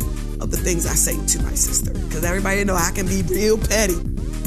[0.41, 3.57] of the things I say to my sister because everybody know I can be real
[3.57, 3.95] petty.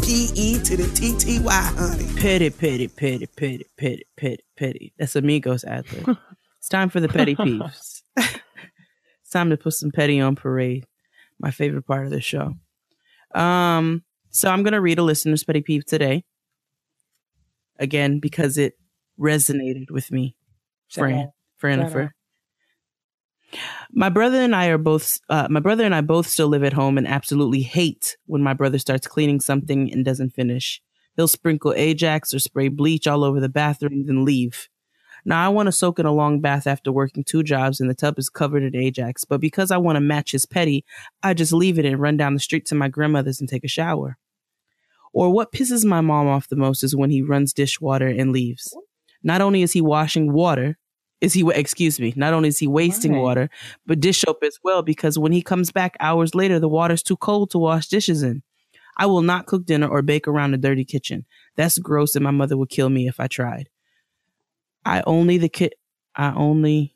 [0.02, 2.06] P E to the T T Y, honey.
[2.16, 4.92] Petty, petty, petty, petty, petty, petty, petty.
[4.98, 6.16] That's Amigos ad lib.
[6.58, 8.02] It's time for the petty peeves.
[8.18, 10.84] it's time to put some petty on parade.
[11.38, 12.52] My favorite part of the show.
[13.34, 16.22] Um, so I'm gonna read a listener's petty peeve today.
[17.78, 18.74] Again, because it
[19.18, 20.36] resonated with me.
[20.90, 22.10] Fran, Franifer.
[23.92, 25.18] My brother and I are both.
[25.28, 28.54] Uh, my brother and I both still live at home and absolutely hate when my
[28.54, 30.80] brother starts cleaning something and doesn't finish.
[31.16, 34.68] He'll sprinkle Ajax or spray bleach all over the bathroom, then leave.
[35.24, 37.94] Now I want to soak in a long bath after working two jobs and the
[37.94, 40.84] tub is covered in Ajax, but because I want to match his petty,
[41.22, 43.68] I just leave it and run down the street to my grandmother's and take a
[43.68, 44.16] shower.
[45.12, 48.74] Or what pisses my mom off the most is when he runs dishwater and leaves.
[49.22, 50.78] Not only is he washing water,
[51.20, 53.20] is he excuse me, not only is he wasting right.
[53.20, 53.50] water,
[53.86, 57.16] but dish soap as well because when he comes back hours later the water's too
[57.16, 58.42] cold to wash dishes in.
[58.96, 61.24] I will not cook dinner or bake around a dirty kitchen.
[61.56, 63.70] That's gross and my mother would kill me if I tried.
[64.84, 65.74] I only the kit.
[66.14, 66.94] I only.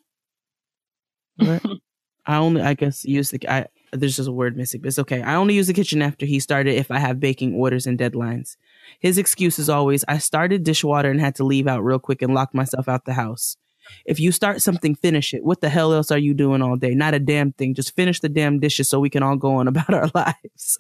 [1.40, 2.62] I only.
[2.62, 3.48] I guess use the.
[3.48, 5.22] I there's just a word missing, but it's okay.
[5.22, 8.56] I only use the kitchen after he started if I have baking orders and deadlines.
[8.98, 12.34] His excuse is always, I started dishwater and had to leave out real quick and
[12.34, 13.56] lock myself out the house.
[14.04, 15.44] If you start something, finish it.
[15.44, 16.94] What the hell else are you doing all day?
[16.94, 17.74] Not a damn thing.
[17.74, 20.78] Just finish the damn dishes so we can all go on about our lives.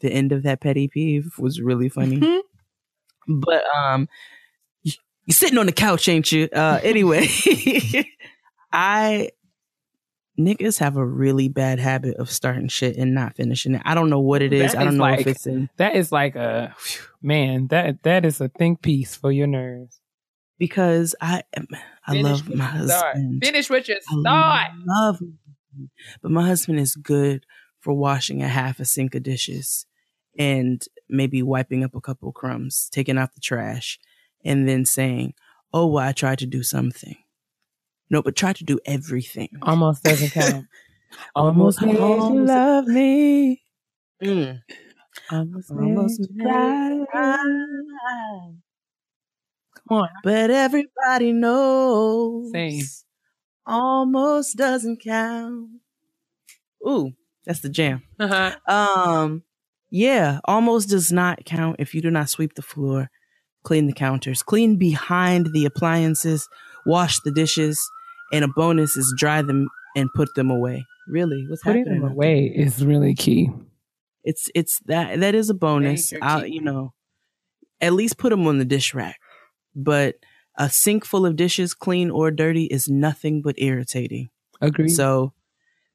[0.00, 2.18] The end of that petty peeve was really funny.
[2.18, 3.40] Mm-hmm.
[3.40, 4.08] But um
[5.26, 6.48] you're sitting on the couch, ain't you?
[6.52, 7.26] Uh, anyway,
[8.72, 9.30] I
[10.38, 13.82] niggas have a really bad habit of starting shit and not finishing it.
[13.84, 14.72] I don't know what it is.
[14.72, 15.70] That I don't know like, if it's in.
[15.76, 16.74] That is like a
[17.22, 17.68] man.
[17.68, 20.00] That that is a think piece for your nerves.
[20.58, 21.66] Because I am,
[22.06, 23.16] I Finish love my you start.
[23.16, 23.44] husband.
[23.44, 24.24] Finish what you I start.
[24.24, 25.38] love my husband.
[26.22, 27.46] But my husband is good
[27.80, 29.86] for washing a half a sink of dishes
[30.38, 33.98] and maybe wiping up a couple crumbs, taking out the trash,
[34.44, 35.34] and then saying,
[35.72, 37.16] Oh, well, I tried to do something.
[38.10, 39.48] No, but try to do everything.
[39.62, 40.66] Almost doesn't count.
[41.34, 43.62] Almost made you love me.
[44.22, 44.60] Mm.
[45.30, 48.54] Almost, Almost made you cry.
[49.88, 50.08] Come on.
[50.22, 52.50] But everybody knows.
[52.52, 52.82] Same.
[53.66, 55.68] Almost doesn't count.
[56.86, 57.12] Ooh,
[57.46, 58.02] that's the jam.
[58.20, 58.54] Uh-huh.
[58.72, 59.42] Um,
[59.90, 63.10] yeah, almost does not count if you do not sweep the floor,
[63.62, 66.46] clean the counters, clean behind the appliances,
[66.84, 67.80] wash the dishes,
[68.32, 70.84] and a bonus is dry them and put them away.
[71.08, 72.02] Really, what's Putting happening?
[72.02, 73.50] them away is really key.
[74.24, 76.12] It's it's that that is a bonus.
[76.22, 76.94] I'll, you know,
[77.80, 79.18] at least put them on the dish rack.
[79.74, 80.16] But
[80.56, 84.30] a sink full of dishes, clean or dirty, is nothing but irritating.
[84.60, 84.90] Agreed.
[84.90, 85.32] So,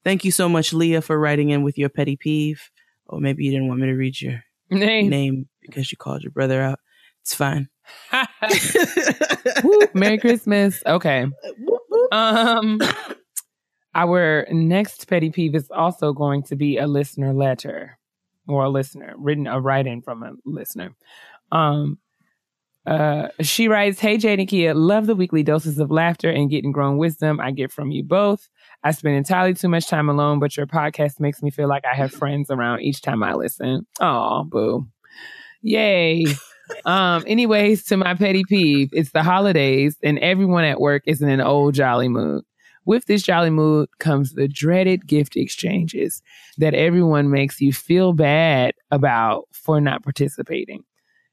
[0.03, 2.69] thank you so much, Leah, for writing in with your petty peeve.
[3.07, 5.09] Or maybe you didn't want me to read your Name.
[5.09, 6.79] name because you called your brother out.
[7.21, 7.69] It's fine.
[9.63, 10.83] Woo, Merry Christmas.
[10.85, 11.25] Okay.
[12.11, 12.79] Um,
[13.95, 17.97] our next petty peeve is also going to be a listener letter
[18.47, 20.95] or a listener written a write-in from a listener.
[21.51, 21.97] Um,
[22.89, 26.71] uh, she writes, "Hey Jade and Kia, love the weekly doses of laughter and getting
[26.71, 28.49] grown wisdom I get from you both.
[28.83, 31.95] I spend entirely too much time alone, but your podcast makes me feel like I
[31.95, 33.85] have friends around each time I listen.
[33.99, 34.87] Oh, boo,
[35.61, 36.25] yay."
[36.85, 41.27] Um, anyways, to my petty peeve, it's the holidays and everyone at work is in
[41.27, 42.43] an old jolly mood.
[42.85, 46.21] With this jolly mood comes the dreaded gift exchanges
[46.59, 50.83] that everyone makes you feel bad about for not participating.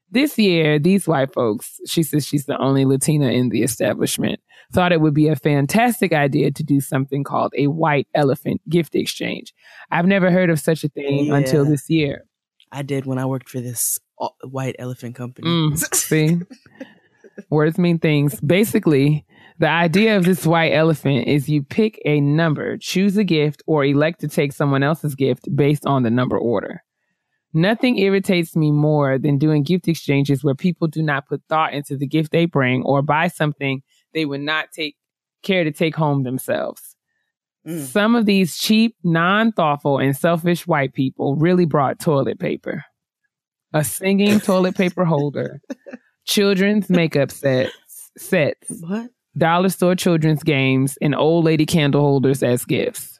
[0.09, 4.39] This year, these white folks, she says she's the only Latina in the establishment,
[4.71, 8.95] thought it would be a fantastic idea to do something called a white elephant gift
[8.95, 9.53] exchange.
[9.91, 12.25] I've never heard of such a thing until this year.
[12.71, 15.47] I did when I worked for this uh, white elephant company.
[15.47, 16.39] Mm, see,
[17.49, 18.39] words mean things.
[18.41, 19.25] Basically,
[19.59, 23.83] the idea of this white elephant is you pick a number, choose a gift, or
[23.83, 26.83] elect to take someone else's gift based on the number order.
[27.57, 31.97] Nothing irritates me more than doing gift exchanges where people do not put thought into
[31.97, 33.81] the gift they bring or buy something
[34.13, 34.95] they would not take
[35.41, 36.95] care to take home themselves.
[37.67, 37.83] Mm.
[37.87, 42.85] Some of these cheap, non thoughtful, and selfish white people really brought toilet paper,
[43.73, 45.59] a singing toilet paper holder,
[46.25, 47.73] children's makeup sets,
[48.19, 49.09] sets, What?
[49.35, 53.16] dollar store children's games, and old lady candle holders as gifts.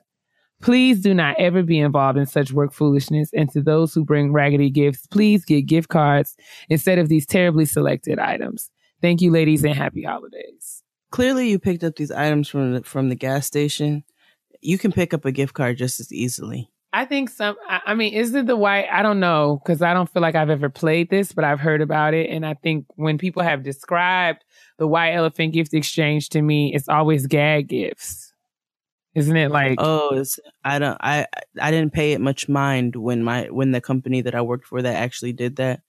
[0.61, 3.29] Please do not ever be involved in such work foolishness.
[3.33, 6.35] And to those who bring raggedy gifts, please get gift cards
[6.69, 8.69] instead of these terribly selected items.
[9.01, 10.83] Thank you, ladies, and happy holidays.
[11.11, 14.03] Clearly, you picked up these items from the, from the gas station.
[14.61, 16.69] You can pick up a gift card just as easily.
[16.93, 17.55] I think some.
[17.67, 18.87] I mean, is it the white?
[18.91, 21.81] I don't know because I don't feel like I've ever played this, but I've heard
[21.81, 24.43] about it, and I think when people have described
[24.79, 28.26] the white elephant gift exchange to me, it's always gag gifts,
[29.17, 29.49] isn't it?
[29.51, 31.25] Like, Oh, it's I don't I
[31.59, 34.81] I didn't pay it much mind when my when the company that I worked for
[34.81, 35.81] that actually did that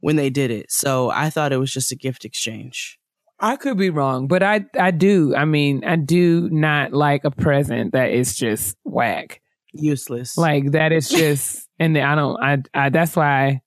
[0.00, 0.70] when they did it.
[0.70, 2.98] So I thought it was just a gift exchange.
[3.40, 5.34] I could be wrong, but I I do.
[5.34, 9.40] I mean, I do not like a present that is just whack.
[9.72, 10.36] Useless.
[10.38, 12.40] Like that is just, and I don't.
[12.42, 13.62] I, I that's why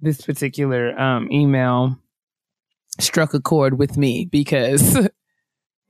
[0.00, 1.98] this particular um email
[2.98, 5.08] struck a chord with me because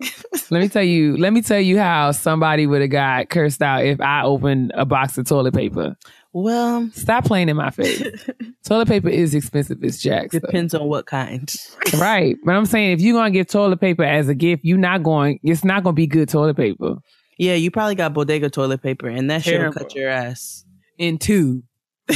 [0.51, 3.85] let me tell you, let me tell you how somebody would have got cursed out
[3.85, 5.97] if I opened a box of toilet paper.
[6.32, 8.02] well, Stop playing in my face.
[8.64, 10.32] toilet paper is expensive as jacks.
[10.32, 10.40] though.
[10.40, 11.52] depends on what kind.
[11.98, 12.36] Right.
[12.44, 15.40] But I'm saying if you're gonna give toilet paper as a gift, you're not going
[15.43, 16.97] it's not gonna be good toilet paper.
[17.39, 20.64] Yeah, you probably got bodega toilet paper, and that shit'll cut your ass.
[20.98, 21.62] In two.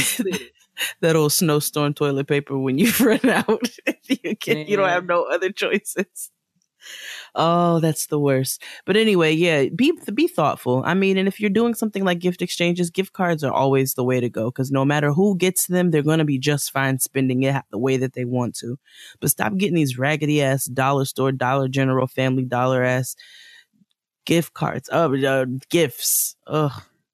[1.01, 3.67] that old snowstorm toilet paper when you run out.
[4.03, 6.29] you, can, you don't have no other choices.
[7.37, 8.63] Oh, that's the worst.
[8.85, 10.83] But anyway, yeah, be be thoughtful.
[10.85, 14.05] I mean, and if you're doing something like gift exchanges, gift cards are always the
[14.05, 16.97] way to go because no matter who gets them, they're going to be just fine
[16.99, 18.79] spending it the way that they want to.
[19.19, 23.17] But stop getting these raggedy ass dollar store, Dollar General, Family Dollar ass
[24.25, 24.89] gift cards.
[24.91, 26.37] Oh, uh, gifts.
[26.47, 26.71] Ugh.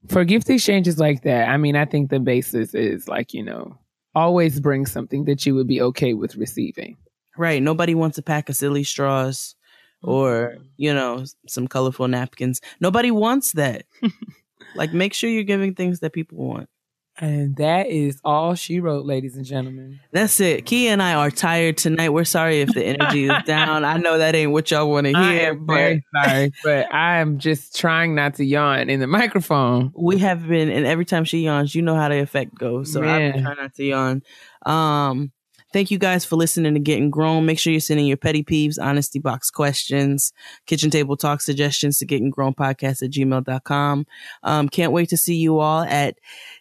[0.08, 3.78] For gift exchanges like that, I mean, I think the basis is like, you know,
[4.14, 6.98] always bring something that you would be okay with receiving.
[7.38, 7.62] Right.
[7.62, 9.56] Nobody wants a pack of silly straws
[10.04, 12.62] or, you know, some colorful napkins.
[12.80, 13.86] Nobody wants that.
[14.76, 16.70] like, make sure you're giving things that people want.
[17.18, 20.00] And that is all she wrote, ladies and gentlemen.
[20.12, 20.66] That's it.
[20.66, 22.10] Kia and I are tired tonight.
[22.10, 23.86] We're sorry if the energy is down.
[23.86, 27.38] I know that ain't what y'all want to hear, but very sorry, but I am
[27.38, 29.92] just trying not to yawn in the microphone.
[29.96, 32.92] we have been, and every time she yawns, you know how the effect goes.
[32.92, 34.24] So I've been trying not to yawn.
[34.66, 35.32] Um,
[35.74, 37.46] thank you guys for listening to Getting Grown.
[37.46, 40.32] Make sure you're sending your petty peeves, honesty box questions,
[40.68, 44.06] kitchen table talk suggestions to getting grown podcast at gmail.com.
[44.44, 46.16] Um, can't wait to see you all at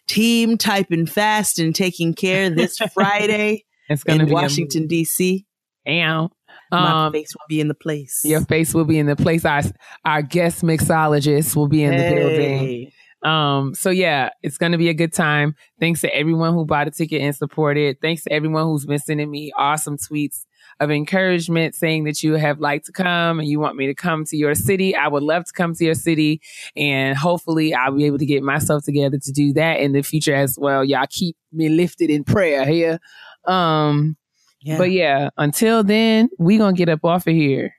[0.07, 5.45] Team Typing Fast and Taking Care this Friday It's to in be Washington, D.C.
[5.87, 6.29] Ow.
[6.71, 8.21] My Um, face will be in the place.
[8.23, 9.43] your face will be in the place.
[9.45, 9.61] Our
[10.05, 12.91] our guest mixologist will be in the building.
[13.23, 15.55] Um, so yeah, it's gonna be a good time.
[15.79, 18.01] Thanks to everyone who bought a ticket and supported.
[18.01, 20.45] Thanks to everyone who's been sending me awesome tweets
[20.79, 24.25] of encouragement saying that you have liked to come and you want me to come
[24.25, 24.95] to your city.
[24.95, 26.41] I would love to come to your city
[26.75, 30.33] and hopefully I'll be able to get myself together to do that in the future
[30.33, 30.83] as well.
[30.83, 32.99] Y'all keep me lifted in prayer here.
[33.45, 34.17] Um,
[34.61, 34.77] Yeah.
[34.79, 37.75] but yeah, until then, we gonna get up off of here.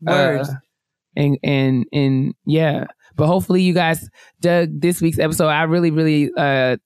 [0.00, 0.48] Words.
[0.48, 0.54] Uh,
[1.16, 2.86] and and and yeah.
[3.16, 4.08] But hopefully you guys
[4.40, 5.48] dug this week's episode.
[5.48, 6.76] I really, really uh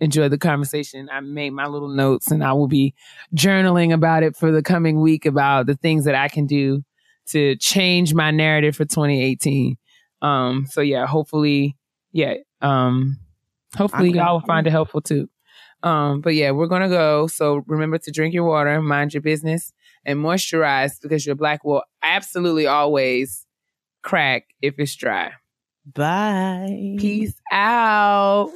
[0.00, 1.08] enjoyed the conversation.
[1.12, 2.94] I made my little notes and I will be
[3.36, 6.82] journaling about it for the coming week about the things that I can do
[7.26, 9.76] to change my narrative for 2018.
[10.22, 11.76] Um so yeah, hopefully
[12.12, 13.18] yeah, um
[13.76, 15.28] hopefully y'all will find it helpful too.
[15.82, 17.26] Um but yeah, we're going to go.
[17.26, 19.72] So remember to drink your water, mind your business
[20.04, 23.46] and moisturize because your black will absolutely always
[24.02, 25.32] crack if it's dry.
[25.86, 26.96] Bye.
[26.98, 28.50] Peace out.